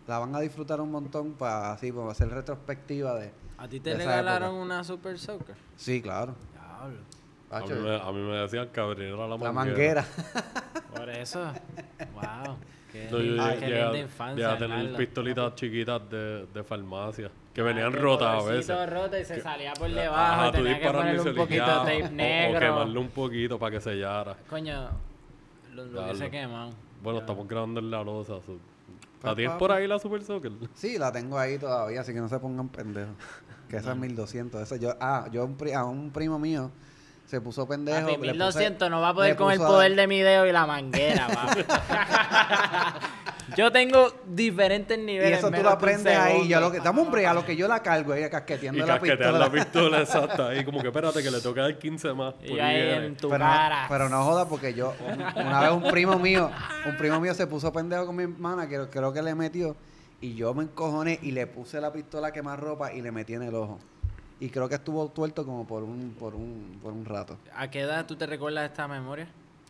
la 0.07 0.19
van 0.19 0.35
a 0.35 0.39
disfrutar 0.39 0.79
un 0.81 0.91
montón 0.91 1.33
para 1.33 1.73
así, 1.73 1.91
para 1.91 2.11
hacer 2.11 2.29
retrospectiva 2.29 3.15
de... 3.15 3.31
¿A 3.57 3.67
ti 3.67 3.79
te 3.79 3.95
regalaron 3.95 4.49
época. 4.49 4.63
una 4.63 4.83
Super 4.83 5.17
Soccer? 5.17 5.55
Sí, 5.75 6.01
claro. 6.01 6.35
Diablo. 6.53 6.97
A 7.51 7.61
mí, 7.61 7.73
me, 7.81 7.95
a 7.95 8.11
mí 8.11 8.19
me 8.21 8.37
decían 8.37 8.67
que 8.69 8.79
abriera 8.81 9.15
la 9.27 9.37
manguera. 9.37 9.45
la 9.47 9.51
manguera. 9.53 10.05
Por 10.95 11.09
eso. 11.09 11.41
wow. 12.13 12.57
Qué, 12.91 13.05
No, 13.05 13.17
yo 13.17 13.19
linda- 13.19 13.49
llegué- 13.55 13.59
qué 13.59 13.65
llegué 13.67 13.81
a- 13.81 13.85
linda 13.85 13.99
infancia. 13.99 14.51
a 14.51 14.57
tener 14.57 14.95
pistolitas 14.95 15.55
chiquitas 15.55 16.09
de, 16.09 16.45
de 16.53 16.63
farmacia. 16.63 17.31
Que 17.53 17.61
Ah, 17.61 17.63
venían 17.63 17.93
rotas 17.93 18.43
a 18.43 18.45
veces. 18.45 18.89
roto 18.89 19.17
y 19.17 19.23
se 19.25 19.35
Que- 19.35 19.41
salía 19.41 19.73
por 19.73 19.89
debajo 19.89 20.15
Ajá, 20.41 20.51
tenía 20.51 20.79
que 20.79 20.87
ponerle 20.91 21.21
un 21.29 21.35
poquito 21.35 21.65
de 21.65 21.71
tape 21.71 22.03
o- 22.03 22.07
O, 22.07 22.11
negro. 22.11 22.59
quemarle 22.59 22.99
un 22.99 23.09
poquito 23.09 23.57
para 23.59 23.71
que 23.71 23.81
sellara. 23.81 24.35
Coño, 24.49 24.89
lo, 25.75 25.85
lo 25.85 26.01
hubiese 26.03 26.29
Diablo. 26.29 26.31
quemado. 26.31 26.69
Bueno, 27.03 27.19
Ya. 27.19 27.25
estamos 27.25 27.47
grabando 27.47 27.79
en 27.79 27.91
la 27.91 28.03
losa. 28.03 28.33
so- 28.45 28.53
¿La 29.23 29.31
Pues, 29.31 29.35
tienes 29.37 29.57
por 29.57 29.71
ahí 29.71 29.87
la 29.87 29.97
Super 29.99 30.23
Soccer? 30.23 30.51
Sí, 30.75 30.97
la 30.99 31.11
tengo 31.11 31.37
ahí 31.39 31.57
todavía, 31.57 32.01
así 32.01 32.13
que 32.13 32.19
no 32.19 32.29
se 32.29 32.37
pongan 32.39 32.69
pendejos. 32.69 33.15
Que 33.69 33.77
esa 33.77 33.91
es 33.93 33.97
1200. 33.97 34.61
Esa 34.61 34.75
yo, 34.77 34.93
ah, 34.99 35.27
yo 35.31 35.43
un 35.45 35.55
pri- 35.57 35.73
a 35.73 35.83
un 35.85 36.11
primo 36.11 36.37
mío 36.37 36.69
se 37.25 37.41
puso 37.41 37.67
pendejo. 37.67 38.01
Papi, 38.07 38.11
le 38.11 38.17
puse- 38.17 38.31
1200 38.33 38.89
no 38.91 39.01
va 39.01 39.09
a 39.09 39.13
poder 39.15 39.35
con 39.35 39.51
el 39.51 39.59
a- 39.61 39.65
poder 39.67 39.95
de 39.95 40.07
mi 40.07 40.19
dedo 40.19 40.45
y 40.45 40.51
la 40.51 40.65
manguera. 40.67 41.27
Yo 43.55 43.71
tengo 43.71 44.07
diferentes 44.25 44.97
Y 44.97 45.01
niveles. 45.01 45.39
eso 45.39 45.51
tú 45.51 45.61
lo 45.61 45.69
aprendes 45.69 46.17
ahí. 46.17 46.47
Yo 46.47 46.59
lo 46.59 46.71
que, 46.71 46.79
dame 46.79 47.01
un 47.01 47.11
break 47.11 47.27
a 47.27 47.33
lo 47.33 47.45
que 47.45 47.55
yo 47.55 47.67
la 47.67 47.81
cargo 47.83 48.13
ahí 48.13 48.29
casqueteando 48.29 48.77
Y 48.77 48.81
la 48.81 48.93
casquetear 48.99 49.17
pistola. 49.17 49.39
la 49.39 49.51
pistola 49.51 50.01
exacta. 50.01 50.47
ahí 50.49 50.65
como 50.65 50.81
que 50.81 50.87
espérate 50.87 51.21
que 51.21 51.29
le 51.31 51.41
toca 51.41 51.61
dar 51.61 51.77
15 51.77 52.13
más. 52.13 52.33
Y 52.43 52.57
ahí 52.59 53.05
en 53.05 53.15
tu 53.15 53.29
pero, 53.29 53.43
cara. 53.45 53.83
No, 53.83 53.89
pero 53.89 54.09
no 54.09 54.23
joda 54.23 54.47
porque 54.47 54.73
yo, 54.73 54.93
una 55.35 55.61
vez 55.61 55.71
un 55.71 55.83
primo 55.91 56.17
mío, 56.17 56.49
un 56.85 56.97
primo 56.97 57.19
mío 57.19 57.33
se 57.33 57.45
puso 57.47 57.71
pendejo 57.71 58.05
con 58.07 58.15
mi 58.15 58.23
hermana, 58.23 58.67
que 58.67 58.79
creo 58.89 59.13
que 59.13 59.21
le 59.21 59.35
metió, 59.35 59.75
y 60.21 60.33
yo 60.35 60.53
me 60.53 60.63
encojoné 60.63 61.19
y 61.21 61.31
le 61.31 61.45
puse 61.47 61.79
la 61.81 61.91
pistola 61.93 62.27
a 62.27 62.31
quemar 62.31 62.59
ropa 62.59 62.93
y 62.93 63.01
le 63.01 63.11
metí 63.11 63.33
en 63.33 63.43
el 63.43 63.53
ojo. 63.55 63.79
Y 64.39 64.49
creo 64.49 64.67
que 64.67 64.75
estuvo 64.75 65.07
tuerto 65.09 65.45
como 65.45 65.65
por 65.65 65.83
un, 65.83 66.15
por 66.19 66.35
un, 66.35 66.79
por 66.81 66.91
un 66.91 67.05
rato. 67.05 67.37
¿A 67.55 67.69
qué 67.69 67.81
edad 67.81 68.05
tú 68.05 68.15
te 68.15 68.25
recuerdas 68.25 68.69
esta 68.69 68.87
memoria? 68.87 69.27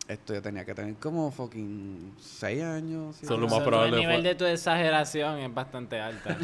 Esto 0.08 0.34
yo 0.34 0.40
tenía 0.42 0.64
que 0.64 0.72
tener 0.72 0.94
como 0.96 1.32
fucking 1.32 2.14
6 2.20 2.62
años. 2.62 3.16
Son 3.16 3.40
lo 3.40 3.48
más 3.48 3.60
probable 3.60 3.96
El 3.96 4.00
nivel 4.02 4.22
de 4.22 4.34
tu 4.36 4.44
exageración 4.44 5.38
es 5.40 5.52
bastante 5.52 6.00
alta. 6.00 6.36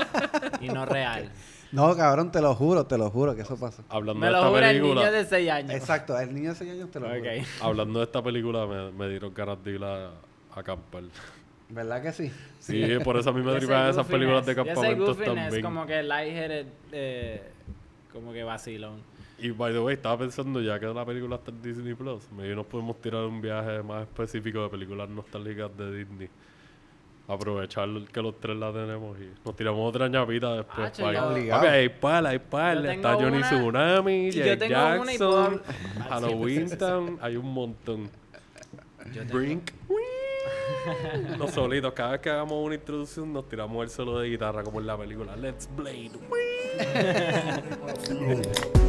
y 0.60 0.68
no 0.68 0.86
real. 0.86 1.30
No, 1.72 1.96
cabrón, 1.96 2.30
te 2.30 2.40
lo 2.40 2.54
juro, 2.54 2.86
te 2.86 2.98
lo 2.98 3.10
juro 3.10 3.34
que 3.34 3.42
eso 3.42 3.56
pasó. 3.56 3.82
Hablando 3.88 4.20
Me 4.20 4.26
de 4.26 4.32
lo 4.32 4.38
esta 4.38 4.48
jura 4.50 4.70
el 4.70 4.76
película. 4.80 5.00
niño 5.02 5.12
de 5.12 5.24
6 5.24 5.50
años. 5.50 5.70
Exacto, 5.72 6.18
el 6.18 6.34
niño 6.34 6.50
de 6.50 6.54
6 6.56 6.70
años 6.70 6.90
te 6.90 7.00
lo 7.00 7.08
juro. 7.08 7.20
Ok. 7.20 7.26
Hablando 7.62 7.98
de 7.98 8.04
esta 8.04 8.22
película, 8.22 8.66
me, 8.66 8.92
me 8.92 9.08
dieron 9.08 9.34
ganas 9.34 9.62
de 9.64 9.70
ir 9.72 9.82
a, 9.84 10.06
a 10.08 10.12
acampar. 10.54 11.02
¿Verdad 11.68 12.02
que 12.02 12.12
sí? 12.12 12.32
Sí, 12.58 12.84
por 13.04 13.16
eso 13.16 13.30
a 13.30 13.32
mí 13.32 13.42
me 13.42 13.54
tripan 13.58 13.90
esas 13.90 14.06
películas 14.06 14.44
de 14.46 14.54
campamentos 14.54 15.16
también. 15.18 15.62
como 15.62 15.86
que 15.86 16.02
lightheaded, 16.02 16.66
eh, 16.92 17.50
como 18.12 18.32
que 18.32 18.42
vacilón. 18.42 19.00
Y 19.42 19.50
by 19.50 19.72
the 19.72 19.78
way, 19.80 19.94
estaba 19.94 20.18
pensando 20.18 20.60
ya 20.60 20.78
que 20.78 20.86
la 20.86 21.04
película 21.04 21.36
está 21.36 21.50
en 21.50 21.62
Disney 21.62 21.94
Plus, 21.94 22.30
maybe 22.36 22.54
nos 22.54 22.66
podemos 22.66 23.00
tirar 23.00 23.24
un 23.24 23.40
viaje 23.40 23.82
más 23.82 24.02
específico 24.02 24.62
de 24.64 24.68
películas 24.68 25.08
nostálgicas 25.08 25.74
de 25.76 25.96
Disney. 25.98 26.28
Aprovechar 27.28 27.88
que 28.12 28.20
los 28.22 28.38
tres 28.40 28.56
la 28.56 28.72
tenemos 28.72 29.16
y 29.20 29.30
nos 29.46 29.54
tiramos 29.56 29.88
otra 29.88 30.08
ñapita 30.08 30.54
después. 30.56 30.92
Ah, 31.00 31.02
para- 31.50 31.72
hay 31.72 31.88
pala, 31.88 32.28
hay 32.30 32.38
pala. 32.40 32.82
Yo 32.82 32.90
Está 32.90 33.14
Johnny 33.14 33.36
una- 33.38 33.48
Tsunami, 33.50 34.30
puedo 34.32 34.44
Jackson, 34.66 35.08
habl- 35.08 35.62
Halloween 36.08 36.76
Town, 36.78 37.18
hay 37.22 37.36
un 37.36 37.54
montón. 37.54 38.10
Yo 39.14 39.22
Brink. 39.32 39.70
Los 41.38 41.50
solitos, 41.52 41.92
cada 41.92 42.12
vez 42.12 42.20
que 42.20 42.30
hagamos 42.30 42.64
una 42.64 42.74
introducción 42.74 43.32
nos 43.32 43.48
tiramos 43.48 43.82
el 43.84 43.90
solo 43.90 44.18
de 44.18 44.28
guitarra 44.28 44.62
como 44.64 44.80
en 44.80 44.86
la 44.86 44.96
película 44.98 45.36
Let's 45.36 45.68
Blade. 45.76 46.10